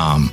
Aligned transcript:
um, 0.00 0.32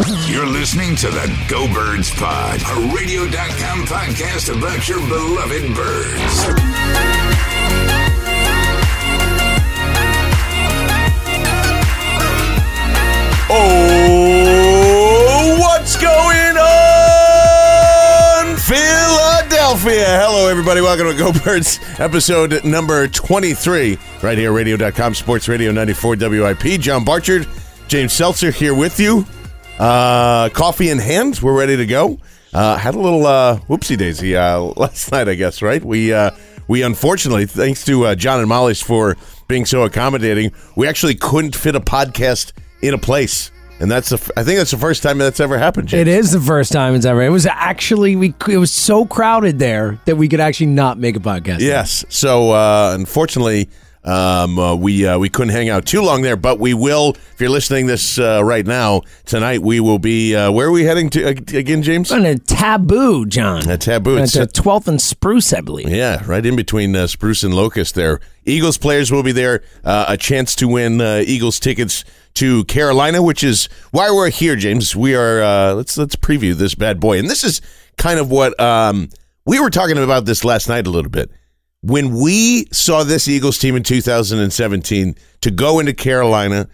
You're 0.00 0.46
listening 0.46 0.96
to 0.96 1.10
the 1.10 1.46
Go 1.50 1.70
Birds 1.70 2.10
Pod, 2.12 2.62
a 2.62 2.94
radio.com 2.96 3.84
podcast 3.84 4.48
about 4.48 4.88
your 4.88 5.00
beloved 5.00 5.74
birds. 5.74 7.52
Oh, 14.24 15.58
what's 15.60 15.96
going 15.96 16.56
on, 16.56 18.56
Philadelphia? 18.56 20.06
Hello, 20.06 20.48
everybody. 20.48 20.80
Welcome 20.80 21.08
to 21.08 21.14
Go 21.14 21.32
Birds, 21.44 21.78
episode 21.98 22.64
number 22.64 23.08
23, 23.08 23.98
right 24.22 24.38
here, 24.38 24.52
radio.com, 24.52 25.14
Sports 25.14 25.48
Radio 25.48 25.70
94 25.70 26.16
WIP. 26.16 26.80
John 26.80 27.04
Barchard, 27.04 27.46
James 27.88 28.14
Seltzer 28.14 28.50
here 28.50 28.74
with 28.74 28.98
you. 28.98 29.26
Uh, 29.78 30.48
coffee 30.50 30.90
in 30.90 30.98
hand. 30.98 31.40
We're 31.42 31.56
ready 31.58 31.76
to 31.76 31.86
go. 31.86 32.18
Uh, 32.52 32.76
had 32.76 32.94
a 32.94 32.98
little 33.00 33.26
uh, 33.26 33.58
whoopsie 33.68 33.96
daisy 33.96 34.36
uh, 34.36 34.58
last 34.76 35.10
night, 35.10 35.28
I 35.28 35.34
guess. 35.34 35.62
Right? 35.62 35.82
We 35.84 36.12
uh, 36.12 36.30
we 36.68 36.82
unfortunately, 36.82 37.46
thanks 37.46 37.84
to 37.86 38.06
uh, 38.06 38.14
John 38.14 38.38
and 38.40 38.48
Molly's 38.48 38.82
for 38.82 39.16
being 39.48 39.64
so 39.66 39.82
accommodating, 39.82 40.52
we 40.76 40.86
actually 40.86 41.14
couldn't 41.14 41.56
fit 41.56 41.74
a 41.74 41.80
podcast 41.80 42.52
in 42.80 42.94
a 42.94 42.98
place, 42.98 43.50
and 43.80 43.90
that's 43.90 44.08
the, 44.10 44.16
f- 44.16 44.30
I 44.36 44.44
think 44.44 44.58
that's 44.58 44.70
the 44.70 44.78
first 44.78 45.02
time 45.02 45.18
that's 45.18 45.40
ever 45.40 45.58
happened. 45.58 45.88
James. 45.88 46.00
It 46.02 46.08
is 46.08 46.32
the 46.32 46.40
first 46.40 46.72
time 46.72 46.94
it's 46.94 47.04
ever. 47.04 47.22
It 47.22 47.30
was 47.30 47.46
actually 47.46 48.16
we. 48.16 48.34
It 48.48 48.58
was 48.58 48.72
so 48.72 49.04
crowded 49.04 49.58
there 49.58 50.00
that 50.04 50.16
we 50.16 50.28
could 50.28 50.40
actually 50.40 50.66
not 50.66 50.98
make 50.98 51.16
a 51.16 51.20
podcast. 51.20 51.60
Yes. 51.60 52.04
So 52.08 52.50
uh, 52.52 52.92
unfortunately, 52.94 53.68
um, 54.04 54.58
uh, 54.58 54.74
we 54.74 55.06
uh, 55.06 55.18
we 55.18 55.28
couldn't 55.28 55.52
hang 55.52 55.68
out 55.68 55.86
too 55.86 56.02
long 56.02 56.22
there, 56.22 56.36
but 56.36 56.58
we 56.58 56.74
will. 56.74 57.10
If 57.34 57.40
you're 57.40 57.50
listening 57.50 57.86
this 57.86 58.18
uh, 58.18 58.42
right 58.44 58.66
now 58.66 59.02
tonight, 59.26 59.62
we 59.62 59.78
will 59.80 59.98
be. 60.00 60.34
Uh, 60.34 60.50
where 60.50 60.66
are 60.68 60.72
we 60.72 60.84
heading 60.84 61.08
to 61.10 61.24
uh, 61.24 61.30
again, 61.58 61.82
James? 61.82 62.10
On 62.10 62.24
a 62.26 62.36
taboo, 62.38 63.26
John. 63.26 63.68
A 63.68 63.78
taboo. 63.78 64.16
It's 64.18 64.34
a- 64.34 64.46
twelfth 64.46 64.88
and 64.88 65.00
Spruce, 65.00 65.52
I 65.52 65.60
believe. 65.60 65.88
Yeah, 65.88 66.22
right 66.26 66.44
in 66.44 66.56
between 66.56 66.96
uh, 66.96 67.06
Spruce 67.06 67.44
and 67.44 67.54
Locust 67.54 67.94
there. 67.94 68.20
Eagles 68.44 68.76
players 68.76 69.12
will 69.12 69.22
be 69.22 69.32
there. 69.32 69.62
Uh, 69.84 70.06
a 70.08 70.16
chance 70.16 70.56
to 70.56 70.66
win 70.66 71.00
uh, 71.00 71.22
Eagles 71.24 71.60
tickets 71.60 72.04
to 72.34 72.64
Carolina, 72.64 73.22
which 73.22 73.44
is 73.44 73.68
why 73.92 74.10
we're 74.10 74.30
here, 74.30 74.56
James. 74.56 74.96
We 74.96 75.14
are. 75.14 75.42
Uh, 75.42 75.74
let's 75.74 75.96
let's 75.96 76.16
preview 76.16 76.54
this 76.54 76.74
bad 76.74 76.98
boy, 76.98 77.18
and 77.18 77.30
this 77.30 77.44
is 77.44 77.60
kind 77.98 78.18
of 78.18 78.30
what 78.32 78.58
um, 78.58 79.10
we 79.44 79.60
were 79.60 79.70
talking 79.70 79.96
about 79.98 80.24
this 80.24 80.44
last 80.44 80.68
night 80.68 80.88
a 80.88 80.90
little 80.90 81.10
bit. 81.10 81.30
When 81.82 82.14
we 82.14 82.66
saw 82.70 83.02
this 83.04 83.28
Eagles 83.28 83.58
team 83.58 83.76
in 83.76 83.82
2017 83.82 85.16
to 85.40 85.50
go 85.50 85.80
into 85.80 85.92
Carolina 85.92 86.68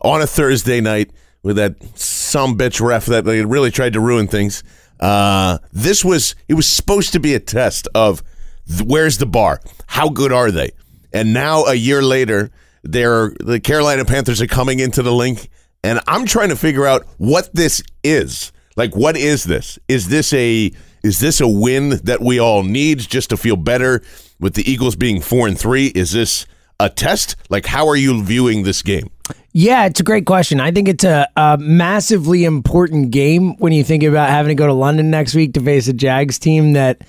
on 0.00 0.22
a 0.22 0.26
Thursday 0.26 0.80
night 0.80 1.10
with 1.42 1.56
that 1.56 1.76
some 1.98 2.56
bitch 2.56 2.80
ref 2.80 3.06
that 3.06 3.24
they 3.24 3.44
really 3.44 3.70
tried 3.70 3.92
to 3.94 4.00
ruin 4.00 4.28
things. 4.28 4.62
Uh, 5.00 5.58
this 5.72 6.04
was 6.04 6.34
it 6.48 6.54
was 6.54 6.68
supposed 6.68 7.12
to 7.12 7.20
be 7.20 7.34
a 7.34 7.40
test 7.40 7.88
of 7.94 8.22
where's 8.84 9.18
the 9.18 9.26
bar? 9.26 9.60
How 9.86 10.08
good 10.08 10.32
are 10.32 10.50
they? 10.50 10.70
And 11.12 11.32
now 11.32 11.64
a 11.64 11.74
year 11.74 12.02
later, 12.02 12.50
they're 12.82 13.32
the 13.40 13.60
Carolina 13.60 14.04
Panthers 14.04 14.40
are 14.40 14.46
coming 14.46 14.78
into 14.78 15.02
the 15.02 15.12
Linc, 15.12 15.48
and 15.82 16.00
I'm 16.06 16.26
trying 16.26 16.48
to 16.50 16.56
figure 16.56 16.86
out 16.86 17.06
what 17.18 17.50
this 17.54 17.82
is. 18.02 18.52
Like, 18.76 18.96
what 18.96 19.16
is 19.16 19.44
this? 19.44 19.78
Is 19.88 20.08
this 20.08 20.32
a 20.32 20.70
is 21.02 21.18
this 21.18 21.40
a 21.40 21.48
win 21.48 22.00
that 22.04 22.20
we 22.20 22.38
all 22.38 22.62
need 22.62 23.00
just 23.00 23.30
to 23.30 23.36
feel 23.36 23.56
better 23.56 24.02
with 24.42 24.52
the 24.54 24.70
Eagles 24.70 24.96
being 24.96 25.22
four 25.22 25.48
and 25.48 25.58
three? 25.58 25.86
Is 25.94 26.12
this 26.12 26.44
a 26.78 26.90
test? 26.90 27.36
Like, 27.48 27.64
how 27.64 27.86
are 27.88 27.96
you 27.96 28.22
viewing 28.22 28.64
this 28.64 28.82
game? 28.82 29.08
Yeah, 29.54 29.84
it's 29.86 30.00
a 30.00 30.02
great 30.02 30.26
question. 30.26 30.60
I 30.60 30.70
think 30.70 30.88
it's 30.88 31.04
a, 31.04 31.28
a 31.36 31.56
massively 31.58 32.44
important 32.44 33.10
game 33.10 33.56
when 33.58 33.72
you 33.72 33.84
think 33.84 34.02
about 34.02 34.30
having 34.30 34.48
to 34.48 34.54
go 34.54 34.66
to 34.66 34.72
London 34.72 35.10
next 35.10 35.34
week 35.34 35.54
to 35.54 35.60
face 35.60 35.88
a 35.88 35.92
Jags 35.92 36.38
team 36.38 36.72
that, 36.72 37.02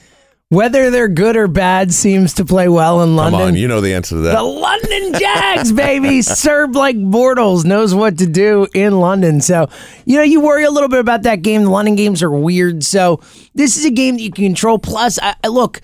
whether 0.49 0.91
they're 0.91 1.07
good 1.07 1.35
or 1.38 1.47
bad, 1.47 1.91
seems 1.94 2.33
to 2.35 2.45
play 2.45 2.67
well 2.67 3.01
in 3.01 3.07
Come 3.09 3.16
London. 3.16 3.41
on, 3.41 3.55
you 3.55 3.67
know 3.67 3.79
the 3.81 3.94
answer 3.94 4.15
to 4.15 4.21
that. 4.21 4.35
The 4.35 4.44
London 4.44 5.19
Jags, 5.19 5.71
baby, 5.71 6.21
served 6.21 6.75
like 6.75 6.97
mortals, 6.97 7.63
knows 7.65 7.95
what 7.95 8.17
to 8.19 8.27
do 8.27 8.67
in 8.75 9.00
London. 9.00 9.39
So, 9.41 9.69
you 10.05 10.17
know, 10.17 10.23
you 10.23 10.41
worry 10.41 10.65
a 10.65 10.69
little 10.69 10.89
bit 10.89 11.00
about 11.00 11.23
that 11.23 11.41
game. 11.41 11.63
The 11.63 11.69
London 11.71 11.95
games 11.95 12.21
are 12.21 12.29
weird. 12.29 12.83
So, 12.83 13.21
this 13.55 13.77
is 13.77 13.85
a 13.85 13.89
game 13.89 14.15
that 14.17 14.21
you 14.21 14.31
can 14.31 14.44
control. 14.44 14.77
Plus, 14.77 15.17
I, 15.19 15.33
I- 15.44 15.47
look, 15.47 15.81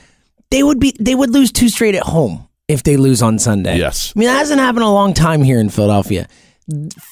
they 0.52 0.64
would 0.64 0.80
be 0.80 0.96
they 1.00 1.16
would 1.16 1.32
lose 1.32 1.52
two 1.52 1.70
straight 1.70 1.96
at 1.96 2.04
home 2.04 2.48
if 2.68 2.84
they 2.84 2.98
lose 2.98 3.22
on 3.22 3.40
Sunday. 3.40 3.78
Yes. 3.78 4.14
I 4.16 4.20
mean 4.20 4.28
that 4.28 4.38
hasn't 4.38 4.60
happened 4.60 4.84
a 4.84 4.90
long 4.90 5.14
time 5.14 5.42
here 5.44 5.60
in 5.60 5.70
Philadelphia. 5.70 6.28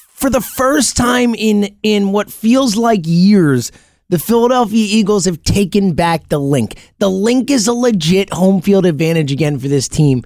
For 0.10 0.30
the 0.30 0.42
first 0.42 0.98
time 0.98 1.36
in 1.36 1.76
in 1.84 2.12
what 2.12 2.32
feels 2.32 2.76
like 2.76 3.02
years, 3.04 3.72
the 4.10 4.20
Philadelphia 4.20 4.86
Eagles 4.90 5.26
have 5.26 5.44
taken 5.44 5.94
back 5.94 6.30
the 6.30 6.40
Linc. 6.40 6.80
The 7.00 7.10
Linc 7.10 7.52
is 7.52 7.68
a 7.68 7.74
legit 7.74 8.32
home 8.34 8.62
field 8.62 8.86
advantage 8.86 9.32
again 9.32 9.60
for 9.60 9.68
this 9.68 9.88
team. 9.88 10.24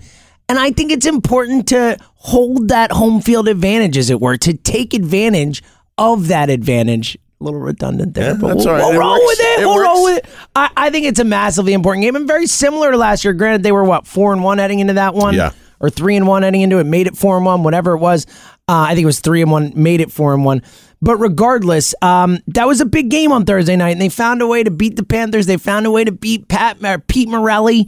And 0.48 0.60
I 0.60 0.72
think 0.72 0.92
it's 0.92 1.06
important 1.06 1.70
to 1.70 1.98
hold 2.16 2.68
that 2.68 2.92
home 2.92 3.22
field 3.22 3.48
advantage, 3.48 3.98
as 3.98 4.10
it 4.10 4.20
were, 4.20 4.38
to 4.38 4.54
take 4.54 4.94
advantage 4.94 5.64
of 5.98 6.28
that 6.28 6.50
advantage. 6.50 7.18
A 7.42 7.44
little 7.44 7.60
redundant 7.60 8.14
there, 8.14 8.34
Yeah, 8.34 8.38
but 8.40 8.56
we'll, 8.56 8.66
right. 8.68 8.78
we'll 8.78 9.00
roll 9.00 9.14
works. 9.14 9.26
with 9.26 9.40
it. 9.40 9.60
It 9.62 9.66
we'll 9.66 9.80
roll 9.82 10.04
with 10.04 10.18
it. 10.20 10.26
I, 10.56 10.70
I 10.78 10.90
think 10.92 11.08
it's 11.08 11.20
a 11.20 11.24
massively 11.24 11.74
important 11.74 12.04
game 12.04 12.16
and 12.16 12.28
very 12.28 12.46
similar 12.46 12.92
to 12.92 12.98
last 12.98 13.24
year. 13.24 13.34
Granted, 13.34 13.64
they 13.64 13.72
were 13.72 13.84
what 13.84 14.06
four 14.06 14.32
and 14.32 14.44
one 14.44 14.60
heading 14.60 14.80
into 14.80 14.94
that 14.94 15.16
one, 15.16 15.34
Yeah. 15.34 15.52
or 15.80 15.90
three 15.90 16.16
and 16.16 16.28
one 16.28 16.44
heading 16.44 16.62
into 16.62 16.78
it. 16.78 16.86
Made 16.86 17.08
it 17.08 17.18
four 17.18 17.36
and 17.38 17.46
one, 17.46 17.64
whatever 17.64 17.94
it 17.94 17.98
was. 17.98 18.28
Uh, 18.70 18.86
I 18.88 18.90
think 18.94 19.02
it 19.04 19.08
was 19.08 19.20
three 19.22 19.42
and 19.42 19.50
one. 19.52 19.74
Made 19.76 20.02
it 20.02 20.12
four 20.12 20.34
and 20.36 20.46
one. 20.46 20.62
But 21.02 21.16
regardless, 21.18 21.96
um, 22.04 22.38
that 22.48 22.68
was 22.68 22.80
a 22.80 22.86
big 22.86 23.10
game 23.10 23.32
on 23.32 23.44
Thursday 23.46 23.76
night, 23.76 23.90
and 23.90 24.02
they 24.02 24.10
found 24.10 24.44
a 24.44 24.48
way 24.48 24.62
to 24.64 24.70
beat 24.70 24.96
the 24.98 25.04
Panthers. 25.04 25.48
They 25.48 25.58
found 25.58 25.88
a 25.88 25.92
way 25.92 26.04
to 26.04 26.12
beat 26.12 26.48
Pat 26.48 26.78
Pete 27.08 27.28
Morelli. 27.28 27.86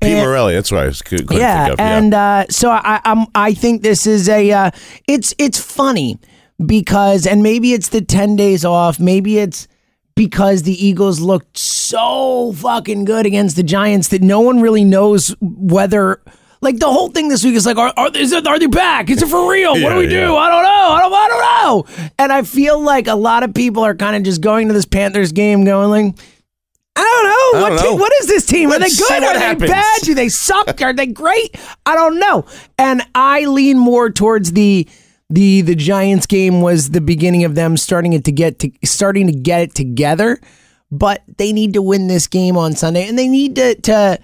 Pete 0.00 0.12
And- 0.12 0.26
Morelli, 0.26 0.54
that's 0.54 0.72
why 0.72 0.84
I 0.84 0.86
was 0.86 1.02
couldn't 1.02 1.30
yeah, 1.30 1.68
of. 1.72 1.78
and 1.78 2.14
uh, 2.14 2.46
so 2.48 2.70
I, 2.70 3.00
I'm 3.04 3.26
I 3.34 3.52
think 3.52 3.82
this 3.82 4.06
is 4.06 4.30
a 4.30 4.50
uh, 4.50 4.70
it's 5.06 5.34
it's 5.38 5.60
funny 5.60 6.18
because 6.64 7.26
and 7.26 7.42
maybe 7.42 7.72
it's 7.72 7.88
the 7.88 8.00
ten 8.00 8.36
days 8.36 8.64
off, 8.64 8.98
maybe 9.00 9.38
it's 9.38 9.68
because 10.14 10.62
the 10.62 10.86
Eagles 10.86 11.20
looked 11.20 11.58
so 11.58 12.52
fucking 12.56 13.04
good 13.04 13.26
against 13.26 13.56
the 13.56 13.62
Giants 13.62 14.08
that 14.08 14.22
no 14.22 14.40
one 14.40 14.60
really 14.60 14.84
knows 14.84 15.34
whether. 15.40 16.22
Like 16.60 16.78
the 16.78 16.90
whole 16.90 17.08
thing 17.08 17.28
this 17.28 17.44
week 17.44 17.56
is 17.56 17.66
like, 17.66 17.76
are, 17.76 17.92
are, 17.94 18.10
is 18.16 18.32
it, 18.32 18.46
are 18.46 18.58
they 18.58 18.68
back? 18.68 19.10
Is 19.10 19.20
it 19.22 19.28
for 19.28 19.50
real? 19.50 19.72
what 19.72 19.80
Yeah, 19.82 19.88
do 19.90 19.96
we 19.98 20.06
do? 20.08 20.14
yeah. 20.14 20.32
I 20.32 20.48
don't 20.48 20.62
know. 20.62 20.70
I 20.70 21.00
don't, 21.00 21.12
I 21.12 21.28
don't 21.28 21.98
know. 22.00 22.10
And 22.18 22.32
I 22.32 22.40
feel 22.42 22.80
like 22.80 23.06
a 23.06 23.14
lot 23.14 23.42
of 23.42 23.52
people 23.52 23.82
are 23.84 23.94
kind 23.94 24.16
of 24.16 24.22
just 24.22 24.40
going 24.40 24.68
to 24.68 24.72
this 24.74 24.86
Panthers 24.86 25.32
game 25.32 25.64
going 25.66 25.90
like, 25.90 26.14
I 26.96 27.02
don't 27.02 27.24
know. 27.24 27.58
I 27.58 27.62
what, 27.62 27.68
don't 27.70 27.78
team- 27.80 27.90
know. 27.90 27.96
what 27.96 28.12
is 28.22 28.28
this 28.28 28.46
team? 28.46 28.70
Let's 28.70 28.82
are 28.82 28.88
they 28.88 28.96
good? 28.96 29.22
what 29.26 29.36
Are 29.36 29.38
they 29.40 29.44
happens. 29.46 29.70
bad? 29.72 30.00
Do 30.04 30.14
they 30.14 30.28
suck? 30.30 30.80
Are 30.80 30.94
they 30.94 31.06
great? 31.08 31.54
I 31.84 31.96
don't 31.96 32.18
know. 32.18 32.46
And 32.78 33.02
I 33.14 33.44
lean 33.44 33.76
more 33.78 34.08
towards 34.10 34.52
the 34.52 34.88
the 35.34 35.62
the 35.62 35.74
Giants 35.74 36.26
game 36.26 36.60
was 36.60 36.90
the 36.90 37.00
beginning 37.00 37.44
of 37.44 37.54
them 37.54 37.76
starting 37.76 38.12
it 38.12 38.24
to 38.24 38.32
get 38.32 38.58
to 38.60 38.70
starting 38.84 39.26
to 39.26 39.32
get 39.32 39.62
it 39.62 39.74
together. 39.74 40.40
But 40.90 41.22
they 41.38 41.52
need 41.52 41.72
to 41.74 41.82
win 41.82 42.06
this 42.06 42.28
game 42.28 42.56
on 42.56 42.74
Sunday, 42.74 43.08
and 43.08 43.18
they 43.18 43.28
need 43.28 43.56
to 43.56 43.74
to 43.82 44.20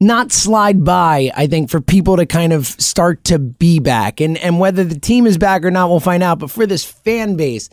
not 0.00 0.32
slide 0.32 0.84
by. 0.84 1.30
I 1.36 1.46
think 1.46 1.70
for 1.70 1.80
people 1.80 2.16
to 2.16 2.26
kind 2.26 2.52
of 2.52 2.66
start 2.66 3.24
to 3.24 3.38
be 3.38 3.78
back, 3.78 4.20
and 4.20 4.38
and 4.38 4.58
whether 4.58 4.84
the 4.84 4.98
team 4.98 5.26
is 5.26 5.38
back 5.38 5.64
or 5.64 5.70
not, 5.70 5.90
we'll 5.90 6.00
find 6.00 6.22
out. 6.22 6.38
But 6.38 6.50
for 6.50 6.66
this 6.66 6.84
fan 6.84 7.36
base. 7.36 7.68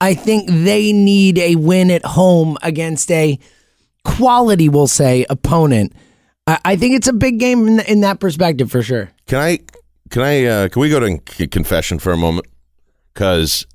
I 0.00 0.14
think 0.14 0.48
they 0.50 0.92
need 0.92 1.38
a 1.38 1.54
win 1.54 1.88
at 1.92 2.04
home 2.04 2.58
against 2.60 3.08
a 3.12 3.38
quality, 4.04 4.68
we'll 4.68 4.88
say, 4.88 5.24
opponent. 5.30 5.92
I, 6.44 6.58
I 6.64 6.76
think 6.76 6.96
it's 6.96 7.06
a 7.06 7.12
big 7.12 7.38
game 7.38 7.68
in, 7.68 7.80
in 7.86 8.00
that 8.00 8.18
perspective 8.18 8.68
for 8.68 8.82
sure. 8.82 9.12
Can 9.28 9.38
I? 9.38 9.60
Can 10.12 10.22
I? 10.22 10.44
Uh, 10.44 10.68
can 10.68 10.80
we 10.80 10.88
go 10.90 11.00
to 11.00 11.20
c- 11.30 11.46
confession 11.48 11.98
for 11.98 12.12
a 12.12 12.16
moment? 12.16 12.46
Because 13.14 13.66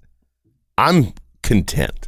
I'm 0.78 1.14
content, 1.44 2.08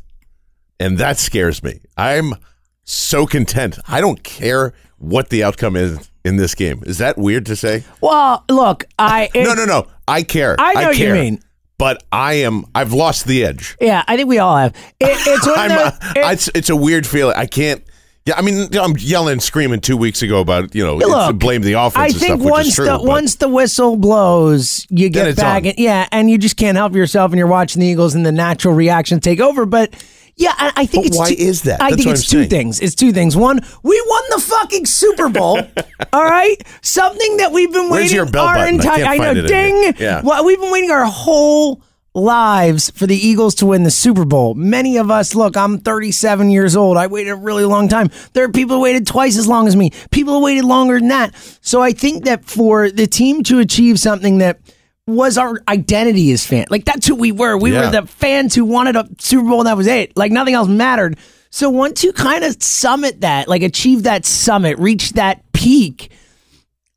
and 0.79 0.97
that 0.99 1.17
scares 1.17 1.63
me. 1.63 1.81
I'm 1.97 2.35
so 2.83 3.25
content. 3.25 3.79
I 3.87 3.99
don't 4.01 4.23
care 4.23 4.73
what 4.99 5.29
the 5.29 5.43
outcome 5.43 5.75
is 5.75 6.09
in 6.23 6.35
this 6.35 6.53
game. 6.55 6.83
Is 6.85 6.99
that 6.99 7.17
weird 7.17 7.45
to 7.47 7.55
say? 7.55 7.83
Well, 8.01 8.43
look, 8.49 8.85
I 8.99 9.29
no, 9.35 9.53
no, 9.55 9.65
no. 9.65 9.87
I 10.07 10.21
care. 10.23 10.55
I 10.59 10.73
know 10.75 10.89
you 10.91 10.97
care. 10.97 11.13
mean. 11.15 11.41
But 11.79 12.03
I 12.11 12.33
am. 12.33 12.65
I've 12.75 12.93
lost 12.93 13.25
the 13.25 13.43
edge. 13.45 13.77
Yeah, 13.81 14.03
I 14.07 14.15
think 14.17 14.27
we 14.29 14.37
all 14.37 14.57
have. 14.57 14.75
It, 14.99 15.17
it's 15.25 15.47
one 15.47 15.55
of 15.55 15.59
I'm, 15.59 15.69
the- 15.69 15.85
uh, 15.85 16.13
it- 16.29 16.33
it's 16.33 16.49
it's 16.53 16.69
a 16.69 16.75
weird 16.75 17.07
feeling. 17.07 17.33
I 17.35 17.47
can't. 17.47 17.83
Yeah, 18.25 18.35
I 18.37 18.41
mean, 18.41 18.67
I'm 18.77 18.95
yelling 18.97 19.33
and 19.33 19.43
screaming 19.43 19.79
two 19.81 19.97
weeks 19.97 20.21
ago 20.21 20.39
about 20.39 20.75
you 20.75 20.85
know 20.85 20.97
it's- 20.97 21.09
Look, 21.09 21.39
blame 21.39 21.61
the 21.61 21.73
offense. 21.73 21.95
I 21.97 22.05
and 22.07 22.15
think 22.15 22.25
stuff, 22.33 22.39
which 22.41 22.51
once 22.51 22.67
is 22.67 22.75
true, 22.75 22.85
the 22.85 22.99
once 23.01 23.35
the 23.35 23.47
whistle 23.49 23.95
blows, 23.97 24.85
you 24.89 25.09
get 25.09 25.35
back, 25.35 25.63
on. 25.63 25.69
and, 25.69 25.79
yeah, 25.79 26.07
and 26.11 26.29
you 26.29 26.37
just 26.37 26.55
can't 26.57 26.77
help 26.77 26.93
yourself, 26.95 27.31
and 27.31 27.39
you're 27.39 27.47
watching 27.47 27.79
the 27.79 27.87
Eagles, 27.87 28.13
and 28.15 28.25
the 28.25 28.31
natural 28.31 28.73
reactions 28.75 29.21
take 29.21 29.39
over. 29.39 29.65
But 29.65 29.93
yeah, 30.35 30.53
I, 30.57 30.71
I 30.75 30.85
think 30.85 31.05
But 31.05 31.07
it's 31.07 31.17
why 31.17 31.29
two- 31.33 31.41
is 31.43 31.61
that? 31.63 31.81
I 31.81 31.89
That's 31.91 32.03
think 32.03 32.15
it's 32.15 32.27
I'm 32.27 32.29
two 32.31 32.37
saying. 32.41 32.49
things. 32.49 32.79
It's 32.81 32.93
two 32.95 33.11
things. 33.13 33.35
One, 33.35 33.61
we 33.83 34.03
won 34.07 34.23
the 34.29 34.39
fucking 34.41 34.85
Super 34.85 35.29
Bowl. 35.29 35.59
all 36.13 36.23
right, 36.23 36.55
something 36.81 37.37
that 37.37 37.51
we've 37.51 37.71
been 37.71 37.89
Where's 37.89 38.03
waiting 38.03 38.15
your 38.15 38.25
bell 38.29 38.45
our 38.45 38.55
button? 38.55 38.75
I 38.75 38.77
entire. 38.77 38.97
can't 39.05 39.21
I, 39.21 39.33
know, 39.33 39.39
it 39.39 39.47
ding. 39.47 39.93
Yeah. 39.97 40.21
Well, 40.23 40.45
we've 40.45 40.59
been 40.59 40.71
waiting 40.71 40.91
our 40.91 41.05
whole 41.05 41.81
lives 42.13 42.89
for 42.91 43.05
the 43.07 43.15
Eagles 43.15 43.55
to 43.55 43.65
win 43.67 43.83
the 43.83 43.91
Super 43.91 44.25
Bowl. 44.25 44.53
Many 44.55 44.97
of 44.97 45.11
us, 45.11 45.35
look, 45.35 45.55
I'm 45.55 45.77
37 45.79 46.49
years 46.49 46.75
old. 46.75 46.97
I 46.97 47.07
waited 47.07 47.29
a 47.31 47.35
really 47.35 47.65
long 47.65 47.87
time. 47.87 48.09
There 48.33 48.43
are 48.43 48.49
people 48.51 48.77
who 48.77 48.81
waited 48.83 49.05
twice 49.07 49.37
as 49.37 49.47
long 49.47 49.67
as 49.67 49.75
me. 49.75 49.91
People 50.11 50.35
who 50.35 50.43
waited 50.43 50.65
longer 50.65 50.99
than 50.99 51.09
that. 51.09 51.35
So 51.61 51.81
I 51.81 51.91
think 51.91 52.25
that 52.25 52.45
for 52.45 52.89
the 52.89 53.07
team 53.07 53.43
to 53.43 53.59
achieve 53.59 53.99
something 53.99 54.39
that 54.39 54.59
was 55.07 55.37
our 55.37 55.61
identity 55.67 56.31
as 56.31 56.45
fans, 56.45 56.67
like 56.69 56.85
that's 56.85 57.07
who 57.07 57.15
we 57.15 57.31
were. 57.31 57.57
We 57.57 57.71
Yeah. 57.73 57.85
were 57.85 58.01
the 58.01 58.07
fans 58.07 58.53
who 58.55 58.65
wanted 58.65 58.95
a 58.95 59.07
Super 59.19 59.47
Bowl 59.47 59.59
and 59.61 59.67
that 59.67 59.77
was 59.77 59.87
it. 59.87 60.15
Like 60.17 60.31
nothing 60.31 60.53
else 60.53 60.67
mattered. 60.67 61.17
So 61.51 61.69
once 61.69 62.03
you 62.03 62.13
kind 62.13 62.43
of 62.43 62.61
summit 62.61 63.21
that, 63.21 63.47
like 63.47 63.63
achieve 63.63 64.03
that 64.03 64.25
summit, 64.25 64.77
reach 64.77 65.13
that 65.13 65.41
peak, 65.51 66.11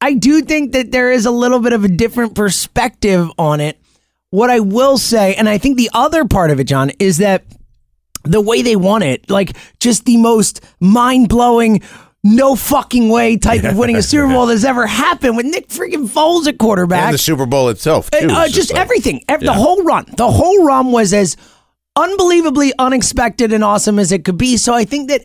I 0.01 0.15
do 0.15 0.43
think 0.43 0.73
that 0.73 0.91
there 0.91 1.11
is 1.13 1.25
a 1.27 1.31
little 1.31 1.59
bit 1.61 1.73
of 1.73 1.85
a 1.85 1.89
different 1.89 2.35
perspective 2.35 3.31
on 3.39 3.61
it. 3.61 3.79
What 4.33 4.49
I 4.51 4.61
will 4.61 4.97
say, 4.97 5.35
and 5.35 5.47
I 5.49 5.59
think 5.59 5.77
the 5.77 5.91
other 5.93 6.25
part 6.25 6.51
of 6.51 6.59
it, 6.59 6.65
John, 6.65 6.91
is 6.99 7.19
that 7.19 7.45
the 8.25 8.41
way 8.41 8.63
they 8.63 8.77
won 8.77 9.03
it, 9.03 9.29
like 9.29 9.55
just 9.79 10.07
the 10.07 10.17
most 10.17 10.63
mind 10.81 11.29
blowing, 11.29 11.83
no 12.25 12.57
fucking 12.57 13.11
way 13.11 13.37
type 13.37 13.63
of 13.63 13.77
winning 13.77 13.97
a 13.97 14.03
Super 14.03 14.27
Bowl 14.33 14.47
that's 14.47 14.65
ever 14.65 14.87
happened 14.87 15.37
with 15.37 15.45
Nick 15.45 15.69
freaking 15.69 16.09
Foles 16.09 16.47
at 16.47 16.57
quarterback. 16.57 17.05
and 17.07 17.15
the 17.15 17.19
Super 17.19 17.45
Bowl 17.45 17.69
itself 17.69 18.11
too. 18.11 18.31
Uh, 18.31 18.45
is 18.45 18.53
just 18.53 18.73
like- 18.73 18.81
everything. 18.81 19.23
Ev- 19.29 19.41
The 19.41 19.53
whole 19.53 19.83
run. 19.85 20.07
The 20.17 20.31
whole 20.31 20.65
run 20.65 20.93
was 20.93 21.13
as 21.13 21.37
unbelievably 21.97 22.73
unexpected 22.79 23.53
and 23.53 23.63
awesome 23.63 23.99
as 23.99 24.13
it 24.13 24.25
could 24.25 24.39
be. 24.39 24.57
So 24.57 24.73
I 24.73 24.85
think 24.85 25.09
that 25.11 25.25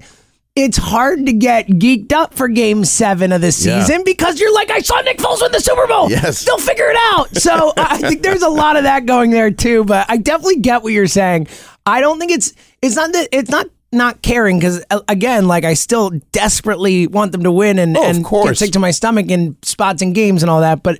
it's 0.59 0.75
hard 0.77 1.27
to 1.27 1.33
get 1.33 1.67
geeked 1.67 2.11
up 2.11 2.33
for 2.33 2.47
game 2.47 2.83
seven 2.83 3.31
of 3.31 3.41
the 3.41 3.47
Yeah. 3.59 3.83
season 3.83 4.03
because 4.03 4.39
you're 4.39 4.53
like, 4.53 4.71
I 4.71 4.79
saw 4.79 4.99
Nick 5.01 5.19
Foles 5.19 5.39
win 5.41 5.51
the 5.51 5.59
Super 5.61 5.85
Bowl. 5.85 6.09
Yes. 6.09 6.43
They'll 6.43 6.57
figure 6.57 6.89
it 6.89 6.97
out. 7.13 7.35
So 7.37 7.73
I 7.77 7.97
think 7.99 8.23
there's 8.23 8.41
a 8.41 8.49
lot 8.49 8.75
of 8.75 8.83
that 8.83 9.05
going 9.05 9.29
there 9.29 9.51
too. 9.51 9.83
But 9.85 10.07
I 10.09 10.17
definitely 10.17 10.57
get 10.61 10.81
what 10.81 10.93
you're 10.93 11.05
saying. 11.07 11.47
I 11.85 12.01
don't 12.01 12.17
think 12.19 12.31
it's 12.31 12.53
it's 12.81 12.95
not 12.95 13.13
that 13.13 13.29
it's 13.31 13.51
not 13.51 13.67
not 13.93 14.21
caring 14.23 14.57
because 14.59 14.83
uh, 14.89 14.99
again, 15.07 15.47
like 15.47 15.63
I 15.63 15.75
still 15.75 16.09
desperately 16.31 17.07
want 17.07 17.31
them 17.31 17.43
to 17.43 17.51
win 17.51 17.77
and, 17.79 17.95
Oh, 17.95 18.03
and 18.03 18.25
get 18.25 18.57
sick 18.57 18.71
to 18.71 18.79
my 18.79 18.91
stomach 18.91 19.29
in 19.29 19.55
spots 19.61 20.01
and 20.01 20.13
games 20.15 20.41
and 20.43 20.49
all 20.49 20.61
that. 20.61 20.81
But 20.83 20.99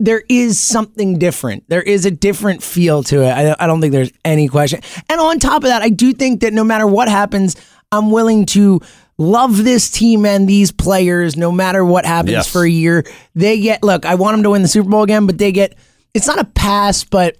there 0.00 0.24
is 0.28 0.58
something 0.58 1.18
different. 1.18 1.64
There 1.68 1.80
is 1.82 2.04
a 2.04 2.10
different 2.10 2.62
feel 2.62 3.02
to 3.04 3.22
it. 3.22 3.30
I, 3.30 3.54
I 3.60 3.66
don't 3.68 3.80
think 3.80 3.92
there's 3.92 4.10
any 4.24 4.48
question. 4.48 4.80
And 5.08 5.20
on 5.20 5.38
top 5.38 5.58
of 5.62 5.68
that, 5.68 5.82
I 5.82 5.88
do 5.90 6.12
think 6.12 6.40
that 6.40 6.52
no 6.52 6.64
matter 6.64 6.86
what 6.86 7.08
happens, 7.08 7.54
I'm 7.98 8.10
willing 8.10 8.46
to 8.46 8.80
love 9.18 9.62
this 9.64 9.90
team 9.90 10.26
and 10.26 10.48
these 10.48 10.72
players 10.72 11.36
no 11.36 11.52
matter 11.52 11.84
what 11.84 12.04
happens 12.04 12.32
Yes. 12.32 12.50
for 12.50 12.64
a 12.64 12.68
year. 12.70 13.04
They 13.34 13.60
get, 13.60 13.82
look, 13.82 14.04
I 14.04 14.16
want 14.16 14.34
them 14.36 14.42
to 14.44 14.50
win 14.50 14.62
the 14.62 14.68
Super 14.68 14.88
Bowl 14.90 15.02
again, 15.02 15.26
but 15.26 15.38
they 15.38 15.52
get, 15.52 15.76
it's 16.14 16.26
not 16.26 16.38
a 16.40 16.44
pass, 16.44 17.04
but 17.04 17.36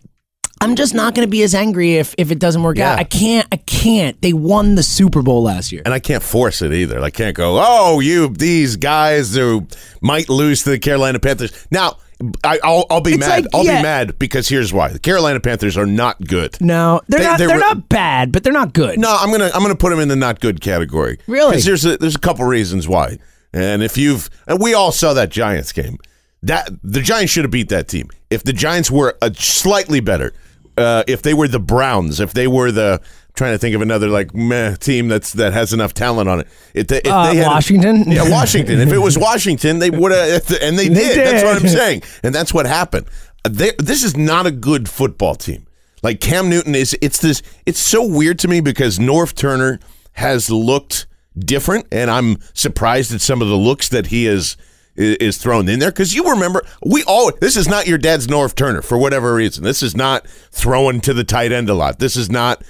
I'm 0.61 0.77
just 0.77 0.95
not 0.95 1.15
going 1.15 1.27
to 1.27 1.31
be 1.31 1.43
as 1.43 1.55
angry 1.55 1.97
if, 1.97 2.15
if 2.17 2.31
it 2.31 2.39
doesn't 2.39 2.63
work 2.63 2.79
Yeah. 2.79 2.93
out. 2.93 2.99
I 3.01 3.05
can't, 3.05 3.47
I 3.53 3.57
can't. 3.57 4.19
They 4.23 4.33
won 4.33 4.77
the 4.77 4.83
Super 4.85 5.21
Bowl 5.21 5.43
last 5.43 5.73
year. 5.73 5.83
and 5.85 5.93
I 5.93 5.99
can't 5.99 6.23
force 6.23 6.63
it 6.63 6.73
either. 6.73 7.01
I 7.01 7.11
can't 7.11 7.35
go, 7.37 7.61
oh, 7.61 7.99
you 8.01 8.29
these 8.29 8.77
guys 8.77 9.35
who 9.35 9.67
might 10.01 10.29
lose 10.29 10.63
to 10.63 10.71
the 10.71 10.79
Carolina 10.79 11.19
Panthers. 11.19 11.67
Now, 11.73 11.99
I, 12.43 12.59
I'll, 12.63 12.87
I'll 12.91 13.01
be 13.01 13.13
It's 13.13 13.21
mad. 13.21 13.45
like, 13.45 13.55
I'll 13.55 13.65
yeah. 13.65 13.79
be 13.79 13.83
mad 13.83 14.19
because 14.19 14.49
here's 14.49 14.73
why: 14.73 14.89
the 14.89 14.99
Carolina 14.99 15.41
Panthers 15.41 15.77
are 15.77 15.87
not 15.87 16.21
good. 16.21 16.61
No, 16.61 17.01
they're 17.09 17.21
They- 17.21 17.25
not. 17.27 17.39
they 17.39 17.47
They're, 17.47 17.57
were- 17.57 17.61
not 17.61 17.89
bad, 17.89 18.33
but 18.33 18.45
they're 18.45 18.53
not 18.53 18.73
good. 18.73 18.99
No, 18.99 19.15
I'm 19.19 19.31
gonna 19.31 19.51
I'm 19.55 19.63
gonna 19.63 19.75
put 19.75 19.91
them 19.91 20.01
in 20.01 20.09
the 20.09 20.17
not 20.17 20.41
good 20.41 20.61
category. 20.61 21.19
Really? 21.27 21.51
Because 21.53 21.65
there's 21.65 21.85
a, 21.85 21.97
there's 21.99 22.15
a 22.17 22.21
couple 22.21 22.45
reasons 22.45 22.87
why. 22.89 23.19
And 23.53 23.83
if 23.83 23.97
you've 23.97 24.29
and 24.47 24.61
we 24.61 24.75
all 24.75 24.93
saw 24.93 25.13
that 25.15 25.31
Giants 25.31 25.73
game, 25.73 25.99
that 26.43 26.69
the 26.83 27.01
Giants 27.01 27.33
should 27.33 27.45
have 27.45 27.51
beat 27.51 27.69
that 27.71 27.89
team. 27.89 28.09
If 28.31 28.43
the 28.45 28.53
Giants 28.53 28.91
were 28.91 29.17
a 29.23 29.33
slightly 29.35 30.01
better, 30.01 30.33
uh, 30.77 31.05
if 31.07 31.23
they 31.23 31.35
were 31.35 31.47
the 31.49 31.61
Browns, 31.61 32.19
if 32.21 32.33
they 32.33 32.47
were 32.49 32.73
the 32.73 33.01
trying 33.35 33.53
to 33.53 33.59
think 33.59 33.75
of 33.75 33.83
another 33.83 34.09
like 34.09 34.35
meh 34.35 34.77
team 34.77 35.09
that's 35.09 35.33
that 35.35 35.53
has 35.53 35.73
enough 35.73 35.93
talent 35.93 36.29
on 36.29 36.41
it. 36.41 36.49
If 36.73 36.87
they, 36.87 36.99
if 36.99 37.07
Uh, 37.07 37.31
they 37.33 37.37
had 37.37 37.47
Washington? 37.49 38.05
yeah, 38.11 38.29
Washington. 38.31 38.81
If 38.81 38.93
it 38.93 38.99
was 38.99 39.19
Washington, 39.31 39.79
they 39.81 39.91
would 39.91 40.13
have, 40.13 40.51
and 40.63 40.79
they, 40.79 40.89
They 40.89 40.95
did. 40.95 41.19
That's 41.27 41.45
what 41.45 41.61
I'm 41.61 41.69
saying, 41.69 42.03
and 42.23 42.35
that's 42.35 42.55
what 42.55 42.67
happened. 42.67 43.07
They, 43.49 43.73
this 43.79 44.03
is 44.03 44.17
not 44.17 44.47
a 44.47 44.51
good 44.51 44.89
football 44.89 45.35
team. 45.35 45.67
Like 46.03 46.21
Cam 46.21 46.49
Newton 46.49 46.75
is. 46.75 46.97
It's 47.01 47.19
this. 47.19 47.43
It's 47.67 47.81
so 47.81 48.07
weird 48.07 48.39
to 48.41 48.49
me 48.49 48.61
because 48.61 48.99
Norv 48.99 49.35
Turner 49.35 49.81
has 50.13 50.49
looked 50.51 51.07
different, 51.39 51.87
and 51.91 52.11
I'm 52.11 52.39
surprised 52.53 53.13
at 53.13 53.21
some 53.21 53.43
of 53.43 53.49
the 53.49 53.57
looks 53.57 53.89
that 53.89 54.07
he 54.09 54.27
is 54.27 54.57
is 54.97 55.39
thrown 55.39 55.69
in 55.69 55.81
there. 55.81 55.91
Because 55.91 56.15
you 56.15 56.31
remember, 56.31 56.63
we 56.87 57.03
all. 57.05 57.33
This 57.41 57.57
is 57.57 57.69
not 57.69 57.87
your 57.87 57.99
dad's 57.99 58.27
Norv 58.29 58.55
Turner 58.55 58.81
for 58.83 58.97
whatever 58.97 59.35
reason. 59.35 59.65
This 59.65 59.83
is 59.83 59.97
not 59.97 60.27
throwing 60.29 61.01
to 61.01 61.13
the 61.15 61.25
tight 61.25 61.51
end 61.53 61.69
a 61.69 61.75
lot. 61.75 61.99
This 61.99 62.17
is 62.17 62.31
not. 62.31 62.63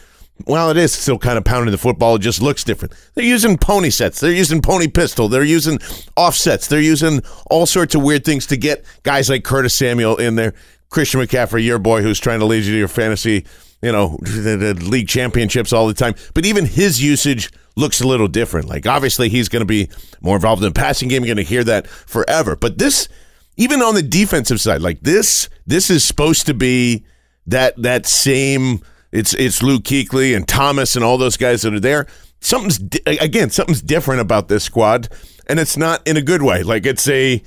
Well, 0.46 0.70
it 0.70 0.76
is 0.76 0.92
still 0.92 1.18
kind 1.18 1.38
of 1.38 1.44
pounding 1.44 1.70
the 1.70 1.78
football. 1.78 2.16
It 2.16 2.20
just 2.20 2.42
looks 2.42 2.64
different. 2.64 2.92
They're 3.14 3.24
using 3.24 3.56
pony 3.56 3.90
sets. 3.90 4.18
They're 4.18 4.32
using 4.32 4.60
pony 4.60 4.88
pistol. 4.88 5.28
They're 5.28 5.44
using 5.44 5.78
offsets. 6.16 6.66
They're 6.66 6.80
using 6.80 7.22
all 7.50 7.66
sorts 7.66 7.94
of 7.94 8.02
weird 8.02 8.24
things 8.24 8.46
to 8.48 8.56
get 8.56 8.84
guys 9.04 9.30
like 9.30 9.44
Curtis 9.44 9.74
Samuel 9.74 10.16
in 10.16 10.34
there. 10.34 10.54
Christian 10.90 11.20
McCaffrey, 11.20 11.64
your 11.64 11.78
boy, 11.78 12.02
who's 12.02 12.20
trying 12.20 12.40
to 12.40 12.46
lead 12.46 12.64
you 12.64 12.72
to 12.72 12.78
your 12.78 12.88
fantasy, 12.88 13.44
you 13.80 13.92
know, 13.92 14.18
the, 14.22 14.56
the 14.56 14.74
league 14.74 15.08
championships 15.08 15.72
all 15.72 15.86
the 15.86 15.94
time. 15.94 16.14
But 16.34 16.46
even 16.46 16.66
his 16.66 17.02
usage 17.02 17.50
looks 17.76 18.00
a 18.00 18.06
little 18.06 18.28
different. 18.28 18.68
Like 18.68 18.86
obviously 18.86 19.28
he's 19.28 19.48
going 19.48 19.62
to 19.62 19.66
be 19.66 19.88
more 20.20 20.36
involved 20.36 20.62
in 20.62 20.68
the 20.68 20.78
passing 20.78 21.08
game. 21.08 21.24
You're 21.24 21.34
going 21.34 21.44
to 21.44 21.50
hear 21.50 21.64
that 21.64 21.86
forever. 21.86 22.56
But 22.56 22.78
this, 22.78 23.08
even 23.56 23.82
on 23.82 23.94
the 23.94 24.02
defensive 24.02 24.60
side, 24.60 24.82
like 24.82 25.00
this, 25.00 25.48
this 25.66 25.90
is 25.90 26.04
supposed 26.04 26.46
to 26.46 26.54
be 26.54 27.04
that 27.46 27.80
that 27.82 28.06
same. 28.06 28.80
It's 29.14 29.32
it's 29.34 29.62
Luke 29.62 29.84
Kuechly 29.84 30.34
and 30.36 30.46
Thomas 30.46 30.96
and 30.96 31.04
all 31.04 31.16
those 31.16 31.36
guys 31.36 31.62
that 31.62 31.72
are 31.72 31.78
there. 31.80 32.08
Something's 32.40 32.80
again, 33.06 33.48
something's 33.48 33.80
different 33.80 34.20
about 34.20 34.48
this 34.48 34.64
squad, 34.64 35.08
and 35.46 35.60
it's 35.60 35.76
not 35.76 36.06
in 36.06 36.16
a 36.16 36.20
good 36.20 36.42
way. 36.42 36.64
Like 36.64 36.84
it's 36.84 37.08
a, 37.08 37.40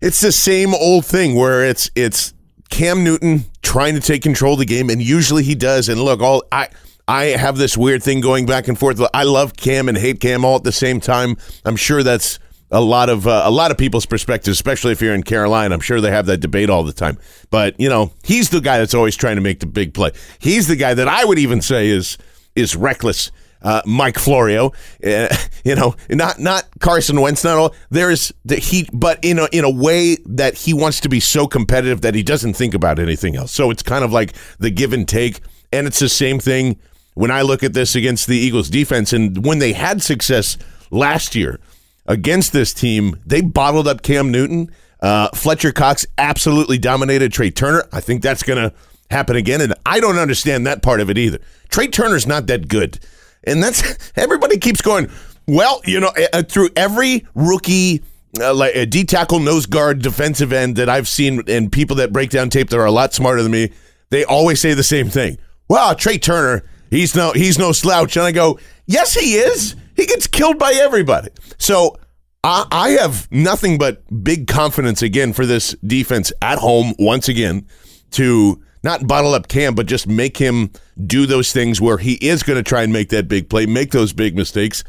it's 0.00 0.20
the 0.20 0.32
same 0.32 0.74
old 0.74 1.04
thing 1.04 1.34
where 1.34 1.62
it's 1.62 1.90
it's 1.94 2.32
Cam 2.70 3.04
Newton 3.04 3.44
trying 3.62 3.94
to 3.94 4.00
take 4.00 4.22
control 4.22 4.54
of 4.54 4.60
the 4.60 4.64
game, 4.64 4.88
and 4.88 5.02
usually 5.02 5.42
he 5.42 5.54
does. 5.54 5.90
And 5.90 6.00
look, 6.00 6.22
all 6.22 6.42
I 6.50 6.70
I 7.06 7.24
have 7.24 7.58
this 7.58 7.76
weird 7.76 8.02
thing 8.02 8.22
going 8.22 8.46
back 8.46 8.66
and 8.66 8.78
forth. 8.78 8.98
I 9.12 9.24
love 9.24 9.56
Cam 9.56 9.90
and 9.90 9.98
hate 9.98 10.20
Cam 10.20 10.42
all 10.42 10.56
at 10.56 10.64
the 10.64 10.72
same 10.72 11.00
time. 11.00 11.36
I'm 11.66 11.76
sure 11.76 12.02
that's 12.02 12.38
a 12.70 12.80
lot 12.80 13.08
of 13.08 13.26
uh, 13.26 13.42
a 13.44 13.50
lot 13.50 13.70
of 13.70 13.78
people's 13.78 14.06
perspective, 14.06 14.52
especially 14.52 14.92
if 14.92 15.00
you're 15.00 15.14
in 15.14 15.22
Carolina. 15.22 15.74
I'm 15.74 15.80
sure 15.80 16.00
they 16.00 16.10
have 16.10 16.26
that 16.26 16.38
debate 16.38 16.70
all 16.70 16.82
the 16.82 16.92
time. 16.92 17.18
But 17.50 17.78
you 17.78 17.88
know, 17.88 18.12
he's 18.22 18.50
the 18.50 18.60
guy 18.60 18.78
that's 18.78 18.94
always 18.94 19.16
trying 19.16 19.36
to 19.36 19.42
make 19.42 19.60
the 19.60 19.66
big 19.66 19.94
play. 19.94 20.12
He's 20.38 20.66
the 20.66 20.76
guy 20.76 20.94
that 20.94 21.08
I 21.08 21.24
would 21.24 21.38
even 21.38 21.62
say 21.62 21.88
is 21.88 22.18
is 22.54 22.76
reckless. 22.76 23.30
Uh, 23.62 23.80
Mike 23.86 24.18
Florio, 24.18 24.72
uh, 25.06 25.34
you 25.64 25.74
know, 25.74 25.94
not 26.10 26.38
not 26.38 26.64
Carson 26.80 27.18
Wentz. 27.20 27.44
Not 27.44 27.56
all 27.56 27.74
there's 27.90 28.30
the 28.44 28.56
he, 28.56 28.86
but 28.92 29.18
in 29.22 29.38
a 29.38 29.48
in 29.52 29.64
a 29.64 29.70
way 29.70 30.16
that 30.26 30.54
he 30.54 30.74
wants 30.74 31.00
to 31.00 31.08
be 31.08 31.18
so 31.18 31.46
competitive 31.46 32.02
that 32.02 32.14
he 32.14 32.22
doesn't 32.22 32.54
think 32.54 32.74
about 32.74 32.98
anything 32.98 33.36
else. 33.36 33.52
So 33.52 33.70
it's 33.70 33.82
kind 33.82 34.04
of 34.04 34.12
like 34.12 34.34
the 34.58 34.68
give 34.68 34.92
and 34.92 35.08
take, 35.08 35.40
and 35.72 35.86
it's 35.86 35.98
the 35.98 36.10
same 36.10 36.38
thing 36.38 36.78
when 37.14 37.30
I 37.30 37.40
look 37.40 37.62
at 37.62 37.72
this 37.72 37.94
against 37.94 38.26
the 38.26 38.36
Eagles 38.36 38.68
defense 38.68 39.14
and 39.14 39.44
when 39.46 39.60
they 39.60 39.72
had 39.72 40.02
success 40.02 40.58
last 40.90 41.34
year 41.34 41.58
against 42.06 42.52
this 42.52 42.74
team, 42.74 43.20
they 43.24 43.40
bottled 43.40 43.88
up 43.88 44.02
Cam 44.02 44.30
Newton. 44.30 44.70
Uh, 45.00 45.28
Fletcher 45.34 45.72
Cox 45.72 46.06
absolutely 46.16 46.78
dominated 46.78 47.32
Trai 47.32 47.54
Turner. 47.54 47.84
I 47.92 48.00
think 48.00 48.22
that's 48.22 48.42
going 48.42 48.58
to 48.58 48.74
happen 49.10 49.36
again. 49.36 49.60
And 49.60 49.74
I 49.84 50.00
don't 50.00 50.18
understand 50.18 50.66
that 50.66 50.82
part 50.82 51.00
of 51.00 51.10
it 51.10 51.18
either. 51.18 51.38
Trai 51.68 51.92
Turner's 51.92 52.26
not 52.26 52.46
that 52.46 52.68
good. 52.68 52.98
And 53.44 53.62
that's 53.62 54.12
everybody 54.16 54.58
keeps 54.58 54.80
going, 54.80 55.10
well, 55.46 55.80
you 55.84 56.00
know, 56.00 56.12
uh, 56.32 56.42
through 56.42 56.70
every 56.76 57.26
rookie 57.34 58.02
uh, 58.40 58.54
like 58.54 58.74
a 58.74 58.86
D 58.86 59.04
tackle, 59.04 59.38
nose 59.38 59.66
guard, 59.66 60.02
defensive 60.02 60.52
end 60.52 60.76
that 60.76 60.88
I've 60.88 61.08
seen, 61.08 61.42
and 61.48 61.70
people 61.70 61.96
that 61.96 62.12
break 62.12 62.30
down 62.30 62.50
tape 62.50 62.70
that 62.70 62.78
are 62.78 62.86
a 62.86 62.90
lot 62.90 63.14
smarter 63.14 63.42
than 63.42 63.52
me, 63.52 63.70
they 64.10 64.24
always 64.24 64.60
say 64.60 64.74
the 64.74 64.82
same 64.82 65.08
thing. 65.08 65.38
Well, 65.68 65.94
Trai 65.94 66.20
Turner, 66.20 66.64
he's 66.90 67.14
no 67.14 67.32
he's 67.32 67.58
no 67.58 67.72
slouch, 67.72 68.16
and 68.16 68.26
I 68.26 68.32
go, 68.32 68.58
yes, 68.86 69.14
he 69.14 69.34
is. 69.34 69.76
He 69.96 70.06
gets 70.06 70.26
killed 70.26 70.58
by 70.58 70.72
everybody. 70.72 71.28
So 71.58 71.96
I, 72.42 72.66
I 72.70 72.88
have 72.90 73.30
nothing 73.30 73.78
but 73.78 74.02
big 74.22 74.46
confidence 74.46 75.02
again 75.02 75.32
for 75.32 75.46
this 75.46 75.72
defense 75.86 76.32
at 76.42 76.58
home 76.58 76.94
once 76.98 77.28
again 77.28 77.66
to 78.12 78.62
not 78.82 79.06
bottle 79.06 79.34
up 79.34 79.48
Cam, 79.48 79.74
but 79.74 79.86
just 79.86 80.06
make 80.06 80.36
him 80.36 80.70
do 81.06 81.26
those 81.26 81.52
things 81.52 81.80
where 81.80 81.96
he 81.96 82.14
is 82.14 82.42
going 82.42 82.58
to 82.58 82.62
try 82.62 82.82
and 82.82 82.92
make 82.92 83.08
that 83.08 83.28
big 83.28 83.48
play, 83.48 83.66
make 83.66 83.92
those 83.92 84.12
big 84.12 84.36
mistakes. 84.36 84.84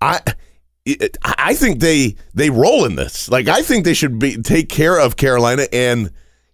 I 0.00 0.20
I 1.22 1.54
think 1.54 1.80
they 1.80 2.16
they 2.34 2.50
roll 2.50 2.84
in 2.84 2.96
this. 2.96 3.28
Like 3.28 3.48
I 3.48 3.62
think 3.62 3.84
they 3.84 3.94
should 3.94 4.18
be 4.18 4.40
take 4.40 4.68
care 4.68 4.98
of 4.98 5.16
Carolina, 5.16 5.66
and 5.72 6.10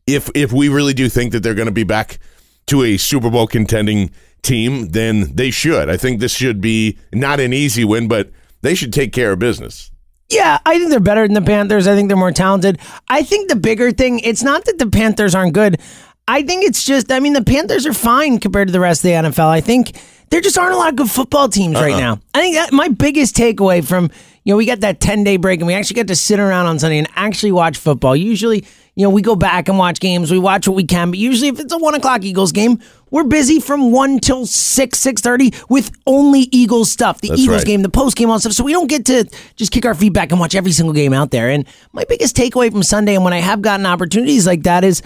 if 0.07 0.31
if 0.35 0.53
we 0.53 0.69
really 0.69 0.95
do 0.95 1.09
think 1.09 1.33
that 1.33 1.43
they're 1.43 1.55
going 1.55 1.67
to 1.67 1.73
be 1.73 1.85
back 1.85 2.19
to 2.67 2.83
a 2.83 2.97
Super 2.97 3.31
Bowl 3.31 3.47
contending 3.47 4.11
team, 4.43 4.89
then 4.91 5.35
they 5.35 5.51
should. 5.51 5.89
I 5.89 5.97
think 5.97 6.21
this 6.21 6.33
should 6.33 6.61
be 6.61 6.99
not 7.13 7.41
an 7.41 7.53
easy 7.53 7.85
win, 7.85 8.09
but 8.09 8.31
they 8.63 8.75
should 8.75 8.93
take 8.93 9.13
care 9.13 9.33
of 9.33 9.39
business. 9.39 9.91
Yeah, 10.31 10.59
I 10.67 10.79
think 10.79 10.91
they're 10.91 11.01
better 11.01 11.27
than 11.27 11.35
the 11.35 11.43
Panthers. 11.43 11.87
I 11.87 11.95
think 11.95 12.09
they're 12.09 12.17
more 12.17 12.33
talented. 12.33 12.79
I 13.09 13.23
think 13.23 13.49
the 13.49 13.57
bigger 13.57 13.93
thing, 13.93 14.21
it's 14.21 14.43
not 14.43 14.65
that 14.67 14.79
the 14.79 14.89
Panthers 14.89 15.35
aren't 15.35 15.55
good. 15.55 15.81
I 16.27 16.43
think 16.43 16.65
it's 16.65 16.85
just, 16.85 17.11
I 17.11 17.21
mean, 17.21 17.33
the 17.33 17.43
Panthers 17.43 17.87
are 17.87 17.95
fine 17.95 18.39
compared 18.39 18.69
to 18.69 18.73
the 18.73 18.81
rest 18.81 19.01
of 19.05 19.09
the 19.09 19.29
NFL. 19.29 19.49
I 19.49 19.63
think 19.63 19.93
there 20.29 20.43
just 20.43 20.59
aren't 20.59 20.75
a 20.75 20.77
lot 20.77 20.91
of 20.91 20.97
good 20.97 21.11
football 21.11 21.49
teams 21.49 21.77
uh-uh. 21.77 21.83
right 21.83 21.99
now. 21.99 22.21
I 22.35 22.41
think 22.41 22.57
that 22.57 22.73
my 22.73 22.89
biggest 22.89 23.35
takeaway 23.35 23.83
from, 23.87 24.11
you 24.49 24.55
know, 24.55 24.57
we 24.57 24.65
got 24.65 24.81
that 24.81 24.99
10 24.99 25.25
day 25.25 25.37
break 25.37 25.61
and 25.61 25.67
we 25.67 25.75
actually 25.75 25.97
get 25.97 26.09
to 26.09 26.17
sit 26.17 26.41
around 26.41 26.65
on 26.65 26.79
Sunday 26.79 26.97
and 26.97 27.07
actually 27.17 27.53
watch 27.53 27.77
football. 27.77 28.17
Usually, 28.17 28.65
you 28.95 29.05
know, 29.05 29.11
we 29.11 29.21
go 29.21 29.37
back 29.37 29.69
and 29.69 29.77
watch 29.77 30.01
games, 30.01 30.31
we 30.31 30.39
watch 30.39 30.67
what 30.67 30.75
we 30.75 30.85
can, 30.85 31.11
but 31.11 31.19
usually 31.19 31.49
if 31.49 31.61
it's 31.61 31.71
a 31.71 31.77
one 31.77 31.95
o'clock 31.95 32.25
Eagles 32.25 32.51
game, 32.51 32.79
we're 33.11 33.25
busy 33.25 33.61
from 33.61 33.93
one 33.93 34.19
till 34.21 34.47
six, 34.47 35.01
six 35.01 35.21
thirty 35.21 35.53
with 35.69 35.91
only 36.07 36.49
Eagles 36.51 36.91
stuff. 36.91 37.21
The 37.21 37.29
That's 37.29 37.43
Eagles 37.43 37.59
right. 37.59 37.67
game, 37.67 37.83
the 37.83 37.91
post 37.91 38.17
game, 38.17 38.31
all 38.31 38.41
stuff. 38.41 38.55
So 38.55 38.65
we 38.65 38.73
don't 38.73 38.89
get 38.89 39.05
to 39.07 39.29
just 39.57 39.71
kick 39.71 39.85
our 39.85 39.95
feet 39.95 40.15
back 40.15 40.31
and 40.31 40.41
watch 40.41 40.55
every 40.55 40.73
single 40.73 40.95
game 40.95 41.13
out 41.13 41.31
there. 41.31 41.51
And 41.51 41.67
my 41.93 42.07
biggest 42.09 42.35
takeaway 42.35 42.73
from 42.73 42.83
Sunday 42.83 43.17
and 43.17 43.25
when 43.25 43.35
I 43.35 43.41
have 43.41 43.61
gotten 43.61 43.85
opportunities 43.85 44.47
like 44.47 44.63
that 44.63 44.83
is 44.83 45.03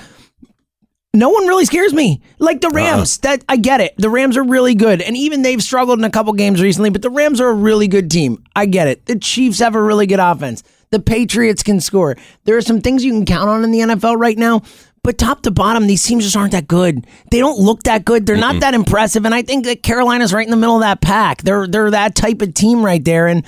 no 1.15 1.29
one 1.29 1.47
really 1.47 1.65
scares 1.65 1.93
me. 1.93 2.23
Like 2.39 2.61
the 2.61 2.71
Rams, 2.71 3.19
uh 3.19 3.29
that 3.29 3.45
I 3.49 3.57
get 3.57 3.81
it. 3.81 3.95
The 3.99 4.11
Rams 4.11 4.37
are 4.37 4.45
really 4.45 4.75
good, 4.75 5.03
and 5.03 5.17
even 5.17 5.43
they've 5.43 5.63
struggled 5.63 5.99
in 5.99 6.05
a 6.05 6.11
couple 6.11 6.33
games 6.33 6.63
recently. 6.63 6.91
But 6.91 7.03
the 7.03 7.11
Rams 7.11 7.41
are 7.41 7.49
a 7.49 7.55
really 7.55 7.89
good 7.89 8.11
team. 8.11 8.43
I 8.57 8.67
get 8.67 8.89
it. 8.89 9.07
The 9.07 9.19
Chiefs 9.19 9.59
have 9.59 9.75
a 9.75 9.83
really 9.83 10.07
good 10.07 10.21
offense. 10.21 10.63
The 10.91 11.01
Patriots 11.01 11.63
can 11.63 11.81
score. 11.81 12.17
There 12.45 12.57
are 12.57 12.63
some 12.63 12.81
things 12.81 13.05
you 13.05 13.13
can 13.13 13.25
count 13.25 13.49
on 13.49 13.65
in 13.65 13.71
the 13.71 13.81
NFL 13.81 14.19
right 14.19 14.39
now. 14.39 14.63
But 15.05 15.19
top 15.19 15.43
to 15.43 15.51
bottom, 15.51 15.89
these 15.89 16.05
teams 16.05 16.23
just 16.23 16.37
aren't 16.37 16.53
that 16.53 16.69
good. 16.69 17.07
They 17.33 17.41
don't 17.41 17.59
look 17.59 17.83
that 17.85 18.05
good. 18.05 18.25
They're 18.25 18.37
not 18.37 18.61
that 18.61 18.73
impressive. 18.73 19.25
And 19.27 19.35
I 19.35 19.43
think 19.43 19.65
that 19.65 19.83
Carolina's 19.83 20.33
right 20.33 20.47
in 20.47 20.53
the 20.53 20.57
middle 20.57 20.77
of 20.77 20.83
that 20.83 21.01
pack. 21.01 21.43
They're 21.43 21.67
they're 21.67 21.91
that 21.91 22.15
type 22.15 22.41
of 22.41 22.55
team 22.55 22.85
right 22.85 23.05
there. 23.05 23.27
And 23.27 23.45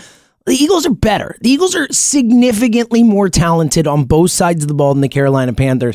the 0.47 0.55
Eagles 0.55 0.85
are 0.85 0.93
better. 0.93 1.37
The 1.43 1.51
Eagles 1.51 1.77
are 1.77 1.87
significantly 1.93 3.05
more 3.05 3.29
talented 3.29 3.87
on 3.87 4.05
both 4.05 4.33
sides 4.33 4.65
of 4.65 4.69
the 4.69 4.75
ball 4.75 4.95
than 4.95 5.01
the 5.01 5.09
Carolina 5.09 5.53
Panthers 5.53 5.95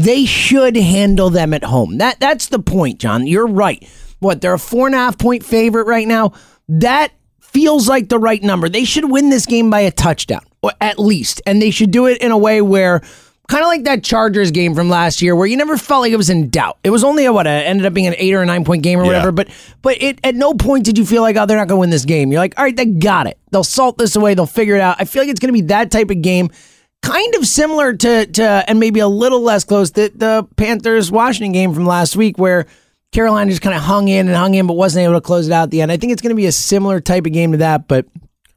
they 0.00 0.24
should 0.24 0.76
handle 0.76 1.30
them 1.30 1.52
at 1.52 1.62
home. 1.62 1.98
That 1.98 2.18
that's 2.20 2.48
the 2.48 2.58
point, 2.58 2.98
John. 2.98 3.26
You're 3.26 3.46
right. 3.46 3.86
What 4.20 4.40
they're 4.40 4.54
a 4.54 4.58
four 4.58 4.86
and 4.86 4.94
a 4.94 4.98
half 4.98 5.18
point 5.18 5.44
favorite 5.44 5.86
right 5.86 6.08
now. 6.08 6.32
That 6.68 7.12
feels 7.40 7.88
like 7.88 8.08
the 8.08 8.18
right 8.18 8.42
number. 8.42 8.68
They 8.68 8.84
should 8.84 9.10
win 9.10 9.28
this 9.28 9.44
game 9.44 9.68
by 9.68 9.80
a 9.80 9.90
touchdown, 9.90 10.42
or 10.62 10.72
at 10.80 10.98
least, 10.98 11.42
and 11.46 11.60
they 11.60 11.70
should 11.70 11.90
do 11.90 12.06
it 12.06 12.20
in 12.22 12.30
a 12.30 12.38
way 12.38 12.62
where. 12.62 13.02
Kind 13.48 13.64
of 13.64 13.66
like 13.66 13.82
that 13.82 14.04
Chargers 14.04 14.52
game 14.52 14.76
from 14.76 14.88
last 14.88 15.20
year, 15.20 15.34
where 15.34 15.44
you 15.44 15.56
never 15.56 15.76
felt 15.76 16.02
like 16.02 16.12
it 16.12 16.16
was 16.16 16.30
in 16.30 16.50
doubt. 16.50 16.78
It 16.84 16.90
was 16.90 17.02
only 17.02 17.24
a, 17.24 17.32
what 17.32 17.48
a, 17.48 17.50
ended 17.50 17.84
up 17.84 17.92
being 17.92 18.06
an 18.06 18.14
eight 18.16 18.32
or 18.32 18.42
a 18.42 18.46
nine 18.46 18.64
point 18.64 18.84
game 18.84 19.00
or 19.00 19.04
whatever. 19.04 19.32
But 19.32 19.48
but 19.82 20.00
it 20.00 20.20
at 20.22 20.36
no 20.36 20.54
point 20.54 20.84
did 20.84 20.96
you 20.96 21.04
feel 21.04 21.20
like 21.20 21.34
oh 21.34 21.46
they're 21.46 21.56
not 21.56 21.66
going 21.66 21.78
to 21.78 21.80
win 21.80 21.90
this 21.90 22.04
game. 22.04 22.30
You're 22.30 22.40
like 22.40 22.56
all 22.56 22.64
right 22.64 22.76
they 22.76 22.84
got 22.84 23.26
it. 23.26 23.38
They'll 23.50 23.64
salt 23.64 23.98
this 23.98 24.14
away. 24.14 24.34
They'll 24.34 24.46
figure 24.46 24.76
it 24.76 24.80
out. 24.80 24.98
I 25.00 25.04
feel 25.04 25.22
like 25.22 25.30
it's 25.30 25.40
going 25.40 25.48
to 25.48 25.60
be 25.60 25.66
that 25.66 25.90
type 25.90 26.10
of 26.10 26.22
game 26.22 26.50
kind 27.02 27.34
of 27.36 27.46
similar 27.46 27.94
to 27.94 28.26
to 28.26 28.64
and 28.68 28.78
maybe 28.78 29.00
a 29.00 29.08
little 29.08 29.40
less 29.40 29.64
close 29.64 29.92
the 29.92 30.12
the 30.14 30.46
Panthers 30.56 31.10
Washington 31.10 31.52
game 31.52 31.72
from 31.74 31.86
last 31.86 32.16
week 32.16 32.38
where 32.38 32.66
Carolina 33.12 33.50
just 33.50 33.62
kind 33.62 33.74
of 33.74 33.82
hung 33.82 34.08
in 34.08 34.28
and 34.28 34.36
hung 34.36 34.54
in 34.54 34.66
but 34.66 34.74
wasn't 34.74 35.04
able 35.04 35.14
to 35.14 35.20
close 35.20 35.48
it 35.48 35.52
out 35.52 35.64
at 35.64 35.70
the 35.70 35.80
end. 35.80 35.90
I 35.90 35.96
think 35.96 36.12
it's 36.12 36.22
going 36.22 36.30
to 36.30 36.36
be 36.36 36.46
a 36.46 36.52
similar 36.52 37.00
type 37.00 37.26
of 37.26 37.32
game 37.32 37.52
to 37.52 37.58
that, 37.58 37.88
but 37.88 38.06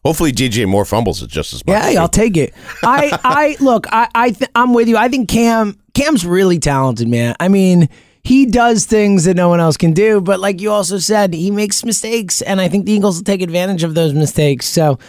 Hopefully, 0.06 0.34
DJ 0.34 0.68
Moore 0.68 0.84
fumbles 0.84 1.24
it 1.24 1.30
just 1.30 1.54
as 1.54 1.66
much. 1.66 1.82
yeah, 1.94 2.02
I'll 2.02 2.10
take 2.10 2.36
it. 2.36 2.54
I 2.84 3.18
I 3.24 3.58
look, 3.64 3.88
I 3.90 4.10
I 4.14 4.32
th- 4.32 4.52
I'm 4.54 4.74
with 4.74 4.90
you. 4.90 4.98
I 4.98 5.08
think 5.08 5.30
Cam 5.30 5.80
Cam's 5.94 6.26
really 6.26 6.60
talented, 6.60 7.08
man. 7.08 7.38
I 7.40 7.48
mean, 7.48 7.88
he 8.22 8.46
does 8.46 8.86
things 8.86 9.24
that 9.24 9.36
no 9.38 9.48
one 9.48 9.62
else 9.62 9.78
can 9.78 9.94
do, 9.94 10.20
but 10.20 10.42
like 10.42 10.60
you 10.60 10.72
also 10.72 10.98
said, 10.98 11.34
he 11.34 11.52
makes 11.52 11.86
mistakes 11.86 12.42
and 12.42 12.60
I 12.60 12.68
think 12.68 12.86
the 12.86 12.92
Eagles 12.92 13.18
will 13.18 13.24
take 13.24 13.42
advantage 13.42 13.84
of 13.84 13.96
those 13.96 14.14
mistakes. 14.14 14.66
So, 14.66 15.00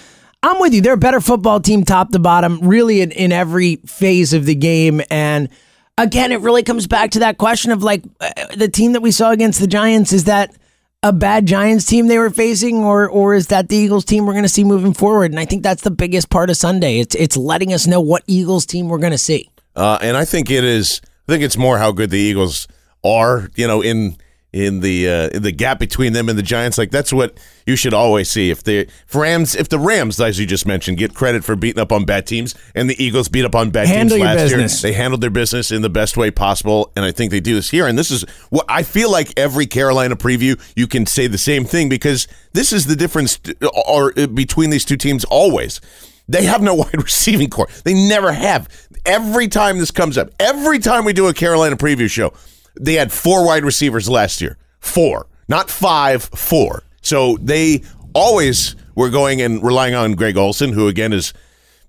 I'm 0.44 0.60
with 0.60 0.74
you. 0.74 0.82
They're 0.82 0.92
a 0.92 0.98
better 0.98 1.22
football 1.22 1.58
team, 1.58 1.84
top 1.84 2.10
to 2.10 2.18
bottom, 2.18 2.60
really 2.60 3.00
in, 3.00 3.12
in 3.12 3.32
every 3.32 3.76
phase 3.76 4.34
of 4.34 4.44
the 4.44 4.54
game. 4.54 5.00
And 5.10 5.48
again, 5.96 6.32
it 6.32 6.42
really 6.42 6.62
comes 6.62 6.86
back 6.86 7.12
to 7.12 7.20
that 7.20 7.38
question 7.38 7.72
of 7.72 7.82
like 7.82 8.04
uh, 8.20 8.54
the 8.54 8.68
team 8.68 8.92
that 8.92 9.00
we 9.00 9.10
saw 9.10 9.30
against 9.30 9.58
the 9.58 9.66
Giants. 9.66 10.12
Is 10.12 10.24
that 10.24 10.54
a 11.02 11.14
bad 11.14 11.46
Giants 11.46 11.86
team 11.86 12.08
they 12.08 12.18
were 12.18 12.28
facing, 12.28 12.84
or 12.84 13.08
or 13.08 13.32
is 13.32 13.46
that 13.46 13.70
the 13.70 13.76
Eagles 13.76 14.04
team 14.04 14.26
we're 14.26 14.34
going 14.34 14.44
to 14.44 14.48
see 14.50 14.64
moving 14.64 14.92
forward? 14.92 15.30
And 15.30 15.40
I 15.40 15.46
think 15.46 15.62
that's 15.62 15.82
the 15.82 15.90
biggest 15.90 16.28
part 16.28 16.50
of 16.50 16.58
Sunday. 16.58 17.00
It's 17.00 17.14
it's 17.14 17.38
letting 17.38 17.72
us 17.72 17.86
know 17.86 18.02
what 18.02 18.22
Eagles 18.26 18.66
team 18.66 18.90
we're 18.90 18.98
going 18.98 19.12
to 19.12 19.18
see. 19.18 19.48
Uh, 19.74 19.96
and 20.02 20.14
I 20.14 20.26
think 20.26 20.50
it 20.50 20.62
is. 20.62 21.00
I 21.26 21.32
think 21.32 21.42
it's 21.42 21.56
more 21.56 21.78
how 21.78 21.90
good 21.90 22.10
the 22.10 22.18
Eagles 22.18 22.68
are. 23.02 23.48
You 23.54 23.66
know, 23.66 23.80
in 23.80 24.18
in 24.54 24.78
the 24.80 25.08
uh, 25.08 25.28
in 25.30 25.42
the 25.42 25.50
gap 25.50 25.80
between 25.80 26.12
them 26.12 26.28
and 26.28 26.38
the 26.38 26.42
Giants. 26.42 26.78
Like 26.78 26.92
that's 26.92 27.12
what 27.12 27.36
you 27.66 27.74
should 27.74 27.92
always 27.92 28.30
see. 28.30 28.50
If 28.50 28.62
the 28.62 28.82
if 28.82 29.14
Rams, 29.14 29.56
if 29.56 29.68
the 29.68 29.80
Rams, 29.80 30.20
as 30.20 30.38
you 30.38 30.46
just 30.46 30.64
mentioned, 30.64 30.96
get 30.96 31.12
credit 31.12 31.42
for 31.42 31.56
beating 31.56 31.80
up 31.80 31.90
on 31.90 32.04
bad 32.04 32.24
teams, 32.24 32.54
and 32.72 32.88
the 32.88 33.02
Eagles 33.02 33.28
beat 33.28 33.44
up 33.44 33.56
on 33.56 33.70
bad 33.70 33.88
Handle 33.88 34.16
teams 34.16 34.24
last 34.24 34.50
year, 34.82 34.90
they 34.90 34.96
handled 34.96 35.20
their 35.20 35.30
business 35.30 35.72
in 35.72 35.82
the 35.82 35.90
best 35.90 36.16
way 36.16 36.30
possible, 36.30 36.92
and 36.94 37.04
I 37.04 37.10
think 37.10 37.32
they 37.32 37.40
do 37.40 37.56
this 37.56 37.70
here. 37.70 37.88
And 37.88 37.98
this 37.98 38.12
is 38.12 38.22
what 38.50 38.64
I 38.68 38.84
feel 38.84 39.10
like 39.10 39.36
every 39.36 39.66
Carolina 39.66 40.14
preview 40.14 40.60
you 40.76 40.86
can 40.86 41.04
say 41.04 41.26
the 41.26 41.36
same 41.36 41.64
thing 41.64 41.88
because 41.88 42.28
this 42.52 42.72
is 42.72 42.86
the 42.86 42.94
difference 42.94 43.40
uh, 43.60 43.66
or 43.88 44.12
between 44.12 44.70
these 44.70 44.84
two 44.84 44.96
teams 44.96 45.24
always. 45.24 45.80
They 46.28 46.44
have 46.44 46.62
no 46.62 46.74
wide 46.76 46.94
receiving 46.94 47.50
core. 47.50 47.68
They 47.82 47.94
never 47.94 48.32
have. 48.32 48.68
Every 49.04 49.48
time 49.48 49.78
this 49.78 49.90
comes 49.90 50.16
up, 50.16 50.30
every 50.38 50.78
time 50.78 51.04
we 51.04 51.12
do 51.12 51.26
a 51.26 51.34
Carolina 51.34 51.76
preview 51.76 52.08
show, 52.08 52.32
they 52.80 52.94
had 52.94 53.12
four 53.12 53.44
wide 53.46 53.64
receivers 53.64 54.08
last 54.08 54.40
year. 54.40 54.56
Four, 54.80 55.26
not 55.48 55.70
five, 55.70 56.22
four. 56.24 56.82
So 57.02 57.36
they 57.40 57.82
always 58.14 58.76
were 58.94 59.10
going 59.10 59.40
and 59.42 59.62
relying 59.62 59.94
on 59.94 60.12
Greg 60.12 60.36
Olsen, 60.36 60.72
who 60.72 60.88
again 60.88 61.12
is 61.12 61.32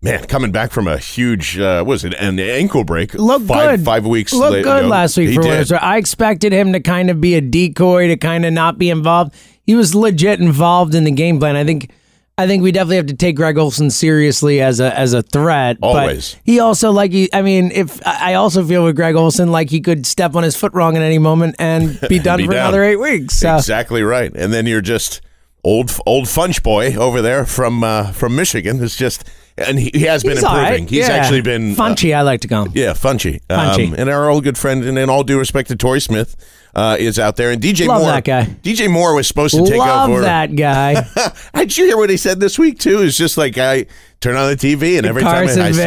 man 0.02 0.26
coming 0.26 0.52
back 0.52 0.72
from 0.72 0.88
a 0.88 0.98
huge 0.98 1.58
uh, 1.60 1.78
what 1.84 1.88
was 1.94 2.04
it 2.06 2.14
an 2.16 2.40
ankle 2.40 2.84
break? 2.84 3.14
Looked 3.14 3.46
five, 3.48 3.78
good. 3.80 3.86
Five 3.86 4.06
weeks. 4.06 4.34
Looked 4.34 4.58
la- 4.66 4.74
good 4.74 4.80
ago. 4.80 4.88
last 4.88 5.18
week 5.18 5.30
He 5.30 5.36
for 5.36 5.42
did. 5.44 5.62
it's. 5.62 5.72
I 5.72 5.98
expected 5.98 6.52
him 6.54 6.74
to 6.74 6.80
kind 6.80 7.10
of 7.10 7.20
be 7.22 7.36
a 7.36 7.42
decoy 7.42 8.08
to 8.08 8.18
kind 8.18 8.46
of 8.46 8.54
not 8.54 8.78
be 8.78 8.90
involved. 8.90 9.34
He 9.64 9.76
was 9.76 9.96
legit 9.96 10.40
involved 10.40 10.94
in 10.96 11.04
the 11.06 11.12
game 11.12 11.40
plan. 11.40 11.56
I 11.56 11.64
think. 11.64 11.92
I 12.38 12.48
think 12.48 12.64
we 12.64 12.74
definitely 12.74 12.98
have 12.98 13.06
to 13.08 13.16
take 13.16 13.38
Greg 13.38 13.58
Olsen 13.58 13.90
seriously 13.90 14.62
as 14.62 14.82
a 14.82 14.94
as 14.98 15.14
a 15.14 15.22
threat. 15.24 15.78
Always. 15.82 16.34
But 16.34 16.42
he 16.44 16.60
also 16.60 16.92
like 16.92 17.12
he, 17.12 17.30
I 17.32 17.42
mean, 17.42 17.72
if 17.72 18.06
I 18.06 18.34
also 18.34 18.66
feel 18.66 18.84
with 18.84 18.98
Greg 18.98 19.16
Olsen 19.16 19.52
like 19.52 19.70
he 19.70 19.80
could 19.80 20.06
step 20.06 20.36
on 20.36 20.44
his 20.44 20.56
foot 20.56 20.74
wrong 20.74 20.98
at 20.98 21.02
any 21.02 21.18
moment 21.18 21.56
and 21.60 21.98
be 22.10 22.20
done 22.20 22.38
Be 22.38 22.46
for 22.46 22.52
down. 22.52 22.62
another 22.64 22.84
eight 22.84 22.98
weeks. 22.98 23.36
So 23.38 23.56
Exactly 23.56 24.04
right. 24.04 24.34
And 24.36 24.52
then 24.52 24.66
you're 24.66 24.82
just 24.82 25.22
old 25.64 25.98
old 26.06 26.26
Funch 26.26 26.62
boy 26.62 26.96
over 26.96 27.22
there 27.22 27.46
from 27.46 27.84
uh, 27.86 28.12
from 28.12 28.36
Michigan. 28.36 28.84
It's 28.84 28.98
just 28.98 29.24
and 29.58 29.80
he, 29.80 29.90
he 29.94 30.02
has 30.02 30.24
been 30.24 30.34
he's 30.34 30.44
all 30.44 30.56
improving. 30.58 30.84
right. 30.84 30.90
He's 30.90 31.08
Yeah. 31.08 31.14
actually 31.16 31.42
been 31.42 31.72
uh, 31.74 31.76
Funchy, 31.76 32.16
I 32.16 32.22
like 32.22 32.42
to 32.42 32.48
call 32.48 32.66
him. 32.66 32.72
Yeah, 32.76 32.92
Funchy. 32.94 33.42
Funchy. 33.50 33.88
Um, 33.90 33.96
and 33.98 34.10
our 34.10 34.30
old 34.30 34.44
good 34.44 34.58
friend, 34.58 34.84
and 34.84 34.98
in 34.98 35.10
all 35.10 35.24
due 35.24 35.38
respect 35.40 35.70
to 35.70 35.76
Torrey 35.76 36.02
Smith, 36.02 36.36
uh, 36.76 36.98
is 37.00 37.18
out 37.18 37.38
there. 37.38 37.52
And 37.52 37.62
DJ 37.62 37.88
Love 37.88 38.02
Moore. 38.02 38.12
that 38.12 38.26
guy. 38.26 38.44
DJ 38.62 38.92
Moore 38.92 39.14
was 39.16 39.28
supposed 39.30 39.56
to 39.56 39.66
take 39.66 39.80
Love 39.80 40.10
over. 40.10 40.22
that 40.22 40.56
guy. 40.58 41.08
Did 41.56 41.78
you 41.78 41.86
hear 41.86 41.96
what 41.96 42.10
he 42.10 42.18
said 42.18 42.42
this 42.42 42.60
week 42.60 42.80
too? 42.80 43.02
It's 43.02 43.16
just 43.18 43.38
like 43.38 43.58
I 43.58 43.86
turn 44.20 44.36
on 44.36 44.50
the 44.50 44.58
TV 44.58 44.98
and 44.98 45.06
every 45.08 45.22
Carson 45.22 45.58
time 45.58 45.66
I, 45.66 45.70
I 45.70 45.72
see, 45.72 45.82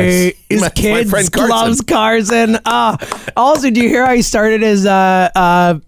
I 0.00 0.08
see 0.30 0.34
His 0.48 0.60
my, 0.60 0.66
my 0.66 0.70
kids 0.70 1.10
friend 1.10 1.30
Carson. 1.32 1.50
loves 1.50 1.80
Carson. 1.82 2.58
Ah. 2.66 3.30
also, 3.36 3.70
do 3.70 3.80
you 3.80 3.88
hear 3.88 4.04
how 4.04 4.14
he 4.14 4.22
started 4.22 4.60
his 4.62 4.86
uh, 4.86 5.30
uh, 5.36 5.78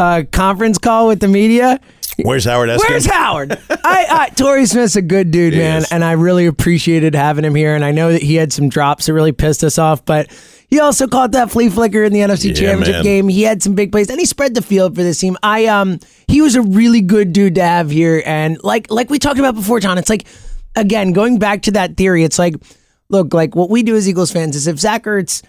uh, 0.00 0.22
conference 0.32 0.78
call 0.78 1.06
with 1.06 1.20
the 1.20 1.28
media? 1.28 1.78
Where's 2.22 2.44
Howard 2.44 2.68
Eskin? 2.68 2.88
Where's 2.88 3.06
Howard? 3.06 3.52
I, 3.70 4.06
I 4.10 4.28
Torrey 4.30 4.66
Smith's 4.66 4.96
a 4.96 5.02
good 5.02 5.30
dude, 5.30 5.52
He 5.52 5.58
man, 5.60 5.78
is. 5.82 5.92
and 5.92 6.04
I 6.04 6.12
really 6.12 6.46
appreciated 6.46 7.14
having 7.14 7.44
him 7.44 7.54
here. 7.54 7.74
And 7.74 7.84
I 7.84 7.92
know 7.92 8.12
that 8.12 8.22
he 8.22 8.34
had 8.34 8.52
some 8.52 8.68
drops 8.68 9.06
that 9.06 9.12
really 9.12 9.32
pissed 9.32 9.62
us 9.62 9.78
off, 9.78 10.04
but 10.04 10.28
He 10.68 10.80
also 10.80 11.06
caught 11.06 11.32
that 11.32 11.50
flea 11.50 11.68
flicker 11.70 12.02
in 12.04 12.12
the 12.12 12.20
NFC 12.20 12.48
Yeah, 12.48 12.54
Championship 12.54 12.94
man. 12.96 13.02
game. 13.04 13.28
He 13.28 13.42
had 13.42 13.62
some 13.62 13.74
big 13.74 13.92
plays, 13.92 14.10
and 14.10 14.18
he 14.18 14.26
spread 14.26 14.54
the 14.54 14.62
field 14.62 14.94
for 14.96 15.02
this 15.02 15.18
team. 15.20 15.36
I 15.42 15.66
um, 15.66 16.00
he 16.26 16.42
was 16.42 16.56
a 16.56 16.62
really 16.62 17.00
good 17.00 17.32
dude 17.32 17.54
to 17.54 17.62
have 17.62 17.90
here, 17.90 18.22
and 18.26 18.58
like 18.64 18.90
like 18.90 19.08
we 19.10 19.18
talked 19.18 19.38
about 19.38 19.54
before, 19.54 19.78
John. 19.80 19.96
It's 19.96 20.10
like 20.10 20.26
again 20.76 21.12
going 21.12 21.38
back 21.38 21.62
to 21.62 21.70
that 21.72 21.96
theory. 21.96 22.24
It's 22.24 22.38
like, 22.38 22.54
look, 23.08 23.32
like 23.32 23.54
what 23.54 23.70
we 23.70 23.82
do 23.82 23.94
as 23.96 24.08
Eagles 24.08 24.30
fans 24.32 24.56
is 24.56 24.66
if 24.66 24.78
Zach 24.78 25.04
Ertz, 25.04 25.42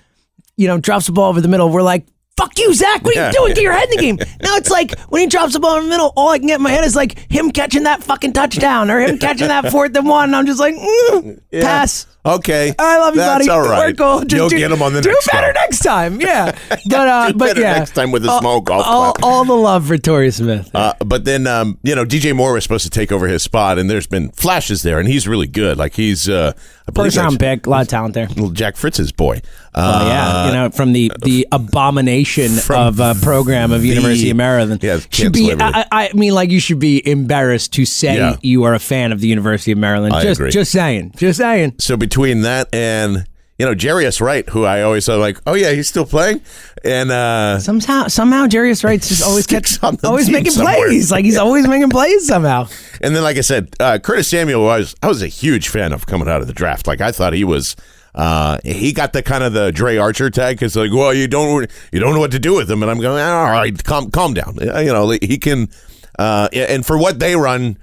you 0.56 0.68
know, 0.68 0.78
drops 0.78 1.08
the 1.08 1.12
ball 1.14 1.30
over 1.30 1.42
the 1.42 1.48
middle, 1.50 1.70
we're 1.70 1.82
like. 1.82 2.06
Fuck 2.39 2.58
you, 2.58 2.74
Zach. 2.74 3.03
What 3.03 3.15
are 3.15 3.19
Yeah. 3.19 3.27
you 3.27 3.34
doing? 3.34 3.53
Get 3.53 3.63
your 3.63 3.74
head 3.74 3.89
in 3.89 3.98
the 3.98 4.01
game. 4.01 4.17
Now 4.41 4.55
it's 4.55 4.69
like 4.69 4.98
when 5.10 5.19
he 5.22 5.27
drops 5.27 5.53
the 5.53 5.60
ball 5.60 5.77
in 5.77 5.84
the 5.84 5.89
middle, 5.89 6.13
all 6.15 6.29
I 6.29 6.38
can 6.39 6.48
get 6.48 6.55
in 6.55 6.62
my 6.62 6.69
head 6.72 6.86
is 6.86 6.96
like 6.96 7.29
him 7.29 7.51
catching 7.51 7.84
that 7.84 8.01
fucking 8.01 8.31
touchdown 8.34 8.89
or 8.89 9.00
him 9.01 9.17
catching 9.19 9.50
that 9.50 9.69
fourth 9.72 9.93
and 9.98 10.08
one. 10.08 10.29
And 10.29 10.36
I'm 10.38 10.46
just 10.46 10.60
like, 10.60 10.74
mm, 10.75 11.39
pass. 11.62 12.05
Okay, 12.36 12.74
I 12.78 12.98
love 13.00 13.16
you, 13.16 13.22
That's 13.22 13.48
buddy. 13.48 13.50
all 13.50 13.62
right. 13.68 13.88
We're 13.88 13.94
cool. 13.94 14.20
Just 14.26 14.34
You'll 14.34 14.50
do- 14.50 14.58
get 14.58 14.72
him 14.72 14.82
on 14.82 14.94
the 14.94 15.02
do 15.02 15.10
next 15.10 15.26
Do 15.26 15.32
better 15.38 15.54
next 15.54 15.80
time. 15.80 16.22
Yeah, 16.22 16.58
but 16.70 16.94
uh, 17.08 17.28
Do 17.28 17.34
but 17.38 17.46
better 17.50 17.62
yeah, 17.62 17.80
next 17.80 17.92
time 17.96 18.12
with 18.12 18.26
a 18.26 18.30
all, 18.30 18.40
small 18.40 18.62
golf 18.62 18.86
all, 18.86 19.14
clap. 19.14 19.24
all 19.24 19.46
the 19.46 19.54
love 19.56 19.88
for 19.88 19.98
Torrey 19.98 20.32
Smith. 20.32 20.70
Uh, 20.76 20.94
but 21.06 21.26
then, 21.26 21.48
um, 21.48 21.78
you 21.84 21.96
know, 21.96 22.06
DJ 22.06 22.36
Moore 22.36 22.54
was 22.54 22.64
supposed 22.64 22.84
to 22.84 22.90
take 22.90 23.12
over 23.12 23.28
his 23.28 23.42
spot, 23.44 23.80
and 23.80 23.90
there's 23.90 24.08
been 24.08 24.30
flashes 24.32 24.82
there, 24.84 25.00
and 25.00 25.08
he's 25.08 25.28
really 25.28 25.48
good. 25.48 25.78
Like 25.78 25.94
he's, 25.96 26.28
uh, 26.30 26.54
I 26.88 26.92
believe 26.92 27.08
First 27.14 27.18
round 27.18 27.40
pick, 27.40 27.66
a 27.66 27.70
lot 27.70 27.82
of 27.84 27.88
talent 27.88 28.14
there. 28.14 28.28
little 28.28 28.50
Jack 28.52 28.76
Fritz's 28.76 29.12
boy. 29.12 29.42
Oh 29.76 29.82
Uh, 29.82 30.06
yeah, 30.08 30.46
you 30.48 30.52
know, 30.54 30.70
from 30.72 30.94
the 30.94 31.12
the 31.24 31.48
abomination 31.52 32.52
of 32.70 33.00
a 33.00 33.16
program 33.22 33.72
of 33.72 33.82
the- 33.82 33.88
University 33.88 34.30
of 34.32 34.38
Maryland. 34.38 34.84
Yeah, 34.84 35.00
should 35.12 35.34
be. 35.34 35.54
I, 35.60 35.86
I 35.92 36.10
mean, 36.14 36.34
like 36.34 36.50
you 36.52 36.60
should 36.60 36.80
be 36.80 37.08
embarrassed 37.08 37.74
to 37.74 37.86
say 37.86 38.18
Yeah. 38.18 38.36
you 38.42 38.64
are 38.64 38.74
a 38.74 38.80
fan 38.80 39.12
of 39.12 39.20
the 39.20 39.28
University 39.28 39.72
of 39.72 39.78
Maryland. 39.78 40.14
I 40.14 40.24
just 40.24 40.40
agree. 40.40 40.52
just 40.52 40.72
saying, 40.72 41.14
just 41.18 41.38
saying. 41.38 41.76
So 41.80 41.96
between 41.98 42.19
that 42.42 42.74
and 42.74 43.26
you 43.58 43.66
know 43.66 43.74
Jarius 43.76 44.22
Wright, 44.22 44.48
who 44.50 44.64
I 44.66 44.82
always 44.82 45.06
thought 45.06 45.20
like, 45.20 45.38
oh 45.46 45.54
yeah, 45.54 45.72
he's 45.72 45.90
still 45.90 46.06
playing, 46.06 46.42
and 46.84 47.12
uh, 47.12 47.60
Somehow, 47.60 48.08
somehow, 48.08 48.48
Jarius 48.48 48.84
Wright's 48.84 49.10
just 49.10 49.24
always 49.24 49.48
kept, 49.54 49.80
always 50.04 50.30
making 50.30 50.52
somewhere. 50.52 50.76
plays. 50.88 51.12
Like 51.12 51.26
he's 51.26 51.38
always 51.38 51.68
making 51.68 51.90
plays 51.90 52.28
somehow. 52.28 52.68
and 53.02 53.16
then 53.16 53.24
like 53.24 53.38
I 53.38 53.42
said, 53.42 53.70
uh, 53.80 54.00
Curtis 54.00 54.28
Samuel 54.30 54.64
was 54.64 54.96
I 55.04 55.08
was 55.08 55.22
a 55.22 55.28
huge 55.28 55.70
fan 55.70 55.92
of 55.94 56.06
coming 56.06 56.28
out 56.28 56.42
of 56.42 56.48
the 56.48 56.54
draft. 56.54 56.88
Like 56.88 57.02
I 57.02 57.12
thought 57.12 57.34
he 57.34 57.44
was. 57.44 57.76
Uh, 58.16 58.58
he 58.66 58.92
got 58.92 59.14
the 59.14 59.22
kind 59.22 59.44
of 59.44 59.54
the 59.54 59.72
Dri 59.72 59.98
Archer 59.98 60.32
tag 60.32 60.58
because 60.58 60.76
like, 60.76 60.92
well, 60.92 61.14
you 61.14 61.28
don't 61.28 61.70
you 61.92 62.00
don't 62.00 62.14
know 62.14 62.20
what 62.20 62.32
to 62.32 62.40
do 62.40 62.56
with 62.56 62.70
him, 62.70 62.82
and 62.82 62.90
I'm 62.92 63.00
going, 63.00 63.22
all 63.22 63.46
right, 63.46 63.82
calm 63.84 64.10
calm 64.10 64.34
down. 64.34 64.58
You 64.60 64.92
know, 64.92 65.10
he 65.12 65.38
can, 65.38 65.70
uh, 66.18 66.50
and 66.52 66.84
for 66.84 66.98
what 66.98 67.20
they 67.20 67.36
run, 67.36 67.78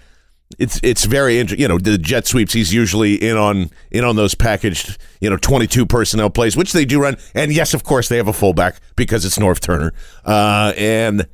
it's 0.58 0.80
it's 0.82 1.04
very 1.04 1.38
interesting. 1.38 1.62
You 1.62 1.68
know, 1.68 1.78
the 1.78 1.98
jet 1.98 2.26
sweeps. 2.26 2.52
He's 2.52 2.72
usually 2.72 3.14
in 3.14 3.36
on 3.36 3.70
in 3.90 4.04
on 4.04 4.16
those 4.16 4.34
packaged, 4.34 4.98
you 5.20 5.28
know, 5.28 5.36
twenty 5.36 5.66
two 5.66 5.86
personnel 5.86 6.30
plays, 6.30 6.56
which 6.56 6.72
they 6.72 6.84
do 6.84 7.00
run. 7.00 7.16
And 7.34 7.52
yes, 7.52 7.74
of 7.74 7.84
course, 7.84 8.08
they 8.08 8.16
have 8.16 8.28
a 8.28 8.32
fullback 8.32 8.80
because 8.94 9.24
it's 9.24 9.38
Norv 9.38 9.60
Turner. 9.60 9.92
Uh, 10.24 10.72
and 10.76 11.26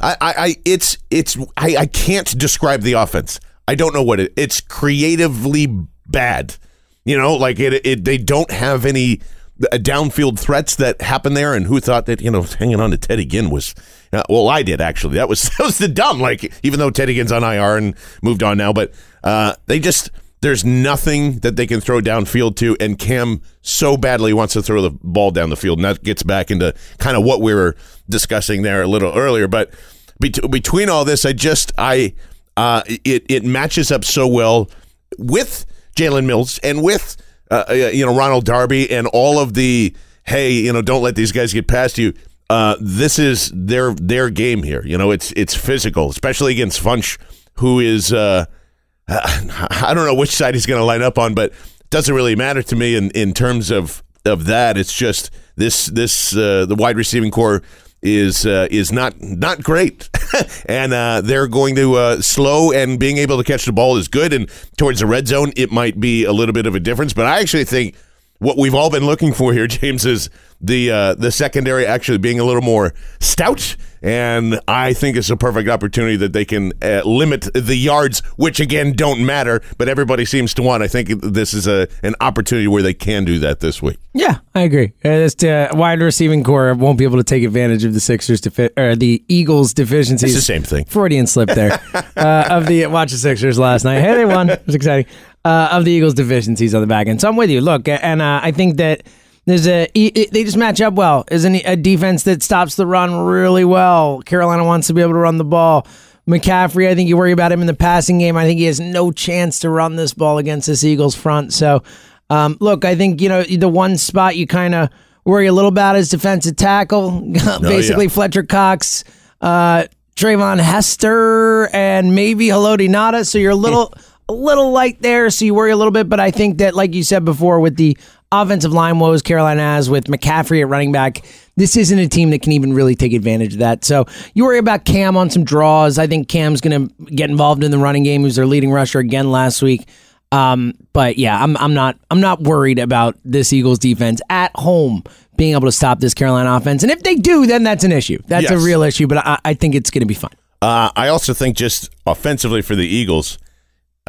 I, 0.00 0.16
I, 0.20 0.34
I 0.36 0.56
it's 0.64 0.98
it's 1.10 1.36
I, 1.56 1.76
I 1.76 1.86
can't 1.86 2.36
describe 2.38 2.82
the 2.82 2.94
offense. 2.94 3.40
I 3.66 3.74
don't 3.74 3.94
know 3.94 4.02
what 4.02 4.20
it. 4.20 4.32
It's 4.36 4.60
creatively 4.60 5.66
bad. 6.06 6.56
You 7.04 7.16
know, 7.16 7.34
like 7.34 7.58
it. 7.58 7.86
it 7.86 8.04
they 8.04 8.18
don't 8.18 8.50
have 8.50 8.84
any 8.84 9.20
downfield 9.60 10.38
threats 10.38 10.76
that 10.76 11.00
happened 11.02 11.36
there. 11.36 11.54
And 11.54 11.66
who 11.66 11.80
thought 11.80 12.06
that 12.06 12.20
you 12.20 12.30
know 12.30 12.42
hanging 12.58 12.80
on 12.80 12.90
to 12.90 12.96
Teddy 12.96 13.24
Ginn 13.24 13.50
was? 13.50 13.74
Uh, 14.12 14.22
well, 14.28 14.48
I 14.48 14.62
did 14.62 14.80
actually. 14.80 15.16
That 15.16 15.28
was 15.28 15.42
that 15.58 15.64
was 15.64 15.78
the 15.78 15.88
dumb. 15.88 16.20
Like 16.20 16.52
even 16.62 16.78
though 16.78 16.90
Teddy 16.90 17.14
Ginn's 17.14 17.32
on 17.32 17.44
IR 17.44 17.76
and 17.76 17.94
moved 18.22 18.42
on 18.42 18.58
now, 18.58 18.72
but 18.72 18.92
uh, 19.22 19.54
they 19.66 19.78
just 19.78 20.10
there's 20.42 20.64
nothing 20.64 21.40
that 21.40 21.56
they 21.56 21.66
can 21.66 21.80
throw 21.80 22.00
downfield 22.00 22.56
to. 22.56 22.76
And 22.80 22.98
Cam 22.98 23.42
so 23.62 23.96
badly 23.96 24.32
wants 24.32 24.54
to 24.54 24.62
throw 24.62 24.80
the 24.80 24.90
ball 24.90 25.30
down 25.30 25.50
the 25.50 25.56
field, 25.56 25.78
and 25.78 25.84
that 25.84 26.02
gets 26.02 26.22
back 26.22 26.50
into 26.50 26.74
kind 26.98 27.16
of 27.16 27.24
what 27.24 27.40
we 27.40 27.54
were 27.54 27.76
discussing 28.08 28.62
there 28.62 28.82
a 28.82 28.86
little 28.86 29.16
earlier. 29.16 29.48
But 29.48 29.72
bet- 30.18 30.50
between 30.50 30.88
all 30.88 31.04
this, 31.04 31.24
I 31.24 31.32
just 31.32 31.72
I 31.76 32.14
uh, 32.56 32.82
it 32.86 33.26
it 33.28 33.44
matches 33.44 33.92
up 33.92 34.04
so 34.04 34.26
well 34.26 34.70
with 35.18 35.66
Jalen 35.96 36.24
Mills 36.24 36.58
and 36.58 36.82
with 36.82 37.16
uh, 37.50 37.64
uh, 37.68 37.72
you 37.92 38.04
know 38.04 38.16
Ronald 38.16 38.44
Darby 38.44 38.90
and 38.90 39.06
all 39.08 39.38
of 39.38 39.54
the 39.54 39.94
hey 40.24 40.52
you 40.52 40.72
know 40.72 40.82
don't 40.82 41.02
let 41.02 41.16
these 41.16 41.32
guys 41.32 41.52
get 41.52 41.66
past 41.66 41.98
you. 41.98 42.14
Uh, 42.48 42.76
this 42.80 43.18
is 43.18 43.52
their 43.54 43.94
their 43.94 44.30
game 44.30 44.62
here. 44.62 44.84
You 44.84 44.98
know 44.98 45.10
it's 45.10 45.32
it's 45.36 45.54
physical, 45.54 46.10
especially 46.10 46.52
against 46.52 46.82
Funch, 46.82 47.18
who 47.54 47.80
is 47.80 48.12
uh, 48.12 48.46
I 49.08 49.92
don't 49.94 50.06
know 50.06 50.14
which 50.14 50.30
side 50.30 50.54
he's 50.54 50.66
going 50.66 50.80
to 50.80 50.84
line 50.84 51.02
up 51.02 51.18
on, 51.18 51.34
but 51.34 51.50
it 51.50 51.90
doesn't 51.90 52.14
really 52.14 52.36
matter 52.36 52.62
to 52.62 52.76
me 52.76 52.94
in, 52.94 53.10
in 53.10 53.34
terms 53.34 53.70
of 53.70 54.02
of 54.24 54.46
that. 54.46 54.76
It's 54.76 54.92
just 54.92 55.30
this 55.56 55.86
this 55.86 56.36
uh, 56.36 56.66
the 56.66 56.76
wide 56.76 56.96
receiving 56.96 57.30
core 57.30 57.62
is 58.02 58.46
uh, 58.46 58.66
is 58.70 58.92
not 58.92 59.20
not 59.20 59.62
great, 59.62 60.08
and 60.66 60.92
uh, 60.92 61.20
they're 61.20 61.46
going 61.46 61.74
to 61.76 61.94
uh, 61.96 62.20
slow 62.22 62.72
and 62.72 62.98
being 62.98 63.18
able 63.18 63.36
to 63.38 63.44
catch 63.44 63.64
the 63.64 63.72
ball 63.72 63.96
is 63.96 64.08
good. 64.08 64.32
And 64.32 64.50
towards 64.76 65.00
the 65.00 65.06
red 65.06 65.28
zone, 65.28 65.52
it 65.56 65.70
might 65.70 66.00
be 66.00 66.24
a 66.24 66.32
little 66.32 66.52
bit 66.52 66.66
of 66.66 66.74
a 66.74 66.80
difference. 66.80 67.12
But 67.12 67.26
I 67.26 67.40
actually 67.40 67.64
think 67.64 67.94
what 68.40 68.58
we've 68.58 68.74
all 68.74 68.90
been 68.90 69.06
looking 69.06 69.32
for 69.32 69.52
here, 69.52 69.66
James, 69.68 70.04
is 70.04 70.28
the 70.60 70.90
uh, 70.90 71.14
the 71.14 71.30
secondary 71.30 71.86
actually 71.86 72.18
being 72.18 72.40
a 72.40 72.44
little 72.44 72.60
more 72.62 72.92
stout. 73.20 73.76
And 74.02 74.58
I 74.66 74.94
think 74.94 75.18
it's 75.18 75.28
a 75.28 75.36
perfect 75.36 75.68
opportunity 75.68 76.16
that 76.16 76.32
they 76.32 76.46
can 76.46 76.72
uh, 76.82 77.02
limit 77.04 77.48
the 77.52 77.76
yards, 77.76 78.20
which 78.36 78.58
again 78.58 78.92
don't 78.94 79.24
matter, 79.26 79.60
but 79.76 79.90
everybody 79.90 80.24
seems 80.24 80.54
to 80.54 80.62
want. 80.62 80.82
I 80.82 80.88
think 80.88 81.08
this 81.20 81.52
is 81.52 81.66
a 81.68 81.86
an 82.02 82.14
opportunity 82.20 82.66
where 82.66 82.82
they 82.82 82.94
can 82.94 83.26
do 83.26 83.38
that 83.40 83.60
this 83.60 83.82
week. 83.82 83.98
Yeah, 84.14 84.38
I 84.54 84.62
agree. 84.62 84.94
Uh, 85.04 85.08
This 85.20 85.44
uh, 85.44 85.68
wide 85.74 86.00
receiving 86.00 86.42
core 86.44 86.72
won't 86.74 86.96
be 86.98 87.04
able 87.04 87.18
to 87.18 87.24
take 87.24 87.42
advantage 87.44 87.84
of 87.84 87.92
the 87.92 88.00
Sixers 88.00 88.40
defi- 88.40 88.70
or 88.76 88.96
the 88.96 89.22
Eagles 89.28 89.74
deficiencies. 89.74 90.34
It's 90.34 90.46
the 90.46 90.52
same 90.52 90.62
thing. 90.62 90.86
Freudian 90.86 91.26
slip 91.26 91.50
there 91.50 91.72
uh, 92.16 92.46
of 92.50 92.66
the 92.66 92.86
watch 92.86 93.10
the 93.12 93.18
Sixers 93.18 93.58
last 93.58 93.84
night. 93.84 94.00
Hey, 94.00 94.14
they 94.14 94.24
won. 94.24 94.48
It 94.48 94.62
was 94.64 94.74
exciting. 94.74 95.12
Uh, 95.42 95.70
of 95.72 95.86
the 95.86 95.90
Eagles 95.90 96.12
deficiencies 96.12 96.74
on 96.74 96.82
the 96.82 96.86
back 96.86 97.06
end. 97.06 97.18
So 97.18 97.26
I'm 97.26 97.34
with 97.34 97.48
you. 97.48 97.62
Look, 97.62 97.88
and 97.88 98.20
uh, 98.20 98.40
I 98.42 98.52
think 98.52 98.76
that 98.76 99.04
there's 99.46 99.66
a 99.66 99.88
they 99.94 100.44
just 100.44 100.56
match 100.56 100.80
up 100.80 100.94
well. 100.94 101.24
Isn't 101.30 101.54
a 101.64 101.76
defense 101.76 102.24
that 102.24 102.42
stops 102.42 102.76
the 102.76 102.86
run 102.86 103.24
really 103.24 103.64
well. 103.64 104.20
Carolina 104.22 104.64
wants 104.64 104.88
to 104.88 104.94
be 104.94 105.00
able 105.00 105.14
to 105.14 105.18
run 105.18 105.38
the 105.38 105.44
ball. 105.44 105.86
McCaffrey, 106.28 106.88
I 106.88 106.94
think 106.94 107.08
you 107.08 107.16
worry 107.16 107.32
about 107.32 107.50
him 107.50 107.60
in 107.60 107.66
the 107.66 107.74
passing 107.74 108.18
game. 108.18 108.36
I 108.36 108.44
think 108.44 108.58
he 108.58 108.66
has 108.66 108.78
no 108.78 109.10
chance 109.10 109.60
to 109.60 109.70
run 109.70 109.96
this 109.96 110.14
ball 110.14 110.38
against 110.38 110.66
this 110.66 110.84
Eagles 110.84 111.16
front. 111.16 111.52
So, 111.52 111.82
um, 112.28 112.56
look, 112.60 112.84
I 112.84 112.94
think 112.94 113.20
you 113.20 113.28
know 113.28 113.42
the 113.42 113.68
one 113.68 113.96
spot 113.96 114.36
you 114.36 114.46
kind 114.46 114.74
of 114.74 114.90
worry 115.24 115.46
a 115.46 115.52
little 115.52 115.70
about 115.70 115.96
is 115.96 116.08
defensive 116.10 116.56
tackle. 116.56 117.20
Basically, 117.60 118.04
yeah. 118.04 118.10
Fletcher 118.10 118.42
Cox, 118.42 119.04
uh, 119.40 119.84
Treyvon 120.16 120.60
Hester, 120.60 121.68
and 121.74 122.14
maybe 122.14 122.48
Haloti 122.48 122.88
Ngata. 122.88 123.26
So 123.26 123.38
you're 123.38 123.52
a 123.52 123.56
little 123.56 123.94
a 124.30 124.32
little 124.32 124.70
light 124.70 125.02
there. 125.02 125.28
So 125.30 125.44
you 125.44 125.54
worry 125.54 125.72
a 125.72 125.76
little 125.76 125.90
bit. 125.90 126.08
But 126.08 126.20
I 126.20 126.30
think 126.30 126.58
that, 126.58 126.74
like 126.74 126.94
you 126.94 127.02
said 127.02 127.24
before, 127.24 127.60
with 127.60 127.76
the 127.76 127.98
offensive 128.32 128.72
line 128.72 128.98
woes 129.00 129.22
Carolina 129.22 129.60
has 129.60 129.90
with 129.90 130.04
McCaffrey 130.04 130.60
at 130.60 130.68
running 130.68 130.92
back, 130.92 131.24
this 131.56 131.76
isn't 131.76 131.98
a 131.98 132.08
team 132.08 132.30
that 132.30 132.42
can 132.42 132.52
even 132.52 132.72
really 132.72 132.94
take 132.94 133.12
advantage 133.12 133.54
of 133.54 133.58
that. 133.58 133.84
So 133.84 134.06
you 134.34 134.44
worry 134.44 134.58
about 134.58 134.84
Cam 134.84 135.16
on 135.16 135.30
some 135.30 135.42
draws. 135.44 135.98
I 135.98 136.06
think 136.06 136.28
Cam's 136.28 136.60
going 136.60 136.88
to 136.88 137.04
get 137.06 137.28
involved 137.28 137.64
in 137.64 137.70
the 137.70 137.78
running 137.78 138.04
game. 138.04 138.20
He 138.20 138.24
was 138.24 138.36
their 138.36 138.46
leading 138.46 138.70
rusher 138.70 139.00
again 139.00 139.32
last 139.32 139.62
week. 139.62 139.88
Um, 140.32 140.74
but 140.92 141.18
yeah, 141.18 141.42
I'm 141.42 141.56
I'm 141.56 141.74
not 141.74 141.98
I'm 142.08 142.20
not 142.20 142.40
worried 142.40 142.78
about 142.78 143.16
this 143.24 143.52
Eagles 143.52 143.80
defense 143.80 144.20
at 144.30 144.52
home 144.54 145.02
being 145.36 145.54
able 145.54 145.66
to 145.66 145.72
stop 145.72 145.98
this 145.98 146.14
Carolina 146.14 146.54
offense. 146.54 146.84
And 146.84 146.92
if 146.92 147.02
they 147.02 147.16
do, 147.16 147.46
then 147.46 147.64
that's 147.64 147.82
an 147.82 147.90
issue. 147.90 148.22
That's 148.28 148.50
a 148.50 148.58
real 148.58 148.82
issue. 148.82 149.08
But 149.08 149.26
I, 149.26 149.38
I 149.44 149.54
think 149.54 149.74
it's 149.74 149.90
going 149.90 150.02
to 150.02 150.06
be 150.06 150.14
fine. 150.14 150.36
Uh, 150.62 150.90
I 150.94 151.08
also 151.08 151.32
think 151.34 151.56
just 151.56 151.90
offensively 152.06 152.62
for 152.62 152.76
the 152.76 152.86
Eagles, 152.86 153.38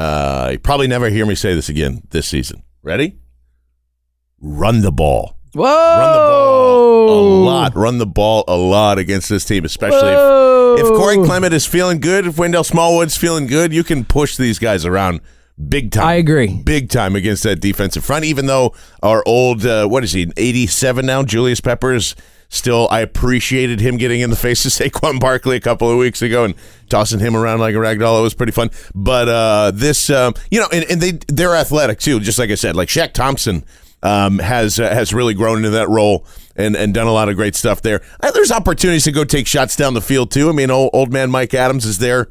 uh, 0.02 0.50
you 0.54 0.60
probably 0.60 0.88
never 0.88 1.10
hear 1.10 1.26
me 1.26 1.36
say 1.36 1.54
this 1.54 1.70
again 1.70 2.02
this 2.10 2.28
season. 2.28 2.64
Ready? 2.82 3.20
Run 4.40 4.82
the 4.82 4.92
ball. 4.92 5.38
Whoa! 5.54 5.66
Run 5.66 6.14
the 6.14 6.30
ball 6.30 7.10
a 7.10 7.22
lot. 7.46 7.76
Run 7.76 7.98
the 8.00 8.08
ball 8.08 8.44
a 8.48 8.56
lot 8.56 8.98
against 8.98 9.30
this 9.30 9.46
team, 9.46 9.66
especially 9.66 10.10
if, 10.10 10.86
if 10.86 10.88
Corey 10.98 11.18
Clement 11.18 11.54
is 11.54 11.66
feeling 11.68 12.00
good, 12.00 12.26
if 12.26 12.38
Wendell 12.40 12.64
Smallwood's 12.64 13.18
feeling 13.18 13.46
good, 13.48 13.74
you 13.74 13.84
can 13.84 14.06
push 14.06 14.38
these 14.38 14.58
guys 14.58 14.86
around 14.86 15.22
big 15.68 15.92
time. 15.92 16.08
I 16.08 16.14
agree. 16.16 16.62
Big 16.64 16.90
time 16.90 17.16
against 17.16 17.44
that 17.44 17.58
defensive 17.58 18.04
front, 18.04 18.26
even 18.26 18.46
though 18.48 18.74
our 19.04 19.22
old, 19.28 19.66
uh, 19.66 19.88
what 19.88 20.04
is 20.04 20.14
he, 20.14 20.32
87 20.36 21.06
now, 21.06 21.22
Julius 21.24 21.62
Peppers, 21.62 22.16
still, 22.52 22.88
I 22.92 23.00
appreciated 23.00 23.80
him 23.80 23.98
getting 23.98 24.22
in 24.22 24.30
the 24.30 24.36
face 24.36 24.64
of 24.66 24.72
Saquon 24.94 25.20
Barkley 25.20 25.56
a 25.56 25.60
couple 25.60 25.90
of 25.90 25.98
weeks 25.98 26.22
ago 26.22 26.44
and 26.44 26.54
tossing 26.90 27.20
him 27.20 27.36
around 27.36 27.60
like 27.60 27.74
a 27.74 27.80
rag 27.80 28.00
doll. 28.00 28.20
It 28.20 28.22
was 28.22 28.36
pretty 28.36 28.52
fun. 28.52 28.70
But 28.94 29.28
uh, 29.28 29.72
this, 29.74 30.12
um, 30.12 30.36
you 30.52 30.60
know, 30.60 30.68
and, 30.72 30.86
and 30.92 31.02
they, 31.02 31.12
they're 31.28 31.56
athletic 31.56 32.00
too, 32.00 32.20
just 32.20 32.38
like 32.38 32.52
I 32.52 32.56
said. 32.56 32.76
Like 32.76 32.90
Shaq 32.90 33.14
Thompson 33.14 33.64
um, 34.04 34.40
has 34.40 34.80
uh, 34.80 34.90
has 34.90 35.14
really 35.14 35.34
grown 35.34 35.58
into 35.58 35.72
that 35.72 35.90
role 35.90 36.26
and, 36.56 36.76
and 36.76 36.94
done 36.94 37.08
a 37.08 37.12
lot 37.12 37.30
of 37.30 37.36
great 37.36 37.56
stuff 37.56 37.82
there. 37.82 38.02
Uh, 38.20 38.32
there's 38.32 38.52
opportunities 38.52 39.06
to 39.06 39.12
go 39.12 39.24
take 39.24 39.48
shots 39.48 39.76
down 39.76 39.94
the 39.94 40.02
field 40.02 40.32
too. 40.32 40.50
I 40.50 40.52
mean, 40.52 40.70
old, 40.70 40.92
old 40.94 41.12
man 41.12 41.32
Mike 41.32 41.54
Adams 41.54 41.86
is 41.86 41.98
there 41.98 42.28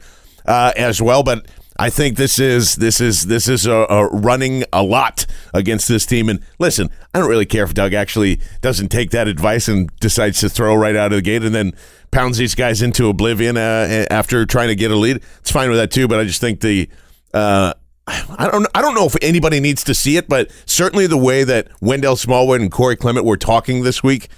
uh, 0.46 0.72
as 0.76 1.00
well, 1.00 1.22
but 1.22 1.46
I 1.80 1.88
think 1.88 2.18
this 2.18 2.38
is 2.38 2.76
this 2.76 3.00
is 3.00 3.22
this 3.22 3.48
is 3.48 3.66
a, 3.66 3.86
a 3.88 4.06
running 4.08 4.64
a 4.70 4.82
lot 4.82 5.24
against 5.54 5.88
this 5.88 6.04
team. 6.04 6.28
And 6.28 6.40
listen, 6.58 6.90
I 7.14 7.18
don't 7.18 7.28
really 7.28 7.46
care 7.46 7.64
if 7.64 7.72
Doug 7.72 7.94
actually 7.94 8.38
doesn't 8.60 8.88
take 8.88 9.12
that 9.12 9.28
advice 9.28 9.66
and 9.66 9.90
decides 9.98 10.40
to 10.40 10.50
throw 10.50 10.74
right 10.74 10.94
out 10.94 11.10
of 11.12 11.16
the 11.16 11.22
gate 11.22 11.42
and 11.42 11.54
then 11.54 11.72
pounds 12.10 12.36
these 12.36 12.54
guys 12.54 12.82
into 12.82 13.08
oblivion 13.08 13.56
uh, 13.56 14.06
after 14.10 14.44
trying 14.44 14.68
to 14.68 14.74
get 14.74 14.90
a 14.90 14.94
lead. 14.94 15.22
It's 15.38 15.50
fine 15.50 15.70
with 15.70 15.78
that 15.78 15.90
too. 15.90 16.06
But 16.06 16.20
I 16.20 16.24
just 16.24 16.42
think 16.42 16.60
the 16.60 16.90
uh, 17.32 17.72
I 18.06 18.48
don't 18.50 18.66
I 18.74 18.82
don't 18.82 18.94
know 18.94 19.06
if 19.06 19.16
anybody 19.22 19.58
needs 19.58 19.82
to 19.84 19.94
see 19.94 20.18
it, 20.18 20.28
but 20.28 20.50
certainly 20.66 21.06
the 21.06 21.16
way 21.16 21.44
that 21.44 21.68
Wendell 21.80 22.16
Smallwood 22.16 22.60
and 22.60 22.70
Corey 22.70 22.96
Clement 22.96 23.24
were 23.24 23.38
talking 23.38 23.84
this 23.84 24.02
week, 24.02 24.28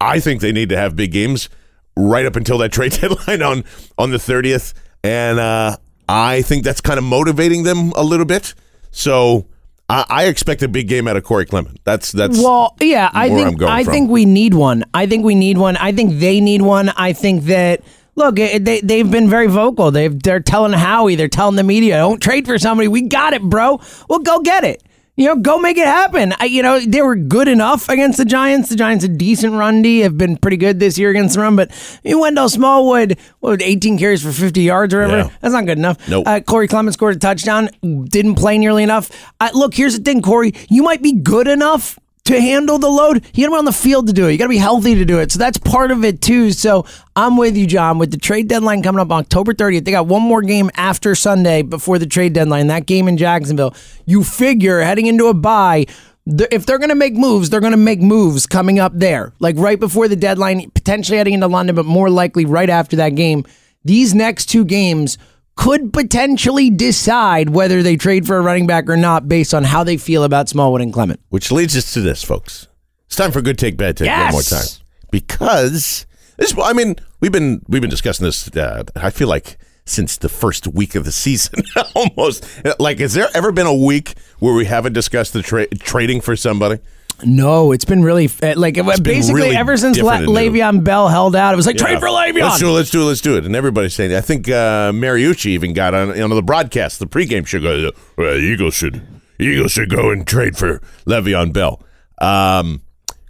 I 0.00 0.18
think 0.18 0.40
they 0.40 0.50
need 0.50 0.70
to 0.70 0.76
have 0.76 0.96
big 0.96 1.12
games 1.12 1.48
right 1.96 2.26
up 2.26 2.34
until 2.34 2.58
that 2.58 2.72
trade 2.72 2.92
deadline 2.92 3.40
on 3.40 3.62
on 3.96 4.10
the 4.10 4.18
thirtieth. 4.18 4.74
And 5.04 5.38
uh, 5.38 5.76
I 6.12 6.42
think 6.42 6.64
that's 6.64 6.80
kind 6.80 6.98
of 6.98 7.04
motivating 7.04 7.62
them 7.62 7.92
a 7.96 8.02
little 8.02 8.26
bit. 8.26 8.54
So 8.90 9.46
I, 9.88 10.04
I 10.08 10.24
expect 10.26 10.62
a 10.62 10.68
big 10.68 10.88
game 10.88 11.08
out 11.08 11.16
of 11.16 11.24
Corey 11.24 11.46
Clement. 11.46 11.80
That's 11.84 12.12
that's 12.12 12.38
Well, 12.38 12.76
yeah, 12.80 13.10
I 13.12 13.28
think 13.30 13.58
going 13.58 13.72
I 13.72 13.84
from. 13.84 13.92
think 13.92 14.10
we 14.10 14.24
need 14.26 14.54
one. 14.54 14.84
I 14.92 15.06
think 15.06 15.24
we 15.24 15.34
need 15.34 15.58
one. 15.58 15.76
I 15.76 15.92
think 15.92 16.18
they 16.20 16.40
need 16.40 16.62
one. 16.62 16.90
I 16.90 17.12
think 17.12 17.44
that 17.44 17.82
look, 18.14 18.38
eh, 18.38 18.58
they 18.60 18.80
they've 18.80 19.10
been 19.10 19.30
very 19.30 19.46
vocal. 19.46 19.90
They've 19.90 20.22
they're 20.22 20.40
telling 20.40 20.72
Howie, 20.72 21.14
they're 21.14 21.28
telling 21.28 21.56
the 21.56 21.62
media, 21.62 21.96
don't 21.96 22.20
trade 22.22 22.46
for 22.46 22.58
somebody. 22.58 22.88
We 22.88 23.02
got 23.02 23.32
it, 23.32 23.42
bro. 23.42 23.80
Well, 24.08 24.18
go 24.18 24.40
get 24.40 24.64
it. 24.64 24.82
You 25.14 25.26
know, 25.26 25.36
go 25.36 25.58
make 25.58 25.76
it 25.76 25.86
happen. 25.86 26.32
I, 26.40 26.46
you 26.46 26.62
know, 26.62 26.80
they 26.80 27.02
were 27.02 27.16
good 27.16 27.46
enough 27.46 27.86
against 27.90 28.16
the 28.16 28.24
Giants. 28.24 28.70
The 28.70 28.76
Giants, 28.76 29.04
a 29.04 29.08
decent 29.08 29.52
run 29.52 29.82
D, 29.82 30.00
have 30.00 30.16
been 30.16 30.38
pretty 30.38 30.56
good 30.56 30.80
this 30.80 30.96
year 30.96 31.10
against 31.10 31.34
the 31.34 31.42
run. 31.42 31.54
But 31.54 31.70
Wendell 32.02 32.48
Smallwood, 32.48 33.18
what, 33.40 33.60
18 33.60 33.98
carries 33.98 34.22
for 34.22 34.32
50 34.32 34.62
yards 34.62 34.94
or 34.94 35.02
whatever. 35.02 35.28
Yeah. 35.28 35.36
That's 35.42 35.52
not 35.52 35.66
good 35.66 35.76
enough. 35.76 36.08
Nope. 36.08 36.26
Uh, 36.26 36.40
Corey 36.40 36.66
Clement 36.66 36.94
scored 36.94 37.16
a 37.16 37.18
touchdown. 37.18 37.68
Didn't 38.04 38.36
play 38.36 38.56
nearly 38.56 38.82
enough. 38.82 39.10
Uh, 39.38 39.50
look, 39.52 39.74
here's 39.74 39.98
the 39.98 40.02
thing, 40.02 40.22
Corey. 40.22 40.54
You 40.70 40.82
might 40.82 41.02
be 41.02 41.12
good 41.12 41.46
enough 41.46 41.98
to 42.24 42.40
handle 42.40 42.78
the 42.78 42.88
load. 42.88 43.24
You 43.34 43.44
got 43.44 43.50
to 43.50 43.54
be 43.54 43.58
on 43.58 43.64
the 43.64 43.72
field 43.72 44.06
to 44.06 44.12
do 44.12 44.28
it. 44.28 44.32
You 44.32 44.38
got 44.38 44.44
to 44.44 44.50
be 44.50 44.56
healthy 44.58 44.94
to 44.94 45.04
do 45.04 45.18
it. 45.18 45.32
So 45.32 45.38
that's 45.38 45.58
part 45.58 45.90
of 45.90 46.04
it 46.04 46.20
too. 46.20 46.52
So 46.52 46.86
I'm 47.16 47.36
with 47.36 47.56
you, 47.56 47.66
John. 47.66 47.98
With 47.98 48.10
the 48.10 48.16
trade 48.16 48.48
deadline 48.48 48.82
coming 48.82 49.00
up 49.00 49.10
on 49.10 49.20
October 49.20 49.54
30th, 49.54 49.84
they 49.84 49.90
got 49.90 50.06
one 50.06 50.22
more 50.22 50.42
game 50.42 50.70
after 50.76 51.14
Sunday 51.14 51.62
before 51.62 51.98
the 51.98 52.06
trade 52.06 52.32
deadline. 52.32 52.68
That 52.68 52.86
game 52.86 53.08
in 53.08 53.16
Jacksonville. 53.16 53.74
You 54.06 54.22
figure 54.22 54.80
heading 54.80 55.06
into 55.06 55.26
a 55.26 55.34
bye. 55.34 55.86
If 56.24 56.66
they're 56.66 56.78
going 56.78 56.90
to 56.90 56.94
make 56.94 57.14
moves, 57.14 57.50
they're 57.50 57.60
going 57.60 57.72
to 57.72 57.76
make 57.76 58.00
moves 58.00 58.46
coming 58.46 58.78
up 58.78 58.92
there, 58.94 59.32
like 59.40 59.56
right 59.56 59.80
before 59.80 60.06
the 60.06 60.14
deadline, 60.14 60.70
potentially 60.70 61.18
heading 61.18 61.34
into 61.34 61.48
London, 61.48 61.74
but 61.74 61.84
more 61.84 62.08
likely 62.08 62.44
right 62.44 62.70
after 62.70 62.94
that 62.96 63.16
game. 63.16 63.44
These 63.84 64.14
next 64.14 64.46
two 64.46 64.64
games 64.64 65.18
could 65.56 65.92
potentially 65.92 66.70
decide 66.70 67.50
whether 67.50 67.82
they 67.82 67.96
trade 67.96 68.26
for 68.26 68.36
a 68.36 68.40
running 68.40 68.66
back 68.66 68.88
or 68.88 68.96
not 68.96 69.28
based 69.28 69.52
on 69.54 69.64
how 69.64 69.84
they 69.84 69.96
feel 69.96 70.24
about 70.24 70.48
Smallwood 70.48 70.80
and 70.80 70.92
Clement. 70.92 71.20
Which 71.28 71.52
leads 71.52 71.76
us 71.76 71.92
to 71.92 72.00
this, 72.00 72.22
folks. 72.24 72.68
It's 73.06 73.16
time 73.16 73.32
for 73.32 73.42
good 73.42 73.58
take, 73.58 73.76
bad 73.76 73.96
take 73.96 74.06
Yes! 74.06 74.24
one 74.24 74.32
more 74.32 74.42
time 74.42 74.66
because 75.10 76.06
this. 76.38 76.54
I 76.58 76.72
mean, 76.72 76.96
we've 77.20 77.30
been 77.32 77.62
we've 77.68 77.82
been 77.82 77.90
discussing 77.90 78.24
this. 78.24 78.48
Uh, 78.56 78.84
I 78.96 79.10
feel 79.10 79.28
like 79.28 79.58
since 79.84 80.16
the 80.16 80.28
first 80.28 80.66
week 80.68 80.94
of 80.94 81.04
the 81.04 81.12
season, 81.24 81.62
almost. 81.94 82.46
Like, 82.80 82.98
has 83.00 83.14
there 83.14 83.28
ever 83.34 83.52
been 83.52 83.66
a 83.66 83.74
week 83.74 84.14
where 84.38 84.54
we 84.54 84.64
haven't 84.64 84.94
discussed 84.94 85.32
the 85.34 85.42
tra- 85.42 85.68
trading 85.68 86.20
for 86.20 86.34
somebody? 86.36 86.80
No, 87.24 87.72
it's 87.72 87.84
been 87.84 88.02
really 88.02 88.28
uh, 88.42 88.54
like 88.56 88.74
been 88.74 88.86
basically 89.02 89.42
really 89.42 89.56
ever 89.56 89.76
since 89.76 89.98
La- 89.98 90.18
different 90.18 90.36
and 90.36 90.52
new. 90.52 90.60
Le'Veon 90.60 90.84
Bell 90.84 91.08
held 91.08 91.36
out. 91.36 91.54
It 91.54 91.56
was 91.56 91.66
like 91.66 91.76
trade 91.76 92.00
for 92.00 92.08
Le'Veon. 92.08 92.42
Let's 92.42 92.58
do 92.58 92.68
it. 92.68 92.72
Let's 92.72 92.90
do 92.90 93.02
it. 93.02 93.04
Let's 93.04 93.20
do 93.20 93.36
it. 93.36 93.46
And 93.46 93.54
everybody's 93.54 93.94
saying. 93.94 94.14
I 94.14 94.20
think 94.20 94.48
uh, 94.48 94.92
Mariucci 94.92 95.46
even 95.46 95.72
got 95.72 95.94
on 95.94 96.20
on 96.20 96.30
the 96.30 96.42
broadcast, 96.42 96.98
the 96.98 97.06
pregame 97.06 97.46
show. 97.46 97.60
Goes, 97.60 97.92
well, 98.16 98.36
Eagles 98.36 98.74
should 98.74 99.06
Eagles 99.38 99.72
should 99.72 99.90
go 99.90 100.10
and 100.10 100.26
trade 100.26 100.56
for 100.56 100.80
Le'Veon 101.06 101.52
Bell. 101.52 101.82
Um, 102.20 102.82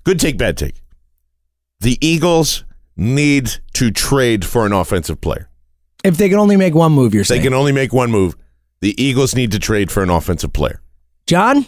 good 0.05 0.19
take, 0.21 0.39
bad 0.39 0.57
take. 0.57 0.83
The 1.81 1.99
Eagles 2.01 2.65
need 2.97 3.51
to 3.75 3.91
trade 3.91 4.45
for 4.45 4.67
an 4.67 4.73
offensive 4.73 5.21
player. 5.21 5.49
If 6.05 6.17
they 6.17 6.29
can 6.29 6.39
only 6.39 6.57
make 6.57 6.75
one 6.75 6.93
move, 6.93 7.15
you're 7.15 7.25
saying 7.25 7.41
They 7.41 7.47
can 7.47 7.55
only 7.55 7.73
make 7.73 7.93
one 7.93 8.11
move. 8.11 8.37
The 8.81 9.01
Eagles 9.03 9.35
need 9.35 9.53
to 9.53 9.59
trade 9.59 9.91
for 9.91 10.03
an 10.03 10.11
offensive 10.11 10.53
player. 10.53 10.81
John. 11.27 11.67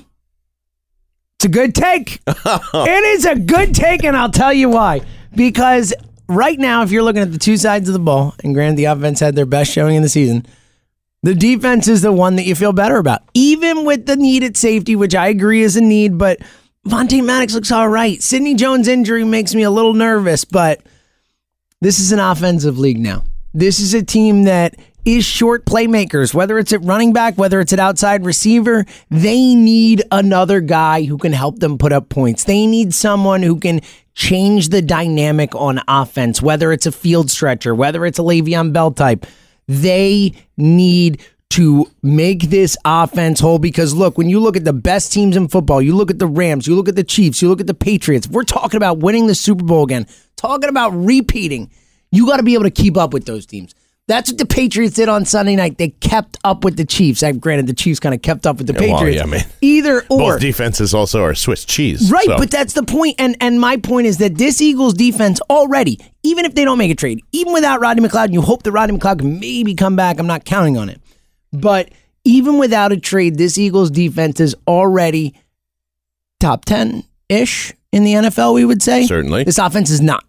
It's 1.38 1.46
a 1.46 1.48
good 1.48 1.74
take. 1.74 2.20
it 2.26 3.04
is 3.04 3.24
a 3.24 3.34
good 3.34 3.74
take, 3.74 4.04
and 4.04 4.16
I'll 4.16 4.30
tell 4.30 4.52
you 4.52 4.68
why. 4.68 5.02
Because 5.34 5.92
right 6.28 6.58
now, 6.58 6.82
if 6.82 6.90
you're 6.90 7.02
looking 7.02 7.22
at 7.22 7.32
the 7.32 7.38
two 7.38 7.56
sides 7.56 7.88
of 7.88 7.92
the 7.92 7.98
ball, 7.98 8.34
and 8.42 8.54
granted, 8.54 8.76
the 8.76 8.84
offense 8.86 9.20
had 9.20 9.34
their 9.34 9.46
best 9.46 9.72
showing 9.72 9.96
in 9.96 10.02
the 10.02 10.08
season, 10.08 10.46
the 11.22 11.34
defense 11.34 11.88
is 11.88 12.02
the 12.02 12.12
one 12.12 12.36
that 12.36 12.44
you 12.44 12.54
feel 12.54 12.72
better 12.72 12.98
about. 12.98 13.22
Even 13.32 13.84
with 13.84 14.06
the 14.06 14.16
need 14.16 14.44
at 14.44 14.56
safety, 14.56 14.94
which 14.94 15.14
I 15.14 15.28
agree 15.28 15.62
is 15.62 15.76
a 15.76 15.80
need, 15.80 16.18
but 16.18 16.38
Vontae 16.86 17.24
Maddox 17.24 17.54
looks 17.54 17.72
all 17.72 17.88
right. 17.88 18.22
Sidney 18.22 18.54
Jones' 18.54 18.88
injury 18.88 19.24
makes 19.24 19.54
me 19.54 19.62
a 19.62 19.70
little 19.70 19.94
nervous, 19.94 20.44
but 20.44 20.82
this 21.80 21.98
is 21.98 22.12
an 22.12 22.18
offensive 22.18 22.78
league 22.78 22.98
now. 22.98 23.24
This 23.54 23.80
is 23.80 23.94
a 23.94 24.02
team 24.02 24.44
that 24.44 24.76
is 25.04 25.24
short 25.24 25.66
playmakers, 25.66 26.34
whether 26.34 26.58
it's 26.58 26.72
at 26.72 26.82
running 26.82 27.12
back, 27.12 27.36
whether 27.36 27.60
it's 27.60 27.72
at 27.72 27.78
outside 27.78 28.24
receiver. 28.24 28.84
They 29.10 29.54
need 29.54 30.02
another 30.10 30.60
guy 30.60 31.04
who 31.04 31.18
can 31.18 31.32
help 31.32 31.58
them 31.58 31.78
put 31.78 31.92
up 31.92 32.08
points. 32.08 32.44
They 32.44 32.66
need 32.66 32.94
someone 32.94 33.42
who 33.42 33.58
can 33.58 33.80
change 34.14 34.68
the 34.68 34.82
dynamic 34.82 35.54
on 35.54 35.80
offense, 35.88 36.40
whether 36.40 36.72
it's 36.72 36.86
a 36.86 36.92
field 36.92 37.30
stretcher, 37.30 37.74
whether 37.74 38.06
it's 38.06 38.18
a 38.18 38.22
Le'Veon 38.22 38.72
Bell 38.72 38.92
type. 38.92 39.26
They 39.66 40.32
need 40.56 41.20
to 41.50 41.88
make 42.02 42.50
this 42.50 42.76
offense 42.84 43.38
whole 43.38 43.58
because 43.58 43.94
look, 43.94 44.18
when 44.18 44.28
you 44.28 44.40
look 44.40 44.56
at 44.56 44.64
the 44.64 44.72
best 44.72 45.12
teams 45.12 45.36
in 45.36 45.48
football, 45.48 45.80
you 45.80 45.94
look 45.94 46.10
at 46.10 46.18
the 46.18 46.26
Rams, 46.26 46.66
you 46.66 46.74
look 46.74 46.88
at 46.88 46.96
the 46.96 47.04
Chiefs, 47.04 47.40
you 47.40 47.48
look 47.48 47.60
at 47.60 47.66
the 47.66 47.74
Patriots. 47.74 48.26
We're 48.26 48.42
talking 48.42 48.76
about 48.76 48.98
winning 48.98 49.26
the 49.26 49.34
Super 49.34 49.64
Bowl 49.64 49.84
again, 49.84 50.06
talking 50.36 50.68
about 50.68 50.90
repeating. 50.90 51.70
You 52.10 52.26
got 52.26 52.38
to 52.38 52.42
be 52.42 52.54
able 52.54 52.64
to 52.64 52.70
keep 52.70 52.96
up 52.96 53.12
with 53.12 53.24
those 53.24 53.46
teams. 53.46 53.74
That's 54.06 54.30
what 54.30 54.36
the 54.36 54.44
Patriots 54.44 54.96
did 54.96 55.08
on 55.08 55.24
Sunday 55.24 55.56
night. 55.56 55.78
They 55.78 55.88
kept 55.88 56.36
up 56.44 56.62
with 56.62 56.76
the 56.76 56.84
Chiefs. 56.84 57.22
I 57.22 57.32
granted 57.32 57.66
the 57.66 57.72
Chiefs 57.74 57.98
kind 58.00 58.14
of 58.14 58.20
kept 58.20 58.46
up 58.46 58.58
with 58.58 58.66
the 58.66 58.74
Yeah, 58.74 58.80
well, 58.90 58.98
Patriots. 58.98 59.16
yeah, 59.18 59.24
man. 59.24 59.44
Either 59.62 60.02
or. 60.10 60.18
Both 60.18 60.40
defenses 60.40 60.92
also 60.92 61.22
are 61.22 61.34
Swiss 61.34 61.64
cheese. 61.64 62.10
Right, 62.10 62.26
so- 62.26 62.36
but 62.36 62.50
that's 62.50 62.74
the 62.74 62.82
point. 62.82 63.14
And 63.18 63.34
and 63.40 63.58
my 63.58 63.78
point 63.78 64.06
is 64.06 64.18
that 64.18 64.36
this 64.36 64.60
Eagles 64.60 64.92
defense 64.92 65.40
already, 65.48 65.98
even 66.22 66.44
if 66.44 66.54
they 66.54 66.66
don't 66.66 66.76
make 66.76 66.90
a 66.90 66.94
trade, 66.94 67.20
even 67.32 67.54
without 67.54 67.80
Rodney 67.80 68.06
McLeod, 68.06 68.26
and 68.26 68.34
you 68.34 68.42
hope 68.42 68.62
that 68.64 68.72
Rodney 68.72 68.98
McLeod 68.98 69.20
can 69.20 69.40
maybe 69.40 69.74
come 69.74 69.96
back. 69.96 70.18
I'm 70.18 70.26
not 70.26 70.44
counting 70.44 70.76
on 70.76 70.90
it. 70.90 71.00
But 71.52 71.88
even 72.24 72.58
without 72.58 72.92
a 72.92 72.98
trade, 73.00 73.38
this 73.38 73.56
Eagles 73.56 73.90
defense 73.90 74.38
is 74.38 74.54
already 74.68 75.34
top 76.40 76.66
10 76.66 77.04
ish 77.30 77.72
in 77.90 78.04
the 78.04 78.12
NFL, 78.12 78.52
we 78.54 78.66
would 78.66 78.82
say. 78.82 79.06
Certainly. 79.06 79.44
This 79.44 79.56
offense 79.58 79.88
is 79.88 80.02
not. 80.02 80.24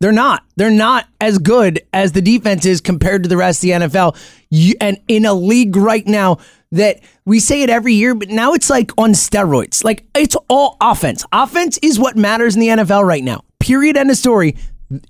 They're 0.00 0.12
not. 0.12 0.44
They're 0.56 0.70
not 0.70 1.06
as 1.20 1.38
good 1.38 1.82
as 1.92 2.12
the 2.12 2.22
defense 2.22 2.64
is 2.64 2.80
compared 2.80 3.22
to 3.22 3.28
the 3.28 3.36
rest 3.36 3.58
of 3.58 3.62
the 3.62 3.70
NFL. 3.70 4.16
You, 4.48 4.74
and 4.80 4.98
in 5.08 5.26
a 5.26 5.34
league 5.34 5.76
right 5.76 6.06
now 6.06 6.38
that 6.72 7.00
we 7.26 7.38
say 7.38 7.62
it 7.62 7.70
every 7.70 7.94
year, 7.94 8.14
but 8.14 8.28
now 8.28 8.54
it's 8.54 8.70
like 8.70 8.92
on 8.96 9.10
steroids. 9.10 9.84
Like 9.84 10.06
it's 10.14 10.36
all 10.48 10.76
offense. 10.80 11.24
Offense 11.32 11.78
is 11.82 11.98
what 11.98 12.16
matters 12.16 12.54
in 12.54 12.60
the 12.60 12.68
NFL 12.68 13.04
right 13.06 13.22
now. 13.22 13.42
Period. 13.58 13.96
End 13.96 14.10
of 14.10 14.16
story. 14.16 14.56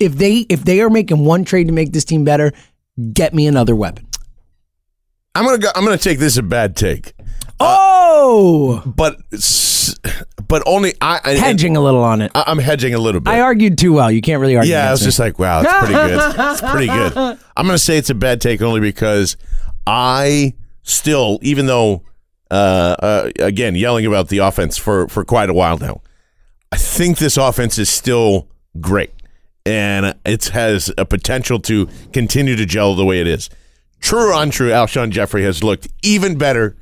If 0.00 0.16
they 0.16 0.38
if 0.48 0.64
they 0.64 0.80
are 0.80 0.90
making 0.90 1.24
one 1.24 1.44
trade 1.44 1.68
to 1.68 1.72
make 1.72 1.92
this 1.92 2.04
team 2.04 2.24
better, 2.24 2.52
get 3.12 3.32
me 3.32 3.46
another 3.46 3.76
weapon. 3.76 4.06
I'm 5.34 5.44
gonna 5.44 5.58
go, 5.58 5.68
I'm 5.74 5.84
gonna 5.84 5.96
take 5.96 6.18
this 6.18 6.36
a 6.36 6.42
bad 6.42 6.74
take, 6.76 7.12
Oh, 7.60 8.82
but 8.86 9.18
but 10.48 10.62
only 10.66 10.94
I 11.00 11.20
I- 11.24 11.30
hedging 11.34 11.76
a 11.76 11.80
little 11.80 12.02
on 12.02 12.22
it. 12.22 12.32
I, 12.34 12.44
I'm 12.46 12.58
hedging 12.58 12.94
a 12.94 12.98
little 12.98 13.20
bit. 13.20 13.30
I 13.30 13.40
argued 13.40 13.78
too 13.78 13.92
well. 13.92 14.10
You 14.10 14.20
can't 14.20 14.40
really 14.40 14.56
argue. 14.56 14.72
Yeah, 14.72 14.88
I 14.88 14.90
was 14.92 15.02
just 15.02 15.18
like, 15.18 15.38
wow, 15.38 15.62
that's 15.62 15.86
pretty 15.86 15.94
good. 15.94 16.34
It's 16.38 16.60
pretty 16.60 16.86
good. 16.86 17.38
I'm 17.56 17.66
going 17.66 17.74
to 17.74 17.78
say 17.78 17.98
it's 17.98 18.10
a 18.10 18.14
bad 18.14 18.40
take 18.40 18.62
only 18.62 18.80
because 18.80 19.36
I 19.86 20.54
still, 20.82 21.38
even 21.42 21.66
though, 21.66 22.02
uh, 22.50 22.96
uh, 23.00 23.30
again, 23.38 23.74
yelling 23.74 24.06
about 24.06 24.28
the 24.28 24.38
offense 24.38 24.76
for, 24.78 25.08
for 25.08 25.24
quite 25.24 25.50
a 25.50 25.54
while 25.54 25.78
now, 25.78 26.00
I 26.72 26.76
think 26.76 27.18
this 27.18 27.36
offense 27.36 27.78
is 27.78 27.88
still 27.88 28.48
great 28.80 29.12
and 29.66 30.14
it 30.24 30.46
has 30.46 30.92
a 30.96 31.04
potential 31.04 31.58
to 31.60 31.86
continue 32.12 32.56
to 32.56 32.64
gel 32.66 32.94
the 32.94 33.04
way 33.04 33.20
it 33.20 33.26
is. 33.26 33.50
True 34.00 34.30
or 34.30 34.42
untrue, 34.42 34.70
Alshon 34.70 35.10
Jeffery 35.10 35.42
has 35.44 35.62
looked 35.62 35.86
even 36.02 36.38
better 36.38 36.76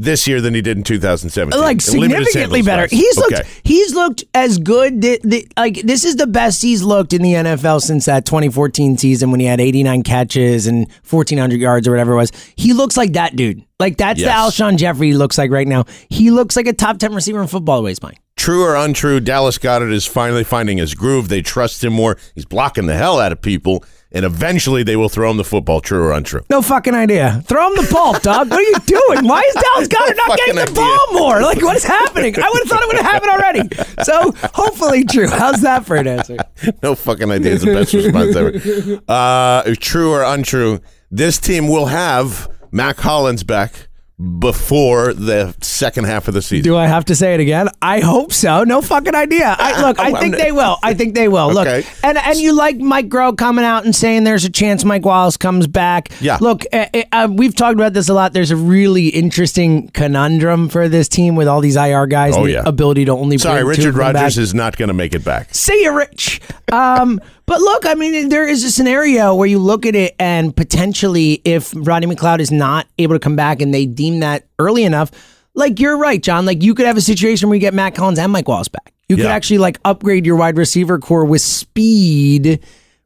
this 0.00 0.26
year 0.26 0.40
than 0.40 0.54
he 0.54 0.60
did 0.62 0.76
in 0.76 0.82
2017. 0.82 1.60
like 1.60 1.80
significantly 1.80 2.62
better. 2.62 2.86
He's 2.90 3.18
Okay. 3.18 3.36
looked 3.36 3.48
he's 3.64 3.94
looked 3.94 4.24
as 4.34 4.58
good. 4.58 5.02
th- 5.02 5.22
th- 5.22 5.46
like 5.56 5.82
this 5.82 6.04
is 6.04 6.16
the 6.16 6.26
best 6.26 6.62
he's 6.62 6.82
looked 6.82 7.12
in 7.12 7.22
the 7.22 7.34
NFL 7.34 7.80
since 7.82 8.06
that 8.06 8.24
2014 8.24 8.96
season 8.98 9.30
when 9.30 9.40
he 9.40 9.46
had 9.46 9.60
89 9.60 10.02
catches 10.02 10.66
and 10.66 10.86
1400 11.08 11.60
yards 11.60 11.86
or 11.86 11.90
whatever 11.90 12.12
it 12.12 12.16
was. 12.16 12.32
He 12.56 12.72
looks 12.72 12.96
like 12.96 13.12
that 13.12 13.36
dude. 13.36 13.62
Like 13.78 13.96
that's 13.96 14.20
Yes. 14.20 14.28
the 14.56 14.62
Alshon 14.64 14.76
Jeffery 14.76 15.08
he 15.08 15.14
looks 15.14 15.38
like 15.38 15.50
right 15.50 15.68
now. 15.68 15.84
He 16.08 16.30
looks 16.30 16.56
like 16.56 16.66
a 16.66 16.72
top 16.72 16.98
10 16.98 17.14
receiver 17.14 17.40
in 17.40 17.46
football 17.48 17.76
the 17.78 17.82
way 17.84 17.90
he's 17.90 17.98
playing. 17.98 18.18
True 18.36 18.64
or 18.64 18.74
untrue, 18.74 19.20
Dallas 19.20 19.58
Goedert 19.58 19.92
is 19.92 20.06
finally 20.06 20.44
finding 20.44 20.78
his 20.78 20.94
groove. 20.94 21.28
They 21.28 21.42
trust 21.42 21.84
him 21.84 21.92
more. 21.92 22.16
He's 22.34 22.46
blocking 22.46 22.86
the 22.86 22.96
hell 22.96 23.20
out 23.20 23.32
of 23.32 23.42
people. 23.42 23.84
And 24.12 24.24
eventually 24.24 24.82
they 24.82 24.96
will 24.96 25.08
throw 25.08 25.30
him 25.30 25.36
the 25.36 25.44
football. 25.44 25.80
True 25.80 26.02
or 26.02 26.12
untrue? 26.12 26.42
No 26.50 26.62
fucking 26.62 26.94
idea. 26.94 27.42
Throw 27.46 27.68
him 27.68 27.76
the 27.76 27.88
ball, 27.92 28.18
dog. 28.18 28.50
What 28.50 28.58
are 28.58 28.62
you 28.62 28.74
doing? 28.84 29.28
Why 29.28 29.40
is 29.40 29.54
Dallas 29.54 29.88
Goedert 29.88 30.16
not 30.16 30.36
getting 30.36 30.54
the 30.56 30.60
Fucking 30.62 30.74
ball 30.74 31.06
more? 31.12 31.42
Like, 31.42 31.62
what 31.62 31.76
is 31.76 31.84
happening? 31.84 32.34
I 32.36 32.48
would 32.50 32.58
have 32.62 32.68
thought 32.68 32.82
it 32.82 32.88
would 32.88 32.96
have 32.96 33.06
happened 33.06 33.30
already. 33.30 34.04
So, 34.04 34.32
hopefully, 34.52 35.04
true. 35.04 35.28
How's 35.28 35.60
that 35.60 35.86
for 35.86 35.94
an 35.94 36.08
answer? 36.08 36.38
no 36.82 36.96
fucking 36.96 37.30
idea. 37.30 37.54
It's 37.54 37.64
the 37.64 37.72
best 37.72 37.94
response 37.94 38.34
ever. 38.34 39.00
Uh, 39.06 39.74
true 39.78 40.12
or 40.12 40.24
untrue? 40.24 40.80
This 41.12 41.38
team 41.38 41.68
will 41.68 41.86
have 41.86 42.48
Mack 42.72 42.98
Hollins 42.98 43.44
back 43.44 43.88
before 44.20 45.14
the 45.14 45.54
second 45.62 46.04
half 46.04 46.28
of 46.28 46.34
the 46.34 46.42
season. 46.42 46.64
Do 46.64 46.76
I 46.76 46.86
have 46.86 47.06
to 47.06 47.16
say 47.16 47.32
it 47.34 47.40
again? 47.40 47.68
I 47.80 48.00
hope 48.00 48.32
so. 48.32 48.64
No 48.64 48.82
fucking 48.82 49.14
idea. 49.14 49.56
I, 49.58 49.80
look, 49.86 49.98
I 49.98 50.12
think 50.20 50.36
they 50.36 50.52
will. 50.52 50.76
I 50.82 50.92
think 50.94 51.14
they 51.14 51.28
will. 51.28 51.52
Look, 51.52 51.66
Okay. 51.66 51.86
and 52.02 52.18
and 52.18 52.38
you 52.38 52.52
like 52.52 52.76
Mike 52.78 53.08
Groh 53.08 53.36
coming 53.36 53.64
out 53.64 53.84
and 53.84 53.94
saying 53.96 54.24
there's 54.24 54.44
a 54.44 54.50
chance 54.50 54.84
Mike 54.84 55.04
Wallace 55.04 55.36
comes 55.36 55.66
back. 55.66 56.10
Yeah. 56.20 56.38
Look, 56.40 56.64
uh, 56.72 56.86
uh, 57.12 57.28
we've 57.30 57.54
talked 57.54 57.74
about 57.74 57.92
this 57.94 58.08
a 58.08 58.14
lot. 58.14 58.32
There's 58.32 58.50
a 58.50 58.56
really 58.56 59.08
interesting 59.08 59.88
conundrum 59.88 60.68
for 60.68 60.88
this 60.88 61.08
team 61.08 61.34
with 61.34 61.48
all 61.48 61.60
these 61.60 61.76
IR 61.76 62.06
guys. 62.06 62.36
Oh, 62.36 62.44
yeah. 62.44 62.62
ability 62.66 63.06
to 63.06 63.12
only 63.12 63.38
Sorry, 63.38 63.62
two 63.62 63.68
Richard 63.68 63.94
Rodgers 63.94 64.36
is 64.38 64.54
not 64.54 64.76
going 64.76 64.88
to 64.88 64.94
make 64.94 65.14
it 65.14 65.24
back. 65.24 65.54
See 65.54 65.82
you, 65.84 65.96
Rich. 65.96 66.40
Um, 66.72 67.20
but 67.46 67.60
look, 67.60 67.84
I 67.86 67.94
mean, 67.94 68.28
there 68.28 68.46
is 68.46 68.62
a 68.64 68.70
scenario 68.70 69.34
where 69.34 69.48
you 69.48 69.58
look 69.58 69.84
at 69.84 69.94
it 69.96 70.14
and 70.20 70.54
potentially, 70.54 71.40
if 71.44 71.72
Rodney 71.74 72.06
McLeod 72.14 72.38
is 72.38 72.52
not 72.52 72.86
able 72.98 73.14
to 73.16 73.18
come 73.18 73.34
back 73.34 73.60
and 73.60 73.74
they 73.74 73.86
deem 73.86 74.09
that 74.18 74.46
early 74.58 74.82
enough, 74.82 75.12
like 75.54 75.78
you're 75.78 75.96
right, 75.96 76.20
John. 76.20 76.44
Like 76.44 76.64
you 76.64 76.74
could 76.74 76.86
have 76.86 76.96
a 76.96 77.00
situation 77.00 77.48
where 77.48 77.54
you 77.54 77.60
get 77.60 77.72
Mack 77.74 77.96
Hollins 77.96 78.18
and 78.18 78.32
Mike 78.32 78.48
Wallace 78.48 78.66
back. 78.68 78.92
You 79.08 79.14
could 79.16 79.26
Yeah. 79.26 79.32
actually 79.34 79.58
like 79.58 79.78
upgrade 79.84 80.26
your 80.26 80.34
wide 80.36 80.56
receiver 80.58 80.98
core 80.98 81.24
with 81.24 81.40
speed 81.40 82.60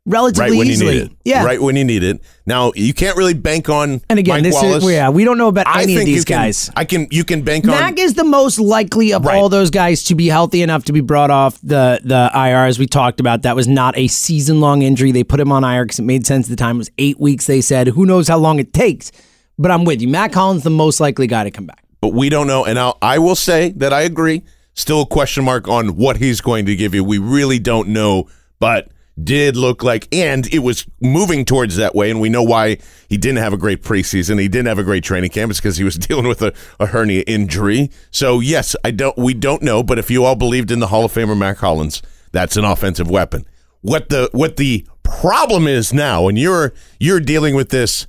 relatively 0.06 0.50
Right 0.50 0.58
when 0.58 0.66
easily. 0.68 0.94
you 0.96 1.00
need 1.04 1.10
it. 1.12 1.16
Yeah. 1.24 1.44
Right 1.44 1.62
when 1.62 1.76
you 1.76 1.84
need 1.84 2.02
it. 2.02 2.20
Now 2.44 2.72
you 2.76 2.92
can't 2.92 3.16
really 3.16 3.32
bank 3.32 3.70
on. 3.70 4.02
And 4.10 4.18
again, 4.18 4.34
Mike 4.36 4.42
this 4.42 4.54
Wallace. 4.54 4.84
is 4.84 4.90
yeah, 4.90 5.08
we 5.08 5.24
don't 5.24 5.38
know 5.38 5.48
about 5.48 5.66
I 5.66 5.84
any 5.84 5.96
of 5.96 6.04
these 6.04 6.26
can, 6.26 6.36
guys. 6.36 6.70
I 6.76 6.84
can. 6.84 7.08
You 7.10 7.24
can 7.24 7.40
bank 7.40 7.64
on. 7.64 7.70
Mac 7.70 7.98
is 7.98 8.12
the 8.12 8.24
most 8.24 8.60
likely 8.60 9.14
of 9.14 9.24
Right. 9.24 9.38
all 9.38 9.48
those 9.48 9.70
guys 9.70 10.04
to 10.04 10.14
be 10.14 10.26
healthy 10.28 10.60
enough 10.60 10.84
to 10.84 10.92
be 10.92 11.00
brought 11.00 11.30
off 11.30 11.58
the 11.62 12.00
the 12.04 12.30
IR, 12.34 12.66
as 12.66 12.78
we 12.78 12.86
talked 12.86 13.18
about. 13.18 13.42
That 13.42 13.56
was 13.56 13.66
not 13.66 13.96
a 13.96 14.06
season 14.08 14.60
long 14.60 14.82
injury. 14.82 15.10
They 15.10 15.24
put 15.24 15.40
him 15.40 15.50
on 15.50 15.64
IR 15.64 15.84
because 15.86 16.00
it 16.00 16.02
made 16.02 16.26
sense 16.26 16.46
at 16.46 16.50
the 16.50 16.56
time. 16.56 16.76
It 16.76 16.80
was 16.80 16.90
eight 16.98 17.18
weeks. 17.18 17.46
They 17.46 17.62
said, 17.62 17.88
"Who 17.88 18.04
knows 18.04 18.28
how 18.28 18.36
long 18.36 18.58
it 18.58 18.74
takes?" 18.74 19.10
But 19.58 19.70
I'm 19.70 19.84
with 19.84 20.02
you. 20.02 20.08
Mack 20.08 20.34
Hollins, 20.34 20.64
the 20.64 20.70
most 20.70 21.00
likely 21.00 21.26
guy 21.26 21.44
to 21.44 21.50
come 21.50 21.66
back. 21.66 21.84
but 22.00 22.12
we 22.12 22.28
don't 22.28 22.46
know. 22.46 22.64
And 22.64 22.78
I'll, 22.78 22.98
I 23.00 23.18
will 23.18 23.36
say 23.36 23.70
that 23.76 23.92
I 23.92 24.02
agree. 24.02 24.42
Still 24.74 25.02
a 25.02 25.06
question 25.06 25.44
mark 25.44 25.68
on 25.68 25.96
what 25.96 26.16
he's 26.16 26.40
going 26.40 26.66
to 26.66 26.74
give 26.74 26.94
you. 26.94 27.04
We 27.04 27.18
really 27.18 27.58
don't 27.60 27.88
know, 27.88 28.28
but 28.58 28.88
did 29.22 29.56
look 29.56 29.84
like, 29.84 30.08
and 30.12 30.52
it 30.52 30.58
was 30.58 30.84
moving 31.00 31.44
towards 31.44 31.76
that 31.76 31.94
way. 31.94 32.10
And 32.10 32.20
we 32.20 32.28
know 32.28 32.42
why 32.42 32.78
he 33.08 33.16
didn't 33.16 33.38
have 33.38 33.52
a 33.52 33.56
great 33.56 33.80
preseason. 33.84 34.40
He 34.40 34.48
didn't 34.48 34.66
have 34.66 34.80
a 34.80 34.82
great 34.82 35.04
training 35.04 35.30
camp. 35.30 35.50
It's 35.50 35.60
because 35.60 35.76
he 35.76 35.84
was 35.84 35.94
dealing 36.08 36.26
with 36.26 36.42
a, 36.42 36.52
a 36.80 36.86
hernia 36.86 37.22
injury. 37.28 37.90
So 38.10 38.40
yes, 38.40 38.74
I 38.84 38.90
don't. 38.90 39.16
We 39.16 39.32
don't 39.32 39.62
know. 39.62 39.84
But 39.84 40.00
if 40.00 40.10
you 40.10 40.24
all 40.24 40.34
believed 40.34 40.72
in 40.72 40.80
the 40.80 40.88
Hall 40.88 41.04
of 41.04 41.12
Famer 41.12 41.38
Mack 41.38 41.58
Hollins, 41.58 42.02
that's 42.32 42.56
an 42.56 42.64
offensive 42.64 43.08
weapon. 43.08 43.46
What 43.82 44.08
the 44.08 44.28
what 44.32 44.56
the 44.56 44.84
problem 45.04 45.68
is 45.68 45.92
now, 45.92 46.26
and 46.26 46.36
you're 46.36 46.74
you're 46.98 47.20
dealing 47.20 47.54
with 47.54 47.68
this. 47.68 48.08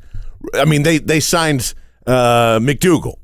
I 0.54 0.66
mean, 0.66 0.84
they 0.84 0.98
they 1.00 1.20
signed 1.20 1.74
uh, 2.08 2.60
McDougle. 2.60 3.16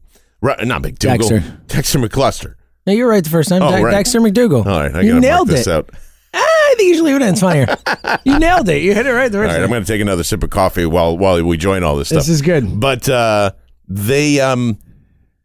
Right, 0.42 0.66
not 0.66 0.82
McDougle. 0.82 1.30
Dexter. 1.30 1.44
Dexter 1.68 2.00
McCluster. 2.00 2.56
No, 2.88 2.94
you're 2.94 3.08
right 3.10 3.24
the 3.24 3.30
first 3.30 3.50
time. 3.50 3.62
Oh, 3.62 3.70
De- 3.72 3.84
right. 3.84 3.92
Dexter 3.92 4.20
McDougle. 4.20 4.66
All 4.66 4.80
right, 4.82 4.96
I 4.96 5.02
you 5.02 5.20
nailed 5.20 5.52
it. 5.52 5.68
out. 5.68 5.90
Ah, 6.34 6.38
I 6.40 6.74
think 6.78 6.88
you 6.90 6.96
should 6.96 7.04
leave 7.04 7.18
it 7.18 7.22
in. 7.22 7.30
It's 7.30 7.42
funnier. 7.42 7.68
you 8.24 8.40
nailed 8.40 8.68
it. 8.70 8.82
You 8.82 8.94
hit 8.96 9.06
it 9.06 9.12
right 9.12 9.32
the 9.32 9.38
All 9.38 9.44
first 9.44 9.54
right, 9.56 9.64
I'm 9.64 9.70
going 9.70 9.84
to 9.84 9.88
take 9.88 10.02
another 10.02 10.24
sip 10.24 10.42
of 10.44 10.50
coffee 10.50 10.86
while 10.86 11.18
while 11.18 11.44
we 11.44 11.58
join 11.58 11.84
all 11.84 11.96
this 11.98 12.08
stuff. 12.08 12.20
This 12.20 12.30
is 12.30 12.42
good. 12.42 12.80
But 12.80 13.08
uh, 13.10 13.52
they 13.88 14.40
um 14.40 14.80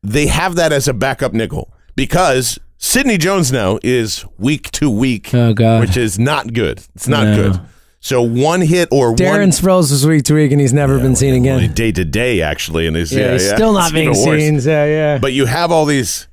they 0.03 0.27
have 0.29 0.55
that 0.57 0.73
as 0.73 0.87
a 0.89 0.95
backup 0.95 1.33
nickel 1.33 1.75
because 1.97 2.59
Sidney 2.79 3.19
Jones 3.19 3.51
now 3.53 3.79
is 3.83 4.25
week 4.39 4.71
to 4.73 4.89
week, 4.89 5.35
Oh, 5.35 5.53
God. 5.53 5.81
which 5.81 5.97
is 5.97 6.19
not 6.19 6.53
good. 6.53 6.81
It's 6.95 7.09
not 7.09 7.27
No. 7.27 7.51
good. 7.51 7.61
So 8.07 8.23
one 8.23 8.61
hit 8.61 8.89
or 8.93 9.17
Darren 9.17 9.39
one 9.41 9.49
Sproles 9.49 9.91
was 9.91 10.07
week 10.07 10.23
to 10.27 10.35
week, 10.35 10.53
and 10.53 10.61
he's 10.61 10.73
never 10.73 11.01
been 11.01 11.17
seen 11.17 11.35
again. 11.35 11.73
day 11.75 11.91
to 11.91 12.05
day 12.05 12.41
actually, 12.41 12.87
and 12.87 12.97
he's 12.97 13.13
Yeah, 13.13 13.19
yeah, 13.19 13.33
he's 13.33 13.47
yeah, 13.47 13.57
still 13.57 13.73
not 13.73 13.93
being 13.93 14.15
seen. 14.15 14.61
So 14.61 14.71
yeah. 14.71 15.19
But 15.19 15.33
you 15.33 15.47
have 15.47 15.73
all 15.73 15.87
these, 15.87 16.29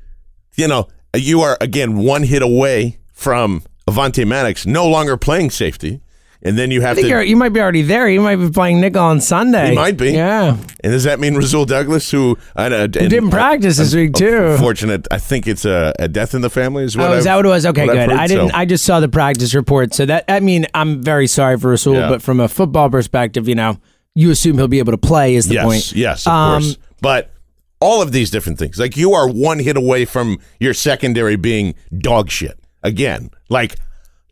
you 0.55 0.67
know, 0.67 0.88
you 1.15 1.41
are 1.41 1.57
again 1.59 1.95
one 1.95 2.21
hit 2.21 2.43
away 2.43 2.99
from 3.12 3.63
Avonte 3.89 4.23
Maddox 4.27 4.67
no 4.67 4.88
longer 4.88 5.17
playing 5.17 5.49
safety, 5.49 6.01
and 6.43 6.58
then 6.58 6.69
you 6.71 6.82
have 6.82 6.97
to. 6.97 7.23
you 7.25 7.36
might 7.38 7.49
be 7.53 7.60
already 7.62 7.82
there. 7.82 8.08
You 8.10 8.21
might 8.21 8.36
be 8.36 8.49
playing 8.49 8.82
nickel 8.82 9.01
on 9.01 9.21
Sunday. 9.21 9.69
He 9.69 9.75
might 9.75 9.97
be. 9.97 10.12
Yeah. 10.12 10.58
And 10.84 10.91
does 10.91 11.06
that 11.06 11.19
mean 11.19 11.36
Rasul 11.36 11.65
Douglas, 11.65 12.12
who 12.12 12.38
I 12.56 12.69
know, 12.69 12.82
Who 12.82 12.88
didn't 12.88 13.29
practice 13.32 13.77
this 13.77 13.95
week 13.95 14.13
too? 14.13 14.58
Fortunate, 14.58 15.08
I 15.10 15.17
think 15.19 15.47
it's 15.47 15.63
a, 15.65 15.93
a 15.99 16.08
death 16.08 16.34
in 16.34 16.41
the 16.41 16.49
family. 16.49 16.84
Is 16.84 16.97
what 16.97 17.10
Oh, 17.10 17.13
is 17.13 17.23
that 17.23 17.36
what 17.38 17.45
it 17.45 17.49
was? 17.49 17.65
Okay, 17.65 17.86
good. 17.86 17.95
heard, 17.97 18.10
I 18.12 18.27
didn't. 18.27 18.49
so- 18.49 18.56
I 18.56 18.65
just 18.65 18.84
saw 18.86 18.99
the 18.99 19.08
practice 19.10 19.56
report. 19.56 19.93
So 19.93 20.06
that 20.06 20.25
I 20.27 20.39
mean, 20.41 20.67
I'm 20.73 21.01
very 21.01 21.27
sorry 21.27 21.58
for 21.58 21.69
Rasul, 21.69 21.95
Yeah. 21.95 22.10
but 22.10 22.21
from 22.21 22.39
a 22.39 22.47
football 22.47 22.89
perspective, 22.89 23.47
you 23.47 23.56
know, 23.56 23.79
you 24.15 24.29
assume 24.29 24.58
he'll 24.58 24.67
be 24.67 24.79
able 24.79 24.91
to 24.91 24.97
play. 24.97 25.36
Is 25.36 25.47
the 25.47 25.56
yes, 25.56 25.65
point? 25.65 25.93
yes, 25.93 26.27
of 26.27 26.34
Um, 26.34 26.62
course. 26.62 26.77
But 27.01 27.32
all 27.79 28.01
of 28.01 28.12
these 28.12 28.29
different 28.29 28.60
things, 28.60 28.77
like 28.79 28.95
you 28.97 29.13
are 29.13 29.27
one 29.29 29.60
hit 29.60 29.75
away 29.77 30.06
from 30.06 30.38
your 30.60 30.73
secondary 30.73 31.36
being 31.36 31.75
dog 31.97 32.29
shit 32.29 32.60
again. 32.84 33.29
Like 33.49 33.75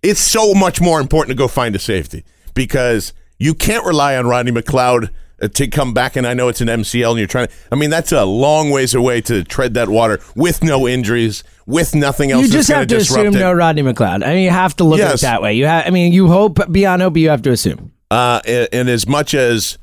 it's 0.04 0.20
so 0.20 0.54
much 0.54 0.82
more 0.82 1.00
important 1.00 1.30
to 1.30 1.36
go 1.42 1.48
find 1.48 1.76
a 1.76 1.80
safety 1.80 2.24
because 2.54 3.14
you 3.38 3.54
can't 3.54 3.86
rely 3.86 4.16
on 4.18 4.28
Rodney 4.28 4.52
McLeod 4.52 5.10
uh, 5.42 5.48
to 5.48 5.68
come 5.68 5.94
back. 5.94 6.16
And 6.16 6.26
I 6.28 6.34
know 6.34 6.48
it's 6.48 6.62
an 6.62 6.68
MCL, 6.68 7.10
and 7.12 7.18
you're 7.20 7.28
trying 7.28 7.48
to. 7.48 7.54
I 7.72 7.76
mean, 7.76 7.90
that's 7.90 8.12
a 8.12 8.26
long 8.26 8.70
ways 8.70 8.94
away 8.94 9.22
to 9.22 9.44
tread 9.44 9.74
that 9.76 9.90
water 9.90 10.20
with 10.36 10.64
no 10.64 10.88
injuries, 10.88 11.44
with 11.66 11.96
nothing 11.96 12.32
else. 12.32 12.46
You 12.46 12.52
just 12.52 12.70
have 12.70 12.88
to 12.88 12.98
assume 12.98 13.36
it. 13.36 13.40
no 13.40 13.52
Rodney 13.54 13.84
McLeod. 13.84 14.24
I 14.26 14.34
mean, 14.34 14.44
you 14.44 14.52
have 14.52 14.76
to 14.78 14.84
look 14.84 15.00
at 15.00 15.16
it 15.16 15.22
that 15.22 15.42
way. 15.42 15.54
You 15.54 15.66
have. 15.66 15.88
I 15.88 15.90
mean, 15.90 16.14
you 16.14 16.28
hope 16.28 16.60
beyond 16.72 17.02
hope, 17.02 17.14
but 17.14 17.20
you 17.20 17.30
have 17.30 17.42
to 17.44 17.52
assume. 17.52 17.92
Uh, 18.10 18.42
and, 18.46 18.68
and 18.74 18.90
as 18.90 19.08
much 19.08 19.34
as 19.34 19.78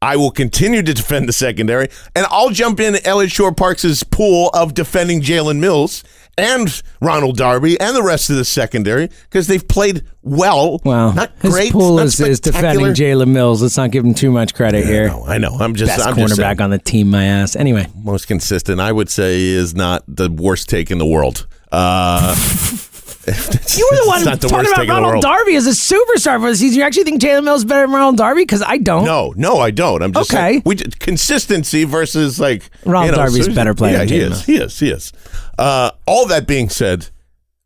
I 0.00 0.16
will 0.16 0.30
continue 0.30 0.82
to 0.82 0.94
defend 0.94 1.28
the 1.28 1.32
secondary, 1.32 1.88
and 2.14 2.24
I'll 2.30 2.50
jump 2.50 2.78
in 2.78 3.04
Eliot 3.04 3.32
Shorr-Parks' 3.32 4.04
pool 4.04 4.50
of 4.54 4.72
defending 4.72 5.20
Jalen 5.20 5.58
Mills 5.58 6.04
and 6.38 6.82
Ronald 7.02 7.36
Darby 7.36 7.78
and 7.80 7.96
the 7.96 8.02
rest 8.02 8.30
of 8.30 8.36
the 8.36 8.44
secondary 8.44 9.08
because 9.24 9.48
they've 9.48 9.66
played 9.66 10.04
well. 10.22 10.80
Well, 10.84 11.12
not 11.12 11.32
his 11.42 11.52
great. 11.52 11.72
pool 11.72 11.98
is, 11.98 12.20
is 12.20 12.38
defending. 12.38 12.86
Jalen 12.94 13.28
Mills. 13.32 13.60
Let's 13.60 13.76
not 13.76 13.90
give 13.90 14.04
him 14.04 14.14
too 14.14 14.30
much 14.30 14.54
credit 14.54 14.84
I 14.84 14.86
here. 14.86 15.08
know, 15.08 15.24
I 15.26 15.38
know. 15.38 15.56
I'm 15.58 15.74
just 15.74 15.96
Best 15.96 16.06
I'm 16.06 16.16
just 16.16 16.34
cornerback 16.38 16.60
on 16.60 16.70
the 16.70 16.78
team, 16.78 17.10
my 17.10 17.24
ass. 17.24 17.56
Anyway, 17.56 17.86
most 17.96 18.28
consistent. 18.28 18.80
I 18.80 18.92
would 18.92 19.10
say 19.10 19.40
is 19.42 19.74
not 19.74 20.04
the 20.06 20.30
worst 20.30 20.68
take 20.68 20.92
in 20.92 20.98
the 20.98 21.06
world. 21.06 21.48
Uh, 21.72 22.36
you 23.76 23.88
were 23.90 23.96
the 23.96 24.04
one 24.06 24.24
not 24.24 24.40
the 24.40 24.48
talking 24.48 24.66
about 24.66 24.76
take 24.82 24.88
in 24.88 24.94
the 24.94 25.00
Ronald. 25.02 25.22
Darby 25.22 25.56
as 25.56 25.66
a 25.66 25.70
superstar 25.70 26.40
for 26.40 26.50
the 26.50 26.56
season. 26.56 26.78
You 26.78 26.84
actually 26.84 27.04
think 27.04 27.20
Jalen 27.20 27.44
Mills 27.44 27.60
is 27.60 27.64
better 27.64 27.82
than 27.86 27.94
Ronald 27.94 28.16
Darby? 28.16 28.42
Because 28.42 28.62
I 28.62 28.78
don't. 28.78 29.04
No, 29.04 29.32
no, 29.36 29.58
I 29.58 29.70
don't. 29.70 30.02
I'm 30.02 30.12
just 30.12 30.30
Okay. 30.32 30.38
saying, 30.40 30.62
we 30.64 30.76
consistency 30.76 31.84
versus 31.84 32.38
like 32.40 32.70
Ronald 32.84 33.06
you 33.06 33.12
know, 33.12 33.16
Darby's 33.24 33.46
so- 33.46 33.54
better 33.54 33.74
player 33.74 33.92
Yeah, 33.92 33.98
than 34.00 34.08
he 34.08 34.16
is. 34.18 34.44
He 34.44 34.56
is. 34.56 34.78
He 34.80 34.90
is. 34.90 35.12
Uh, 35.58 35.90
all 36.06 36.26
that 36.26 36.46
being 36.46 36.68
said, 36.68 37.08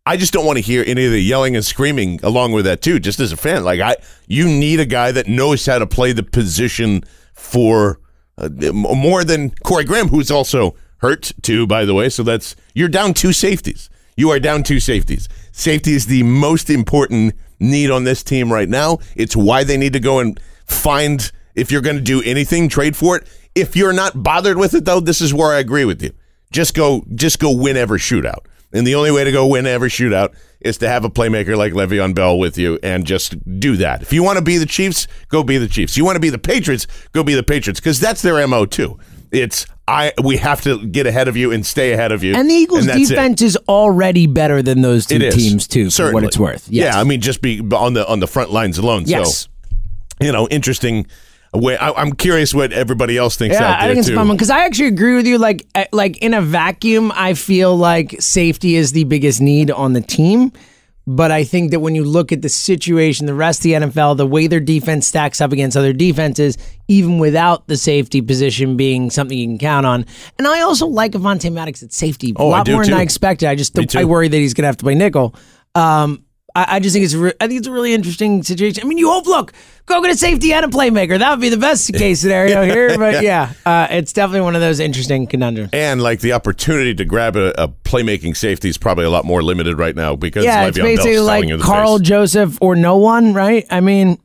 I 0.05 0.17
just 0.17 0.33
don't 0.33 0.45
want 0.47 0.57
to 0.57 0.63
hear 0.63 0.83
any 0.87 1.05
of 1.07 1.13
the 1.13 1.21
yelling 1.23 1.55
and 1.55 1.65
screaming 1.65 2.19
along 2.23 2.53
with 2.53 2.65
that 2.65 2.83
too. 2.83 2.99
Just 2.99 3.21
as 3.21 3.31
a 3.33 3.37
fan, 3.37 3.63
like 3.65 3.81
I, 3.81 3.97
you 4.27 4.47
need 4.49 4.81
a 4.81 4.87
guy 4.87 5.13
that 5.13 5.29
knows 5.29 5.65
how 5.67 5.79
to 5.79 5.87
play 5.87 6.13
the 6.13 6.23
position 6.25 7.05
for 7.35 8.01
uh, 8.39 8.49
more 8.73 9.23
than 9.25 9.51
Corey 9.63 9.85
Graham, 9.85 10.09
who's 10.09 10.31
also 10.31 10.75
hurt 10.99 11.33
too, 11.43 11.67
by 11.67 11.85
the 11.85 11.95
way. 11.95 12.09
So 12.09 12.23
that's 12.23 12.57
you're 12.75 12.89
down 12.89 13.15
two 13.15 13.33
safeties. 13.33 13.91
You 14.17 14.31
are 14.31 14.39
down 14.39 14.63
two 14.63 14.81
safeties. 14.81 15.29
Safety 15.53 15.93
is 15.93 16.07
the 16.07 16.23
most 16.23 16.71
important 16.71 17.35
need 17.59 17.91
on 17.91 18.05
this 18.05 18.23
team 18.23 18.53
right 18.53 18.69
now. 18.69 18.99
It's 19.17 19.37
why 19.37 19.65
they 19.65 19.77
need 19.77 19.93
to 19.95 20.01
go 20.01 20.19
and 20.19 20.39
find 20.67 21.31
if 21.55 21.71
you're 21.71 21.83
going 21.83 21.97
to 21.97 22.03
do 22.03 22.23
anything, 22.23 22.69
trade 22.69 22.97
for 22.97 23.17
it. 23.17 23.29
If 23.55 23.77
you're 23.77 23.93
not 23.93 24.23
bothered 24.23 24.57
with 24.57 24.75
it 24.75 24.85
though, 24.85 25.01
this 25.01 25.21
is 25.21 25.35
where 25.35 25.53
I 25.53 25.59
agree 25.59 25.85
with 25.85 26.03
you. 26.03 26.13
Just 26.51 26.75
go 26.75 27.05
just 27.15 27.39
go 27.39 27.55
win 27.55 27.77
every 27.77 27.99
shootout. 27.99 28.47
And 28.75 28.87
the 28.87 28.95
only 28.95 29.11
way 29.11 29.25
to 29.25 29.33
go 29.33 29.47
win 29.47 29.67
every 29.67 29.91
shootout 29.91 30.35
is 30.61 30.79
to 30.79 30.89
have 30.89 31.05
a 31.05 31.11
playmaker 31.11 31.57
like 31.57 31.75
Le'Veon 31.75 32.15
Bell 32.15 32.39
with 32.39 32.57
you 32.57 32.79
and 32.83 33.07
just 33.07 33.35
do 33.61 33.77
that. 33.77 34.01
If 34.01 34.13
you 34.13 34.23
want 34.23 34.39
to 34.39 34.45
be 34.45 34.57
the 34.57 34.67
Chiefs, 34.67 35.07
go 35.29 35.43
be 35.43 35.59
the 35.59 35.69
Chiefs. 35.69 35.97
You 35.97 36.05
want 36.07 36.17
to 36.17 36.21
be 36.21 36.31
the 36.31 36.39
Patriots, 36.39 36.87
go 37.13 37.23
be 37.23 37.35
the 37.35 37.43
Patriots 37.43 37.81
because 37.81 38.01
that's 38.01 38.23
their 38.23 38.47
MO 38.47 38.65
too. 38.65 38.99
It's 39.33 39.67
I 39.89 40.13
we 40.23 40.37
have 40.37 40.61
to 40.63 40.87
get 40.87 41.07
ahead 41.07 41.27
of 41.29 41.37
you 41.37 41.51
and 41.53 41.65
stay 41.67 41.93
ahead 41.93 42.13
of 42.13 42.23
you. 42.23 42.35
And 42.35 42.49
the 42.49 42.55
Eagles' 42.55 42.87
it. 42.87 43.09
defense 43.09 43.43
is 43.43 43.57
already 43.69 44.27
better 44.27 44.63
than 44.63 44.83
those 44.83 45.07
two 45.07 45.19
teams 45.31 45.67
too, 45.67 45.87
for 45.87 45.91
Certainly. 45.91 46.15
what 46.15 46.25
it's 46.25 46.39
worth. 46.39 46.69
Yes. 46.69 46.95
Yeah, 46.95 47.01
I 47.01 47.05
mean 47.05 47.21
just 47.21 47.43
be 47.43 47.61
on 47.61 47.95
the 47.95 48.07
on 48.07 48.21
the 48.21 48.27
front 48.27 48.51
lines 48.51 48.79
alone. 48.79 49.05
yes. 49.07 49.43
So 49.43 49.49
you 50.21 50.31
know, 50.33 50.47
interesting 50.49 51.07
way. 51.53 51.77
I, 51.77 51.91
I'm 51.93 52.13
curious 52.13 52.55
what 52.55 52.73
everybody 52.73 53.17
else 53.17 53.37
thinks 53.37 53.57
Yeah, 53.59 53.65
out 53.65 53.71
there 53.73 53.79
I 53.81 53.87
think 53.89 53.99
it's 53.99 54.09
too. 54.09 54.15
fun 54.15 54.29
because 54.31 54.51
I 54.51 54.65
actually 54.65 54.89
agree 54.89 55.15
with 55.15 55.27
you. 55.27 55.39
Like, 55.39 55.67
uh, 55.75 55.85
like 55.93 56.19
in 56.19 56.33
a 56.35 56.41
vacuum, 56.43 57.11
I 57.15 57.35
feel 57.35 57.77
like 57.77 58.21
safety 58.21 58.77
is 58.77 58.93
the 58.93 59.05
biggest 59.05 59.41
need 59.41 59.71
on 59.71 59.95
the 59.95 60.01
team. 60.01 60.53
But 61.07 61.33
I 61.33 61.43
think 61.43 61.73
that 61.73 61.81
when 61.81 61.95
you 61.97 62.05
look 62.05 62.31
at 62.31 62.43
the 62.43 62.49
situation, 62.49 63.27
the 63.27 63.35
rest 63.35 63.61
of 63.61 63.63
the 63.65 63.73
NFL, 63.73 64.17
the 64.17 64.27
way 64.27 64.47
their 64.47 64.61
defense 64.61 65.07
stacks 65.07 65.41
up 65.41 65.51
against 65.51 65.77
other 65.77 65.93
defenses, 65.93 66.57
even 66.87 67.19
without 67.19 67.67
the 67.67 67.77
safety 67.77 68.23
position 68.23 68.77
being 68.77 69.11
something 69.11 69.37
you 69.37 69.47
can 69.49 69.59
count 69.59 69.85
on. 69.85 70.07
And 70.39 70.47
I 70.47 70.61
also 70.61 70.87
like 70.87 71.13
Avonte 71.13 71.53
Maddox 71.53 71.83
at 71.83 71.93
safety 71.93 72.33
Oh, 72.37 72.47
a 72.47 72.51
I 72.51 72.59
lot 72.59 72.69
more 72.69 72.85
than. 72.85 72.95
I 72.95 73.03
expected. 73.03 73.49
I 73.49 73.57
just 73.57 73.77
I 73.97 74.05
worry 74.05 74.29
that 74.29 74.37
he's 74.37 74.55
going 74.55 74.63
to 74.63 74.69
have 74.69 74.77
to 74.77 74.85
play 74.85 74.95
nickel. 74.95 75.35
Um, 75.75 76.25
I, 76.55 76.77
I 76.77 76.81
just 76.81 76.93
think 76.95 77.05
it's 77.05 77.15
re- 77.15 77.35
I 77.41 77.49
think 77.49 77.59
it's 77.59 77.69
a 77.69 77.73
really 77.73 77.95
interesting 77.95 78.43
situation. 78.43 78.83
I 78.85 78.87
mean, 78.87 78.99
you 78.99 79.11
hope 79.11 79.27
look 79.27 79.53
go 79.87 80.01
get 80.01 80.13
a 80.13 80.17
safety 80.17 80.53
and 80.53 80.65
a 80.65 80.69
playmaker. 80.69 81.19
That 81.19 81.31
would 81.31 81.41
be 81.41 81.49
the 81.49 81.57
best 81.57 81.93
case 81.95 82.21
scenario 82.21 82.65
here. 82.75 82.97
But 82.99 83.23
yeah, 83.23 83.53
uh, 83.67 83.89
it's 83.91 84.13
definitely 84.13 84.43
one 84.43 84.55
of 84.55 84.61
those 84.61 84.81
interesting 84.81 85.27
conundrums. 85.27 85.71
And 85.73 86.03
like 86.03 86.21
the 86.21 86.33
opportunity 86.33 86.95
to 86.95 87.05
grab 87.05 87.37
a, 87.37 87.53
a 87.63 87.69
playmaking 87.69 88.37
safety 88.37 88.69
is 88.69 88.79
probably 88.79 89.05
a 89.05 89.11
lot 89.11 89.25
more 89.25 89.43
limited 89.43 89.79
right 89.79 89.97
now 89.97 90.17
because 90.17 90.45
Yeah, 90.45 90.65
Le'Veon 90.65 90.69
it's 90.69 90.79
basically 90.79 91.19
like 91.21 91.45
you 91.47 91.55
in 91.55 91.61
the 91.61 91.65
Carl 91.65 91.99
face. 91.99 92.09
Joseph 92.09 92.59
or 92.61 92.77
no 92.77 92.97
one, 92.99 93.35
right? 93.35 93.67
I 93.71 93.81
mean, 93.81 94.19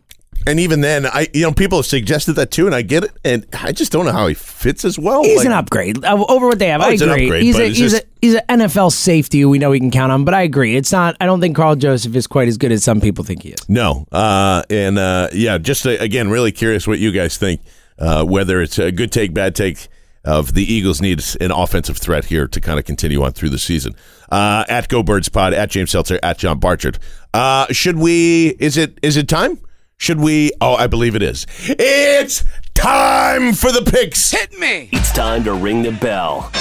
And 0.46 0.60
even 0.62 0.80
then, 0.80 1.06
I 1.06 1.28
you 1.34 1.42
know 1.42 1.52
people 1.52 1.80
have 1.80 1.86
suggested 1.86 2.34
that 2.34 2.52
too, 2.52 2.68
and 2.68 2.76
I 2.76 2.82
get 2.82 3.04
it, 3.04 3.12
and 3.26 3.46
I 3.62 3.72
just 3.74 3.92
don't 3.92 4.06
know 4.06 4.14
how 4.14 4.28
he 4.28 4.34
fits 4.34 4.86
as 4.86 4.98
well. 4.98 5.24
he's 5.24 5.38
Like, 5.40 5.46
an 5.48 5.52
upgrade 5.52 6.04
uh, 6.06 6.24
over 6.30 6.48
what 6.48 6.58
they 6.60 6.70
have. 6.70 6.80
Oh, 6.82 6.86
I 6.86 6.92
it's 6.94 7.02
an 7.02 7.10
agree. 7.10 7.26
upgrade, 7.26 7.44
he's 7.44 7.56
but 7.56 7.62
a 7.64 7.66
it's 7.68 7.78
he's 7.78 7.92
just- 7.92 8.04
a 8.04 8.08
he's 8.22 8.36
an 8.36 8.60
NFL 8.60 8.92
safety 8.94 9.42
who 9.42 9.50
we 9.50 9.58
know 9.60 9.72
we 9.72 9.80
can 9.80 9.92
count 9.92 10.12
on. 10.12 10.24
But 10.24 10.34
I 10.34 10.44
agree, 10.44 10.76
it's 10.78 10.92
not. 10.92 11.18
I 11.20 11.26
don't 11.26 11.42
think 11.42 11.56
Karl 11.58 11.76
Joseph 11.76 12.16
is 12.16 12.28
quite 12.28 12.48
as 12.48 12.58
good 12.58 12.72
as 12.72 12.84
some 12.84 13.02
people 13.02 13.26
think 13.26 13.44
he 13.44 13.50
is. 13.50 13.68
No, 13.70 14.06
uh, 14.12 14.64
and 14.70 14.98
uh, 14.98 15.28
yeah, 15.34 15.58
just 15.58 15.86
uh, 15.86 15.92
again, 16.00 16.30
really 16.30 16.52
curious 16.54 16.88
what 16.88 17.00
you 17.00 17.12
guys 17.12 17.38
think. 17.38 17.60
Uh, 18.00 18.24
whether 18.24 18.62
it's 18.62 18.78
a 18.80 18.92
good 18.92 19.12
take, 19.12 19.34
bad 19.34 19.54
take 19.56 19.88
of 20.24 20.54
the 20.54 20.62
Eagles 20.72 21.02
need 21.02 21.22
an 21.42 21.52
offensive 21.52 21.98
threat 21.98 22.26
here 22.26 22.48
to 22.48 22.62
kind 22.62 22.78
of 22.78 22.86
continue 22.86 23.24
on 23.24 23.32
through 23.32 23.50
the 23.50 23.58
season. 23.58 23.96
Uh, 24.32 24.64
at 24.70 24.88
Go 24.88 25.02
Birds 25.04 25.30
Pod, 25.30 25.54
at 25.54 25.70
James 25.72 25.90
Seltzer, 25.92 26.20
at 26.22 26.38
John 26.38 26.60
Barchard. 26.60 27.00
Uh, 27.34 27.66
should 27.72 27.98
we? 27.98 28.50
Is 28.60 28.78
it? 28.78 28.98
Is 29.02 29.18
it 29.18 29.28
time? 29.28 29.58
Should 30.00 30.20
we? 30.20 30.52
Oh, 30.62 30.76
I 30.76 30.86
believe 30.86 31.16
it 31.16 31.24
is. 31.24 31.48
It's 31.68 32.44
time 32.76 33.54
for 33.54 33.72
the 33.72 33.82
picks. 33.82 34.30
Hit 34.30 34.58
me. 34.60 34.90
It's 34.92 35.12
time 35.12 35.44
to 35.46 35.54
ring 35.54 35.82
the 35.82 35.92
bell 35.92 36.52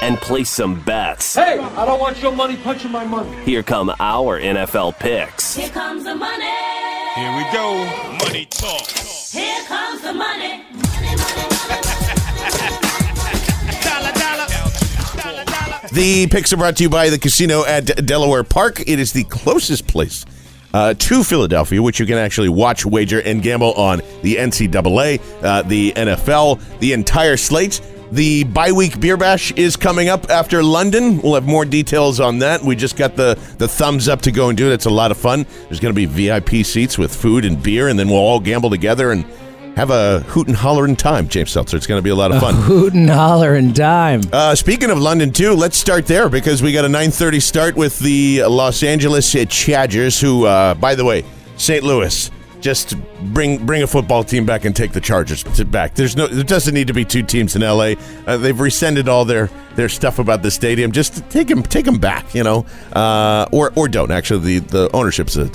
and 0.00 0.16
place 0.18 0.48
some 0.48 0.80
bets. 0.84 1.34
Hey, 1.34 1.58
I 1.58 1.84
don't 1.84 1.98
want 1.98 2.22
your 2.22 2.30
money 2.30 2.56
punching 2.56 2.92
my 2.92 3.04
money. 3.04 3.36
Here 3.44 3.64
come 3.64 3.92
our 3.98 4.40
NFL 4.40 4.96
picks. 5.00 5.56
Here 5.56 5.68
comes 5.70 6.04
the 6.04 6.14
money. 6.14 6.44
Here 7.16 7.36
we 7.36 7.42
go. 7.52 7.84
Money 8.24 8.46
talk. 8.46 8.86
Here 8.88 9.64
comes 9.66 10.02
the 10.02 10.12
money. 10.12 10.62
Money, 10.72 11.16
money, 11.16 11.42
Dollar, 13.82 14.12
dollar. 14.12 14.46
Dollar, 15.16 15.44
dollar. 15.44 15.88
The 15.92 16.28
picks 16.30 16.52
are 16.52 16.56
brought 16.58 16.76
to 16.76 16.84
you 16.84 16.88
by 16.88 17.10
the 17.10 17.18
casino 17.18 17.64
at 17.64 18.06
Delaware 18.06 18.44
Park. 18.44 18.80
It 18.86 19.00
is 19.00 19.12
the 19.12 19.24
closest 19.24 19.88
place 19.88 20.24
uh, 20.74 20.92
to 20.92 21.22
Philadelphia, 21.22 21.80
which 21.80 22.00
you 22.00 22.04
can 22.04 22.18
actually 22.18 22.48
watch, 22.48 22.84
wager, 22.84 23.20
and 23.20 23.42
gamble 23.42 23.72
on 23.74 24.02
the 24.22 24.34
NCAA, 24.34 25.20
uh, 25.42 25.62
the 25.62 25.92
NFL, 25.92 26.60
the 26.80 26.92
entire 26.92 27.36
slate. 27.36 27.80
The 28.10 28.44
bye 28.44 28.72
week 28.72 29.00
beer 29.00 29.16
bash 29.16 29.52
is 29.52 29.76
coming 29.76 30.08
up 30.08 30.30
after 30.30 30.62
London. 30.62 31.22
We'll 31.22 31.34
have 31.34 31.46
more 31.46 31.64
details 31.64 32.20
on 32.20 32.40
that. 32.40 32.60
We 32.60 32.76
just 32.76 32.96
got 32.96 33.16
the, 33.16 33.38
the 33.58 33.68
thumbs 33.68 34.08
up 34.08 34.22
to 34.22 34.32
go 34.32 34.48
and 34.48 34.58
do 34.58 34.70
it. 34.70 34.74
It's 34.74 34.86
a 34.86 34.90
lot 34.90 35.10
of 35.10 35.16
fun. 35.16 35.46
There's 35.68 35.80
going 35.80 35.94
to 35.94 35.96
be 35.96 36.06
VIP 36.06 36.66
seats 36.66 36.98
with 36.98 37.14
food 37.14 37.44
and 37.44 37.62
beer, 37.62 37.88
and 37.88 37.98
then 37.98 38.08
we'll 38.08 38.18
all 38.18 38.40
gamble 38.40 38.70
together 38.70 39.12
and 39.12 39.24
have 39.76 39.90
a 39.90 40.20
hoot 40.20 40.46
and 40.46 40.56
hollering 40.56 40.96
time, 40.96 41.28
James 41.28 41.50
Seltzer. 41.50 41.76
It's 41.76 41.86
going 41.86 41.98
to 41.98 42.02
be 42.02 42.10
a 42.10 42.14
lot 42.14 42.32
of 42.32 42.40
fun. 42.40 42.54
Hoot 42.54 42.94
and 42.94 43.10
holler 43.10 43.54
and 43.54 43.74
dime. 43.74 44.22
Uh, 44.32 44.54
speaking 44.54 44.90
of 44.90 44.98
London, 44.98 45.32
too, 45.32 45.52
let's 45.52 45.76
start 45.76 46.06
there 46.06 46.28
because 46.28 46.62
we 46.62 46.72
got 46.72 46.84
a 46.84 46.88
9:30 46.88 47.42
start 47.42 47.76
with 47.76 47.98
the 47.98 48.44
Los 48.44 48.82
Angeles 48.82 49.34
Chargers. 49.48 50.20
Who, 50.20 50.46
uh, 50.46 50.74
by 50.74 50.94
the 50.94 51.04
way, 51.04 51.24
St. 51.56 51.82
Louis, 51.82 52.30
just 52.60 52.96
bring 53.34 53.64
bring 53.66 53.82
a 53.82 53.86
football 53.86 54.22
team 54.24 54.46
back 54.46 54.64
and 54.64 54.74
take 54.74 54.92
the 54.92 55.00
Chargers 55.00 55.42
back. 55.64 55.94
There's 55.94 56.16
no, 56.16 56.26
there 56.28 56.44
doesn't 56.44 56.72
need 56.72 56.86
to 56.86 56.94
be 56.94 57.04
two 57.04 57.22
teams 57.22 57.56
in 57.56 57.62
LA. 57.62 57.94
Uh, 58.26 58.36
they've 58.36 58.58
rescinded 58.58 59.08
all 59.08 59.24
their 59.24 59.50
their 59.74 59.88
stuff 59.88 60.18
about 60.18 60.42
the 60.42 60.50
stadium. 60.50 60.92
Just 60.92 61.28
take 61.30 61.48
them 61.48 61.62
take 61.62 61.84
them 61.84 61.98
back, 61.98 62.34
you 62.34 62.44
know, 62.44 62.64
uh, 62.92 63.46
or 63.52 63.72
or 63.74 63.88
don't. 63.88 64.10
Actually, 64.10 64.60
the 64.60 64.66
the 64.66 64.90
ownership's 64.96 65.36
a 65.36 65.50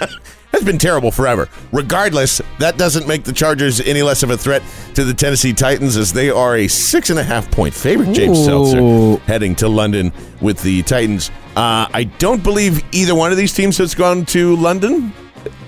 has 0.58 0.64
been 0.66 0.78
terrible 0.78 1.10
forever. 1.10 1.48
Regardless, 1.72 2.40
that 2.58 2.76
doesn't 2.76 3.06
make 3.06 3.24
the 3.24 3.32
Chargers 3.32 3.80
any 3.80 4.02
less 4.02 4.22
of 4.22 4.30
a 4.30 4.36
threat 4.36 4.62
to 4.94 5.04
the 5.04 5.14
Tennessee 5.14 5.52
Titans 5.52 5.96
as 5.96 6.12
they 6.12 6.30
are 6.30 6.56
a 6.56 6.68
six 6.68 7.10
and 7.10 7.18
a 7.18 7.24
half 7.24 7.50
point 7.50 7.74
favorite. 7.74 8.12
James 8.12 8.38
Ooh. 8.40 8.44
Seltzer 8.44 9.24
heading 9.24 9.54
to 9.56 9.68
London 9.68 10.12
with 10.40 10.60
the 10.62 10.82
Titans. 10.82 11.30
Uh, 11.56 11.88
I 11.92 12.04
don't 12.18 12.42
believe 12.42 12.82
either 12.92 13.14
one 13.14 13.30
of 13.30 13.36
these 13.36 13.52
teams 13.52 13.78
has 13.78 13.94
gone 13.94 14.24
to 14.26 14.56
London. 14.56 15.12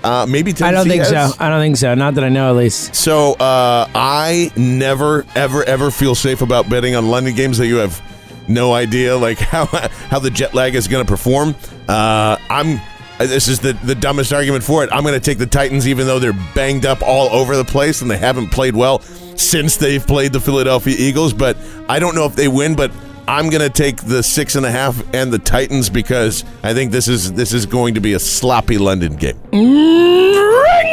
Uh, 0.03 0.25
maybe 0.27 0.51
Tennessee 0.51 0.65
I 0.65 0.71
don't 0.71 0.87
think 0.87 1.03
has. 1.03 1.33
so. 1.33 1.37
I 1.39 1.49
don't 1.49 1.61
think 1.61 1.77
so. 1.77 1.95
Not 1.95 2.15
that 2.15 2.23
I 2.23 2.29
know, 2.29 2.49
at 2.49 2.55
least. 2.55 2.95
So 2.95 3.33
uh, 3.33 3.87
I 3.95 4.51
never, 4.55 5.25
ever, 5.35 5.63
ever 5.63 5.91
feel 5.91 6.15
safe 6.15 6.41
about 6.41 6.69
betting 6.69 6.95
on 6.95 7.07
London 7.07 7.35
games 7.35 7.57
that 7.57 7.67
you 7.67 7.77
have 7.77 8.01
no 8.47 8.73
idea 8.73 9.15
like 9.15 9.37
how 9.39 9.65
how 9.65 10.19
the 10.19 10.29
jet 10.29 10.53
lag 10.53 10.75
is 10.75 10.87
going 10.87 11.05
to 11.05 11.09
perform. 11.09 11.55
Uh, 11.87 12.37
I'm. 12.49 12.81
Uh, 13.21 13.27
this 13.27 13.47
is 13.47 13.59
the, 13.59 13.73
the 13.83 13.93
dumbest 13.93 14.33
argument 14.33 14.63
for 14.63 14.83
it. 14.83 14.89
I'm 14.91 15.03
going 15.03 15.13
to 15.13 15.19
take 15.19 15.37
the 15.37 15.45
Titans, 15.45 15.87
even 15.87 16.07
though 16.07 16.17
they're 16.17 16.33
banged 16.55 16.85
up 16.87 17.03
all 17.03 17.29
over 17.29 17.55
the 17.55 17.63
place 17.65 18.01
and 18.01 18.09
they 18.09 18.17
haven't 18.17 18.49
played 18.51 18.75
well 18.75 18.99
since 19.35 19.77
they've 19.77 20.05
played 20.05 20.33
the 20.33 20.39
Philadelphia 20.39 20.95
Eagles. 20.97 21.31
But 21.33 21.55
I 21.87 21.99
don't 21.99 22.15
know 22.15 22.25
if 22.25 22.35
they 22.35 22.47
win. 22.47 22.75
But 22.75 22.91
I'm 23.27 23.49
going 23.51 23.61
to 23.61 23.69
take 23.69 23.97
the 23.97 24.23
six 24.23 24.55
and 24.55 24.65
a 24.65 24.71
half 24.71 25.01
and 25.13 25.31
the 25.31 25.37
Titans 25.37 25.87
because 25.89 26.43
I 26.63 26.73
think 26.73 26.91
this 26.91 27.07
is 27.07 27.33
this 27.33 27.53
is 27.53 27.67
going 27.67 27.93
to 27.93 28.01
be 28.01 28.13
a 28.13 28.19
sloppy 28.19 28.77
London 28.79 29.15
game. 29.17 29.37
Ring 29.51 29.61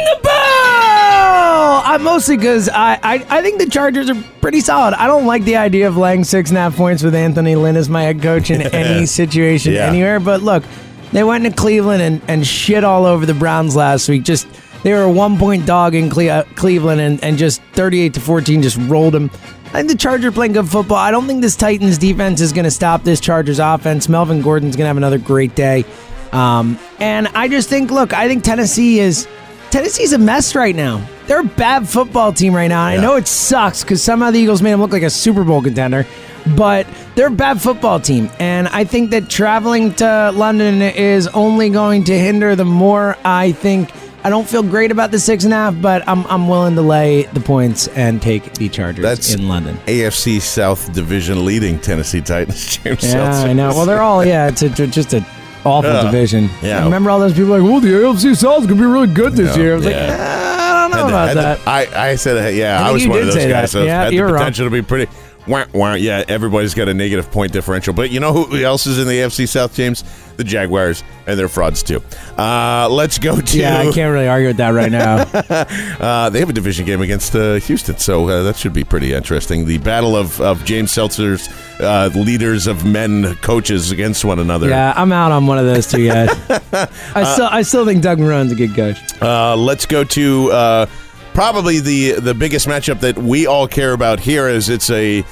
the 0.05 0.19
bell! 0.23 1.81
I'm 1.85 2.03
mostly 2.03 2.37
because 2.37 2.69
I, 2.69 2.99
I 3.01 3.25
I 3.29 3.41
think 3.41 3.59
the 3.59 3.69
Chargers 3.69 4.09
are 4.09 4.23
pretty 4.41 4.61
solid. 4.61 4.93
I 4.93 5.07
don't 5.07 5.25
like 5.25 5.43
the 5.45 5.55
idea 5.57 5.87
of 5.87 5.97
laying 5.97 6.23
six 6.23 6.49
and 6.51 6.57
a 6.57 6.61
half 6.61 6.75
points 6.75 7.01
with 7.01 7.15
Anthony 7.15 7.55
Lynn 7.55 7.75
as 7.75 7.89
my 7.89 8.03
head 8.03 8.21
coach 8.21 8.51
in 8.51 8.61
any 8.73 9.05
situation 9.07 9.73
Yeah. 9.73 9.87
anywhere. 9.87 10.19
But 10.19 10.41
look, 10.43 10.63
they 11.11 11.23
went 11.23 11.43
to 11.45 11.51
Cleveland 11.51 12.01
and, 12.01 12.21
and 12.27 12.45
shit 12.45 12.83
all 12.83 13.05
over 13.05 13.25
the 13.25 13.33
Browns 13.33 13.75
last 13.75 14.07
week. 14.09 14.23
Just 14.23 14.47
they 14.83 14.93
were 14.93 15.01
a 15.01 15.11
one 15.11 15.37
point 15.37 15.65
dog 15.65 15.95
in 15.95 16.09
Cle- 16.09 16.29
uh, 16.29 16.43
Cleveland 16.55 17.01
and, 17.01 17.23
and 17.23 17.37
just 17.37 17.61
38 17.73 18.13
to 18.15 18.19
14 18.19 18.61
just 18.61 18.77
rolled 18.89 19.13
them. 19.13 19.29
I 19.67 19.83
think 19.83 19.89
the 19.89 19.97
Chargers 19.97 20.33
playing 20.33 20.53
good 20.53 20.67
football. 20.67 20.97
I 20.97 21.11
don't 21.11 21.27
think 21.27 21.41
this 21.41 21.55
Titans 21.55 21.97
defense 21.97 22.41
is 22.41 22.53
going 22.53 22.65
to 22.65 22.71
stop 22.71 23.03
this 23.03 23.19
Chargers 23.19 23.59
offense. 23.59 24.09
Melvin 24.09 24.41
Gordon's 24.41 24.75
going 24.75 24.85
to 24.85 24.87
have 24.87 24.97
another 24.97 25.19
great 25.19 25.53
day. 25.55 25.85
Um, 26.31 26.79
and 26.99 27.27
I 27.29 27.47
just 27.47 27.69
think, 27.69 27.91
look, 27.91 28.13
I 28.13 28.27
think 28.27 28.43
Tennessee 28.43 28.99
is 28.99 29.27
Tennessee's 29.71 30.13
a 30.13 30.17
mess 30.17 30.55
right 30.55 30.75
now. 30.75 31.05
They're 31.27 31.41
a 31.41 31.43
bad 31.43 31.87
football 31.87 32.33
team 32.33 32.55
right 32.55 32.67
now. 32.67 32.87
And 32.87 32.99
I 32.99 33.03
know 33.03 33.15
it 33.15 33.27
sucks 33.27 33.83
because 33.83 34.01
somehow 34.01 34.31
the 34.31 34.39
Eagles 34.39 34.63
made 34.63 34.71
them 34.71 34.81
look 34.81 34.91
like 34.91 35.03
a 35.03 35.09
Super 35.11 35.43
Bowl 35.43 35.61
contender, 35.61 36.07
but 36.55 36.87
they're 37.15 37.27
a 37.27 37.31
bad 37.31 37.61
football 37.61 37.99
team. 37.99 38.29
And 38.39 38.67
I 38.69 38.83
think 38.83 39.11
that 39.11 39.29
traveling 39.29 39.93
to 39.95 40.31
London 40.35 40.81
is 40.81 41.27
only 41.29 41.69
going 41.69 42.03
to 42.05 42.17
hinder 42.17 42.55
them 42.55 42.67
more. 42.69 43.17
I 43.25 43.51
think 43.51 43.91
I 44.23 44.29
don't 44.29 44.47
feel 44.47 44.63
great 44.63 44.91
about 44.91 45.11
the 45.11 45.19
six 45.19 45.45
and 45.45 45.53
a 45.53 45.55
half, 45.55 45.81
but 45.81 46.05
I'm 46.07 46.25
I'm 46.27 46.47
willing 46.49 46.75
to 46.75 46.81
lay 46.81 47.23
the 47.23 47.39
points 47.39 47.87
and 47.89 48.21
take 48.21 48.53
the 48.55 48.67
Chargers 48.67 49.01
That's 49.03 49.33
in 49.33 49.47
London. 49.47 49.77
AFC 49.87 50.41
South 50.41 50.91
Division 50.93 51.45
leading 51.45 51.79
Tennessee 51.79 52.21
Titans. 52.21 52.77
James 52.83 53.03
Yeah, 53.03 53.11
Seltzer. 53.31 53.47
I 53.47 53.53
know. 53.53 53.69
Well, 53.69 53.85
they're 53.85 54.01
all 54.01 54.25
yeah. 54.25 54.47
It's 54.49 54.61
a, 54.61 54.69
just 54.69 55.13
a 55.13 55.25
awful 55.63 55.91
Yeah. 55.91 56.03
division. 56.03 56.49
Yeah. 56.61 56.83
Remember 56.83 57.09
all 57.11 57.19
those 57.19 57.33
people 57.33 57.49
like, 57.57 57.61
well, 57.63 57.79
the 57.79 57.89
AFC 57.89 58.35
South's 58.35 58.65
gonna 58.65 58.79
be 58.79 58.85
really 58.85 59.07
good 59.13 59.33
this 59.33 59.55
Yeah. 59.55 59.63
year. 59.63 59.73
I 59.73 59.75
was 59.77 59.85
like, 59.85 59.95
"Eh, 59.95 60.17
I 60.19 60.81
don't 60.81 60.91
know 60.91 60.97
Had 60.97 61.09
about 61.09 61.27
the- 61.29 61.33
that. 61.35 61.63
the- 61.63 61.69
I, 61.97 62.09
I 62.11 62.15
said, 62.15 62.55
yeah, 62.55 62.81
I 62.83 62.89
I, 62.89 62.91
was 62.91 63.07
one 63.07 63.19
of 63.19 63.25
those 63.27 63.35
guys. 63.35 63.47
that. 63.47 63.69
So 63.69 63.83
Yeah, 63.83 64.03
had 64.03 64.11
the 64.11 64.19
were 64.19 64.27
wrong. 64.27 64.37
potential 64.39 64.65
to 64.65 64.69
be 64.69 64.81
pretty. 64.81 65.09
Wah, 65.49 65.65
wah. 65.73 65.93
Yeah, 65.93 66.23
everybody's 66.27 66.73
got 66.73 66.87
a 66.87 66.93
negative 66.93 67.31
point 67.31 67.51
differential. 67.51 67.93
But 67.93 68.11
you 68.11 68.19
know 68.19 68.31
who 68.31 68.63
else 68.63 68.85
is 68.85 68.99
in 68.99 69.07
the 69.07 69.13
AFC 69.13 69.47
South, 69.47 69.73
James? 69.73 70.03
The 70.37 70.43
Jaguars, 70.45 71.03
and 71.27 71.37
they're 71.37 71.49
frauds 71.49 71.83
too. 71.83 72.01
Uh, 72.37 72.87
let's 72.89 73.17
go 73.19 73.41
to. 73.41 73.59
yeah, 73.59 73.79
I 73.79 73.91
can't 73.91 74.13
really 74.13 74.29
argue 74.29 74.47
with 74.47 74.57
that 74.57 74.69
right 74.69 74.91
now. 74.91 75.25
Uh, 75.99 76.29
they 76.29 76.39
have 76.39 76.49
a 76.49 76.53
division 76.53 76.85
game 76.85 77.01
against 77.01 77.35
uh, 77.35 77.55
Houston, 77.55 77.97
so 77.97 78.27
uh, 78.29 78.43
that 78.43 78.55
should 78.55 78.71
be 78.71 78.85
pretty 78.85 79.13
interesting. 79.13 79.65
The 79.65 79.79
battle 79.79 80.15
of, 80.15 80.39
of 80.39 80.63
James 80.63 80.91
Seltzer's 80.91 81.49
uh, 81.81 82.09
leaders 82.15 82.67
of 82.67 82.85
men 82.85 83.35
coaches 83.37 83.91
against 83.91 84.23
one 84.23 84.39
another. 84.39 84.69
yeah, 84.69 84.93
I'm 84.95 85.11
out 85.11 85.33
on 85.33 85.45
one 85.45 85.57
of 85.57 85.65
those 85.65 85.87
two 85.87 86.07
guys. 86.07 86.29
I 87.15 87.23
still 87.33 87.47
I 87.51 87.61
still 87.63 87.85
think 87.85 88.01
Doug 88.01 88.19
Marrone's 88.19 88.51
a 88.53 88.55
good 88.55 88.73
coach. 88.75 88.97
Uh, 89.21 89.55
let's 89.57 89.85
go 89.85 90.03
to 90.05 90.51
uh, 90.51 90.85
probably 91.33 91.79
the 91.79 92.13
the 92.13 92.33
biggest 92.33 92.67
matchup 92.67 93.01
that 93.01 93.17
we 93.17 93.45
all 93.45 93.67
care 93.67 93.91
about 93.93 94.19
here. 94.21 94.47
Is 94.47 94.69
it's 94.69 94.89
a 94.89 95.23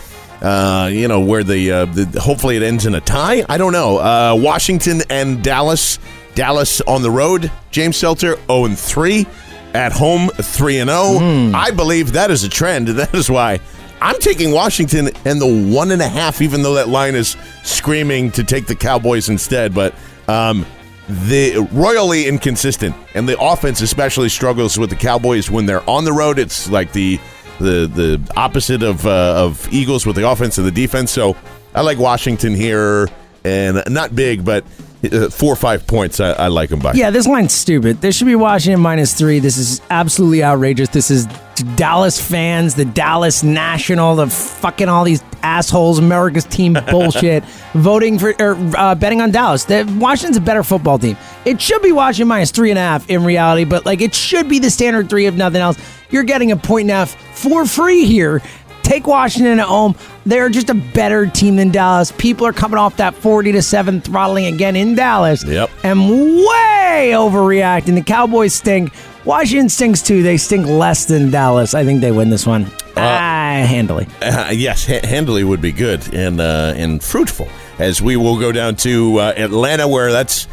uh, 0.42 0.90
you 0.92 1.08
know 1.08 1.20
where 1.22 1.44
the, 1.44 1.72
uh, 1.72 1.86
the 1.86 2.20
hopefully 2.20 2.58
it 2.58 2.64
ends 2.64 2.86
in 2.86 2.96
a 2.96 3.02
tie. 3.02 3.44
I 3.50 3.58
don't 3.58 3.74
know. 3.74 3.98
Uh, 3.98 4.36
Washington 4.40 5.02
and 5.10 5.44
Dallas. 5.44 6.00
Dallas 6.36 6.82
on 6.82 7.02
the 7.02 7.10
road. 7.10 7.52
James 7.72 7.98
Seltzer 7.98 8.36
zero 8.36 8.66
and 8.66 8.78
three 8.78 9.26
at 9.74 9.92
home 9.92 10.30
three 10.30 10.78
and 10.78 10.90
zero. 10.90 11.52
I 11.56 11.72
believe 11.72 12.14
that 12.14 12.30
is 12.30 12.44
a 12.44 12.50
trend. 12.50 12.88
That 12.98 13.14
is 13.16 13.30
why. 13.30 13.60
I'm 14.00 14.20
taking 14.20 14.52
Washington 14.52 15.10
and 15.26 15.42
the 15.42 15.74
one 15.74 15.90
and 15.90 16.02
a 16.02 16.08
half, 16.08 16.42
even 16.42 16.62
though 16.62 16.76
that 16.76 16.88
line 16.90 17.16
is 17.16 17.36
screaming 17.64 18.30
to 18.34 18.44
take 18.44 18.68
the 18.68 18.76
Cowboys 18.76 19.30
instead. 19.30 19.74
But 19.74 19.96
um, 20.28 20.66
the 21.10 21.68
royally 21.72 22.28
inconsistent, 22.28 22.96
and 23.16 23.28
the 23.28 23.40
offense 23.42 23.82
especially 23.82 24.30
struggles 24.30 24.78
with 24.78 24.92
the 24.92 24.96
Cowboys 24.96 25.50
when 25.50 25.66
they're 25.66 25.88
on 25.90 26.04
the 26.06 26.14
road. 26.14 26.38
It's 26.38 26.70
like 26.70 26.92
the 26.94 27.20
the 27.60 27.88
the 27.88 28.34
opposite 28.36 28.84
of 28.84 29.06
uh, 29.06 29.46
of 29.46 29.68
Eagles 29.72 30.06
with 30.06 30.16
the 30.16 30.28
offense 30.28 30.58
and 30.58 30.68
the 30.68 30.72
defense. 30.72 31.12
So 31.12 31.36
I 31.74 31.82
like 31.82 31.98
Washington 31.98 32.56
here, 32.56 33.10
and 33.44 33.84
not 33.88 34.16
big, 34.16 34.44
but 34.44 34.64
uh, 35.04 35.30
four 35.30 35.54
or 35.54 35.56
five 35.56 35.86
points. 35.88 36.20
I, 36.20 36.32
I 36.32 36.48
like 36.48 36.70
them 36.70 36.80
by. 36.80 36.94
Yeah, 36.94 37.10
this 37.10 37.28
line's 37.28 37.54
stupid. 37.54 38.02
This 38.02 38.16
should 38.16 38.28
be 38.28 38.36
Washington 38.36 38.82
minus 38.82 39.14
three. 39.14 39.40
This 39.40 39.58
is 39.58 39.82
absolutely 39.90 40.44
outrageous. 40.44 40.90
This 40.90 41.12
is 41.12 41.28
Dallas 41.76 42.20
fans, 42.20 42.76
the 42.76 42.86
Dallas 42.86 43.44
National, 43.44 44.16
the 44.16 44.28
fucking 44.28 44.90
all 44.90 45.04
these 45.04 45.24
assholes, 45.44 46.00
America's 46.00 46.46
team 46.46 46.78
bullshit, 46.90 47.44
voting 47.74 48.20
for 48.20 48.34
or 48.40 48.56
uh, 48.78 48.96
betting 48.96 49.22
on 49.22 49.32
Dallas. 49.32 49.66
The, 49.66 49.84
Washington's 50.00 50.38
a 50.38 50.42
better 50.42 50.64
football 50.64 51.00
team. 51.00 51.18
It 51.46 51.62
should 51.62 51.82
be 51.82 51.92
Washington 51.92 52.28
minus 52.28 52.52
three 52.52 52.70
and 52.70 52.80
a 52.80 52.82
half 52.82 53.10
in 53.10 53.24
reality, 53.24 53.66
but 53.66 53.86
like 53.86 54.02
it 54.02 54.14
should 54.14 54.50
be 54.50 54.60
the 54.60 54.70
standard 54.70 55.10
three 55.10 55.26
if 55.26 55.36
nothing 55.36 55.62
else. 55.62 55.78
You're 56.10 56.24
getting 56.24 56.52
a 56.52 56.58
point 56.58 56.86
and 56.86 56.92
a 56.92 56.96
half 56.96 57.16
for 57.38 57.66
free 57.66 58.06
here. 58.06 58.42
Take 58.88 59.06
Washington 59.06 59.60
at 59.60 59.68
home. 59.68 59.96
They're 60.26 60.48
just 60.48 60.70
a 60.70 60.74
better 60.74 61.28
team 61.28 61.58
than 61.58 61.72
Dallas. 61.72 62.14
People 62.14 62.48
are 62.48 62.54
coming 62.54 62.78
off 62.78 62.96
that 62.98 63.14
40 63.16 63.52
to 63.52 63.62
7 63.62 64.00
throttling 64.00 64.46
again 64.46 64.78
in 64.78 64.96
Dallas. 64.96 65.44
Yep. 65.44 65.70
And 65.84 66.08
way 66.08 67.12
overreacting. 67.14 67.96
The 67.96 68.02
Cowboys 68.02 68.54
stink. 68.54 68.94
Washington 69.26 69.68
stinks 69.68 70.02
too. 70.02 70.24
They 70.24 70.38
stink 70.38 70.68
less 70.68 71.06
than 71.06 71.32
Dallas. 71.32 71.74
I 71.74 71.84
think 71.84 72.00
they 72.00 72.14
win 72.14 72.30
this 72.30 72.48
one. 72.48 72.66
ah, 72.96 73.66
handily. 73.68 74.08
Uh, 74.22 74.52
yes, 74.54 74.88
ha- 74.88 75.06
handily 75.06 75.44
would 75.44 75.62
be 75.62 75.74
good 75.74 76.14
and 76.14 76.40
uh, 76.40 76.74
and 76.78 77.04
fruitful. 77.04 77.50
As 77.80 78.02
we 78.02 78.16
will 78.16 78.40
go 78.40 78.54
down 78.54 78.78
to 78.78 79.18
uh, 79.18 79.34
Atlanta, 79.36 79.86
where 79.88 80.14
that's 80.14 80.48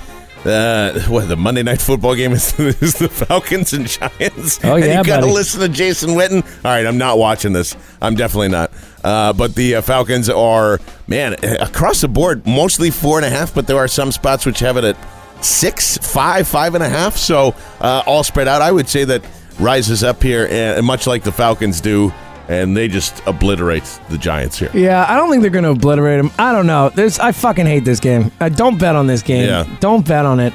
uh, 0.45 1.01
what 1.09 1.29
the 1.29 1.37
Monday 1.37 1.63
night 1.63 1.81
football 1.81 2.15
game 2.15 2.33
is, 2.33 2.59
is 2.59 2.95
the 2.95 3.09
Falcons 3.09 3.73
and 3.73 3.87
Giants. 3.87 4.61
Oh, 4.65 4.77
and 4.77 4.85
yeah, 4.85 4.99
you 4.99 5.05
got 5.05 5.21
to 5.21 5.27
listen 5.27 5.61
to 5.61 5.69
Jason 5.69 6.11
Witten. 6.11 6.45
All 6.65 6.71
right, 6.71 6.87
I'm 6.87 6.99
not 6.99 7.19
watching 7.19 7.53
this. 7.53 7.77
I'm 8.01 8.15
definitely 8.15 8.49
not. 8.49 8.71
Uh, 9.03 9.33
but 9.33 9.55
the 9.55 9.77
uh, 9.77 9.83
Falcons 9.83 10.29
are 10.31 10.81
man 11.07 11.35
across 11.61 12.01
the 12.01 12.09
board, 12.09 12.47
mostly 12.47 12.91
four 12.91 13.19
and 13.19 13.27
a 13.27 13.31
half, 13.31 13.55
but 13.55 13.67
there 13.67 13.77
are 13.77 13.89
some 13.89 14.11
spots 14.13 14.47
which 14.47 14.61
have 14.61 14.77
it 14.77 14.85
at 14.85 14.97
six, 15.45 15.99
five, 15.99 16.49
five 16.49 16.75
and 16.75 16.83
a 16.83 16.89
half. 16.89 17.17
So 17.17 17.55
uh, 17.81 18.03
all 18.07 18.25
spread 18.25 18.49
out. 18.49 18.63
I 18.63 18.73
would 18.73 18.89
say 18.89 19.05
that 19.05 19.25
rises 19.61 20.03
up 20.03 20.23
here, 20.23 20.49
and 20.51 20.85
much 20.87 21.07
like 21.07 21.23
the 21.23 21.33
Falcons 21.33 21.81
do, 21.81 22.13
and 22.49 22.77
they 22.77 22.89
just 22.89 23.23
obliterate 23.27 23.85
the 24.09 24.19
Giants 24.19 24.59
here. 24.59 24.71
Yeah, 24.75 25.07
I 25.09 25.17
don't 25.17 25.31
think 25.31 25.43
they're 25.43 25.51
going 25.51 25.65
to 25.65 25.71
obliterate 25.71 26.21
them. 26.21 26.31
I 26.39 26.53
don't 26.53 26.67
know. 26.67 26.91
There's, 26.91 27.19
I 27.19 27.33
fucking 27.33 27.67
hate 27.67 27.85
this 27.85 28.01
game. 28.01 28.31
I 28.41 28.49
don't 28.49 28.79
bet 28.79 28.97
on 28.97 29.07
this 29.07 29.23
game. 29.23 29.49
Yeah. 29.49 29.67
Don't 29.81 30.07
bet 30.07 30.27
on 30.27 30.41
it. 30.41 30.53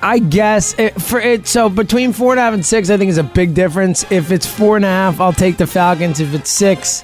I 0.00 0.20
guess 0.20 0.78
it, 0.78 1.00
for 1.00 1.18
it. 1.18 1.46
So 1.48 1.68
between 1.68 2.12
four 2.12 2.32
and 2.32 2.38
a 2.38 2.42
half 2.42 2.54
and 2.54 2.64
six, 2.64 2.88
I 2.88 2.96
think 2.96 3.08
is 3.08 3.18
a 3.18 3.24
big 3.24 3.54
difference. 3.54 4.10
If 4.12 4.30
it's 4.30 4.46
four 4.46 4.76
and 4.76 4.84
a 4.84 4.88
half, 4.88 5.20
I'll 5.20 5.32
take 5.32 5.56
the 5.56 5.66
Falcons. 5.66 6.20
If 6.20 6.34
it's 6.34 6.50
six, 6.50 7.02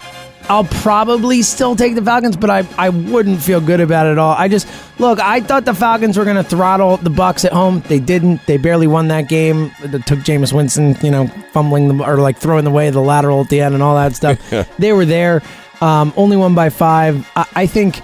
I'll 0.49 0.65
probably 0.65 1.41
still 1.43 1.75
take 1.75 1.95
the 1.95 2.03
Falcons, 2.03 2.37
but 2.37 2.51
I, 2.51 2.67
I 2.77 2.91
wouldn't 2.91 3.41
feel 3.41 3.61
good 3.61 3.81
about 3.81 4.07
it 4.07 4.11
at 4.11 4.19
all. 4.19 4.35
I 4.37 4.49
just 4.49 4.69
look. 4.99 5.19
I 5.19 5.41
thought 5.41 5.65
the 5.65 5.75
Falcons 5.75 6.19
were 6.19 6.25
going 6.25 6.37
to 6.37 6.45
throttle 6.45 6.99
the 6.99 7.11
Bucks 7.11 7.45
at 7.47 7.53
home. 7.53 7.83
They 7.89 7.99
didn't. 7.99 8.45
They 8.47 8.59
barely 8.59 8.87
won 8.87 9.09
that 9.09 9.29
game. 9.29 9.73
It 9.81 9.93
took 10.07 10.19
Jameis 10.21 10.53
Winston, 10.53 10.97
you 11.03 11.11
know, 11.11 11.29
fumbling 11.53 11.97
the, 11.97 12.05
or 12.05 12.19
like 12.19 12.37
throwing 12.37 12.67
away 12.67 12.91
the 12.91 13.01
lateral 13.01 13.41
at 13.41 13.49
the 13.49 13.63
end 13.63 13.75
and 13.75 13.83
all 13.83 13.95
that 13.95 14.15
stuff. 14.15 14.39
they 14.79 14.93
were 14.93 15.07
there. 15.07 15.43
Um, 15.81 16.13
only 16.17 16.37
won 16.37 16.55
by 16.55 16.69
five. 16.69 17.27
I, 17.37 17.47
I 17.55 17.67
think. 17.67 18.01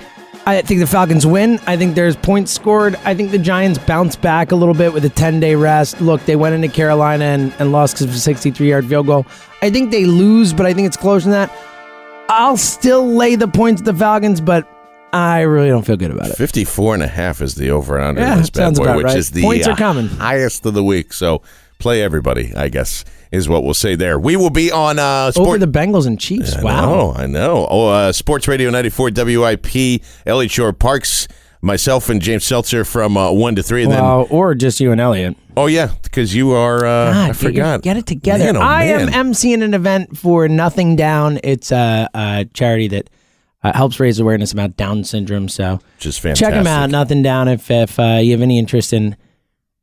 I 0.47 0.63
think 0.63 0.81
the 0.81 0.87
Falcons 0.87 1.27
win. 1.27 1.61
I 1.67 1.77
think 1.77 1.95
there's 1.95 2.17
points 2.17 2.51
scored. 2.51 2.97
I 3.05 3.15
think 3.15 3.31
the 3.31 3.39
Giants 3.39 3.79
bounce 3.79 4.17
back 4.17 4.53
a 4.53 4.57
little 4.57 4.75
bit 4.75 4.95
with 4.95 5.05
a 5.05 5.11
10 5.11 5.39
day 5.39 5.55
rest. 5.55 6.01
Look, 6.01 6.25
they 6.25 6.35
went 6.35 6.55
into 6.55 6.69
Carolina 6.69 7.27
and, 7.27 7.53
and 7.59 7.73
lost 7.73 7.95
because 7.95 8.07
of 8.07 8.15
a 8.15 8.19
63 8.19 8.69
yard 8.69 8.87
field 8.87 9.07
goal. 9.07 9.27
I 9.61 9.71
think 9.71 9.91
they 9.91 10.07
lose, 10.07 10.55
but 10.55 10.65
I 10.65 10.73
think 10.73 10.87
it's 10.87 10.97
closer 10.97 11.25
than 11.25 11.33
that. 11.33 11.70
I'll 12.31 12.57
still 12.57 13.07
lay 13.07 13.35
the 13.35 13.49
points 13.49 13.81
to 13.83 13.93
the 13.93 13.99
Falcons, 13.99 14.41
but 14.41 14.69
I 15.13 15.41
really 15.41 15.69
don't 15.69 15.85
feel 15.85 15.97
good 15.97 16.13
about 16.13 16.31
it. 16.31 16.37
54 16.37 16.95
and 16.95 17.03
a 17.03 17.09
half 17.09 17.41
is 17.41 17.57
the 17.57 17.71
over 17.71 17.97
and 17.99 18.07
under 18.07 18.21
Yeah, 18.21 18.37
this 18.37 18.51
bad 18.51 18.75
boy, 18.77 18.97
which 18.97 19.05
right. 19.07 19.17
is 19.17 19.31
the 19.33 19.43
Points 19.43 19.67
are 19.67 19.73
uh, 19.73 19.77
coming. 19.77 20.07
highest 20.09 20.65
of 20.67 20.75
the 20.75 20.85
week. 20.85 21.13
So 21.13 21.43
play 21.81 22.03
everybody, 22.03 22.55
I 22.55 22.69
guess, 22.69 23.05
is 23.33 23.49
what 23.49 23.65
we'll 23.65 23.75
say 23.75 23.97
there. 23.97 24.19
We 24.19 24.37
will 24.37 24.51
be 24.51 24.71
on 24.71 25.01
uh, 25.01 25.33
Over 25.37 25.59
the 25.59 25.67
Bengals 25.67 26.07
and 26.07 26.21
Chiefs. 26.21 26.55
I 26.55 26.63
wow. 26.63 26.87
know, 26.87 27.13
I 27.13 27.27
know. 27.27 27.67
Oh, 27.69 27.89
uh, 27.89 28.13
Sports 28.13 28.47
Radio 28.47 28.71
94 28.71 29.11
WIP, 29.17 30.03
Eliot 30.25 30.53
Shorr-Parks, 30.53 31.27
myself 31.63 32.09
and 32.09 32.21
James 32.23 32.45
Seltzer 32.45 32.85
from 32.85 33.17
uh, 33.17 33.31
1 33.33 33.57
to 33.57 33.63
3. 33.63 33.83
And 33.85 33.91
Well, 33.93 34.25
then, 34.25 34.37
or 34.37 34.55
just 34.55 34.81
you 34.81 34.93
and 34.93 35.01
Eliot. 35.01 35.37
oh, 35.57 35.67
yeah, 35.67 35.91
because 36.03 36.35
you 36.35 36.53
are, 36.53 36.79
uh, 36.79 37.13
God, 37.13 37.31
I 37.31 37.33
forgot. 37.33 37.83
Get 37.83 37.97
it 37.97 38.07
together. 38.07 38.45
Man, 38.45 38.57
oh, 38.57 38.61
I 38.61 38.85
am 38.85 39.09
emceeing 39.09 39.63
an 39.63 39.75
event 39.75 40.17
for 40.17 40.49
Nothing 40.49 40.97
Down. 40.97 41.39
It's 41.45 41.71
a, 41.73 42.09
a 42.15 42.47
charity 42.55 42.89
that 42.89 43.11
uh, 43.63 43.73
helps 43.75 44.01
raise 44.01 44.19
awareness 44.19 44.53
about 44.53 44.77
Down 44.77 45.05
syndrome. 45.05 45.49
So 45.49 45.81
Just 45.99 46.21
fantastic. 46.21 46.47
check 46.47 46.55
them 46.55 46.67
out. 46.67 46.89
Nothing 46.91 47.23
Down. 47.23 47.47
If 47.49 47.71
if 47.71 48.01
uh, 48.01 48.19
you 48.23 48.33
have 48.33 48.41
any 48.41 48.59
interest 48.59 48.93
in 48.95 49.17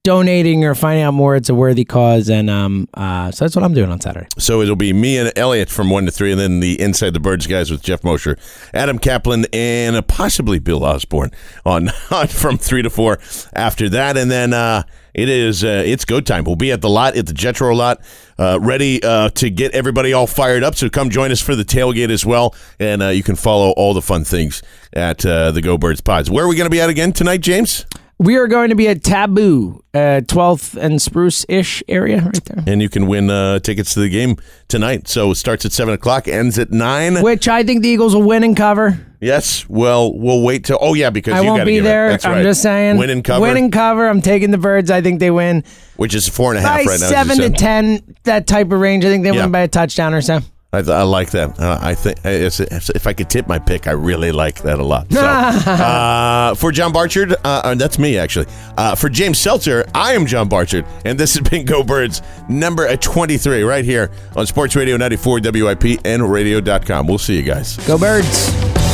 donating 0.07 0.63
or 0.63 0.73
finding 0.73 1.03
out 1.03 1.13
more, 1.13 1.35
it's 1.35 1.49
a 1.49 1.53
worthy 1.53 1.83
cause. 1.83 2.29
And 2.29 2.49
um, 2.49 2.87
uh, 2.93 3.29
so 3.29 3.43
that's 3.43 3.57
what 3.57 3.65
I'm 3.65 3.73
doing 3.73 3.91
on 3.91 3.99
Saturday. 3.99 4.27
So 4.37 4.61
it'll 4.61 4.77
be 4.77 4.93
me 4.93 5.17
and 5.17 5.33
Eliot 5.35 5.69
from 5.69 5.89
1 5.89 6.05
to 6.05 6.11
3, 6.11 6.31
and 6.31 6.39
then 6.39 6.61
the 6.61 6.79
Inside 6.79 7.13
the 7.13 7.19
Birds 7.19 7.45
guys 7.45 7.69
with 7.69 7.83
Geoff 7.83 8.05
Mosher, 8.05 8.37
Adam 8.73 8.99
Caplan, 8.99 9.45
and 9.51 10.07
possibly 10.07 10.59
Bill 10.59 10.85
Osborne 10.85 11.31
on, 11.65 11.89
from 12.29 12.57
3 12.57 12.83
to 12.83 12.89
4 12.89 13.19
after 13.53 13.89
that. 13.89 14.15
And 14.15 14.31
then 14.31 14.53
uh, 14.53 14.83
it 15.13 15.27
is 15.27 15.65
uh, 15.65 15.83
it's 15.85 16.05
go 16.05 16.21
time. 16.21 16.45
We'll 16.45 16.55
be 16.55 16.71
at 16.71 16.79
the 16.79 16.89
lot, 16.89 17.17
at 17.17 17.27
the 17.27 17.33
Jetro 17.33 17.75
lot, 17.75 17.99
uh, 18.39 18.59
ready 18.61 19.03
uh, 19.03 19.27
to 19.31 19.49
get 19.49 19.73
everybody 19.73 20.13
all 20.13 20.25
fired 20.25 20.63
up. 20.63 20.75
So 20.75 20.89
come 20.89 21.09
join 21.09 21.33
us 21.33 21.41
for 21.41 21.53
the 21.53 21.65
tailgate 21.65 22.11
as 22.11 22.25
well. 22.25 22.55
And 22.79 23.03
uh, 23.03 23.07
you 23.09 23.23
can 23.23 23.35
follow 23.35 23.71
all 23.71 23.93
the 23.93 24.01
fun 24.01 24.23
things 24.23 24.63
at 24.93 25.25
uh, 25.25 25.51
the 25.51 25.61
Go 25.61 25.77
Birds 25.77 25.99
Pods. 25.99 26.31
Where 26.31 26.45
are 26.45 26.47
we 26.47 26.55
going 26.55 26.67
to 26.67 26.73
be 26.73 26.79
at 26.79 26.89
again 26.89 27.11
tonight, 27.11 27.41
James? 27.41 27.85
We 28.19 28.35
are 28.37 28.47
going 28.47 28.69
to 28.69 28.75
be 28.75 28.87
at 28.87 29.03
Taboo, 29.03 29.83
uh, 29.93 30.21
12th 30.25 30.75
and 30.75 30.99
Spruce 30.99 31.45
ish 31.47 31.83
area 31.87 32.19
right 32.21 32.43
there. 32.45 32.63
And 32.65 32.81
you 32.81 32.89
can 32.89 33.05
win 33.05 33.29
uh, 33.29 33.59
tickets 33.59 33.93
to 33.93 33.99
the 33.99 34.09
game 34.09 34.37
tonight. 34.67 35.07
So 35.07 35.29
it 35.31 35.35
starts 35.35 35.65
at 35.65 35.71
7 35.71 35.93
o'clock, 35.93 36.27
ends 36.27 36.57
at 36.57 36.71
9. 36.71 37.21
Which 37.21 37.47
I 37.47 37.61
think 37.63 37.83
the 37.83 37.89
Eagles 37.89 38.15
will 38.15 38.23
win 38.23 38.43
and 38.43 38.57
cover. 38.57 38.99
Yes. 39.21 39.69
Well, 39.69 40.17
we'll 40.17 40.41
wait 40.43 40.65
till. 40.65 40.77
Oh 40.81 40.93
yeah, 40.95 41.11
because 41.11 41.33
I 41.35 41.41
you 41.41 41.47
won't 41.47 41.65
be 41.65 41.79
there. 41.79 42.09
That's 42.09 42.25
I'm 42.25 42.31
right. 42.33 42.43
just 42.43 42.61
saying. 42.63 42.97
Win 42.97 43.09
and 43.11 43.23
cover, 43.23 43.41
Win 43.41 43.57
and 43.57 43.71
cover. 43.71 44.07
I'm 44.07 44.21
taking 44.21 44.51
the 44.51 44.57
birds. 44.59 44.89
I 44.91 45.01
think 45.01 45.19
they 45.19 45.31
win 45.31 45.63
which 45.95 46.13
is 46.13 46.27
four 46.27 46.51
and 46.53 46.59
a 46.59 46.61
half 46.61 46.79
by 46.79 46.83
right 46.85 46.99
now. 46.99 47.07
seven 47.09 47.37
to 47.37 47.49
ten. 47.49 48.15
That 48.23 48.45
type 48.45 48.71
of 48.71 48.79
range. 48.79 49.05
I 49.05 49.09
think 49.09 49.23
they 49.23 49.31
Yeah. 49.31 49.43
win 49.43 49.51
by 49.51 49.61
a 49.61 49.67
touchdown 49.67 50.13
or 50.13 50.21
so. 50.21 50.41
I, 50.77 50.99
I 50.99 51.03
like 51.03 51.31
that. 51.31 51.59
Uh, 51.59 51.79
I 51.81 51.95
think 51.95 52.19
it's- 52.25 52.59
if 52.89 53.07
I 53.07 53.13
could 53.13 53.29
tip 53.29 53.47
my 53.47 53.59
pick, 53.59 53.87
I 53.87 53.91
really 53.91 54.31
like 54.31 54.61
that 54.63 54.79
a 54.79 54.83
lot. 54.83 55.11
So, 55.11 55.19
uh, 55.25 56.55
for 56.55 56.71
John 56.71 56.91
Barchard, 56.91 57.33
uh, 57.33 57.37
uh, 57.43 57.75
that's 57.75 57.97
me 57.99 58.17
actually. 58.17 58.47
Uh, 58.77 58.95
for 58.95 59.09
James 59.09 59.39
Seltzer, 59.39 59.85
I 59.93 60.13
am 60.13 60.25
John 60.25 60.47
Barchard, 60.47 60.85
and 61.05 61.19
this 61.19 61.35
has 61.35 61.47
been 61.49 61.65
Go 61.65 61.83
Birds 61.83 62.21
number 62.49 62.87
uh, 62.87 62.95
23 62.97 63.63
right 63.63 63.83
here 63.85 64.11
on 64.35 64.45
Sports 64.45 64.75
Radio 64.75 64.97
94 64.97 65.39
WIP 65.43 65.99
and 66.05 66.31
Radio.com. 66.31 67.07
We'll 67.07 67.17
see 67.17 67.35
you 67.35 67.43
guys. 67.43 67.77
Go 67.87 67.97
birds. 67.97 68.86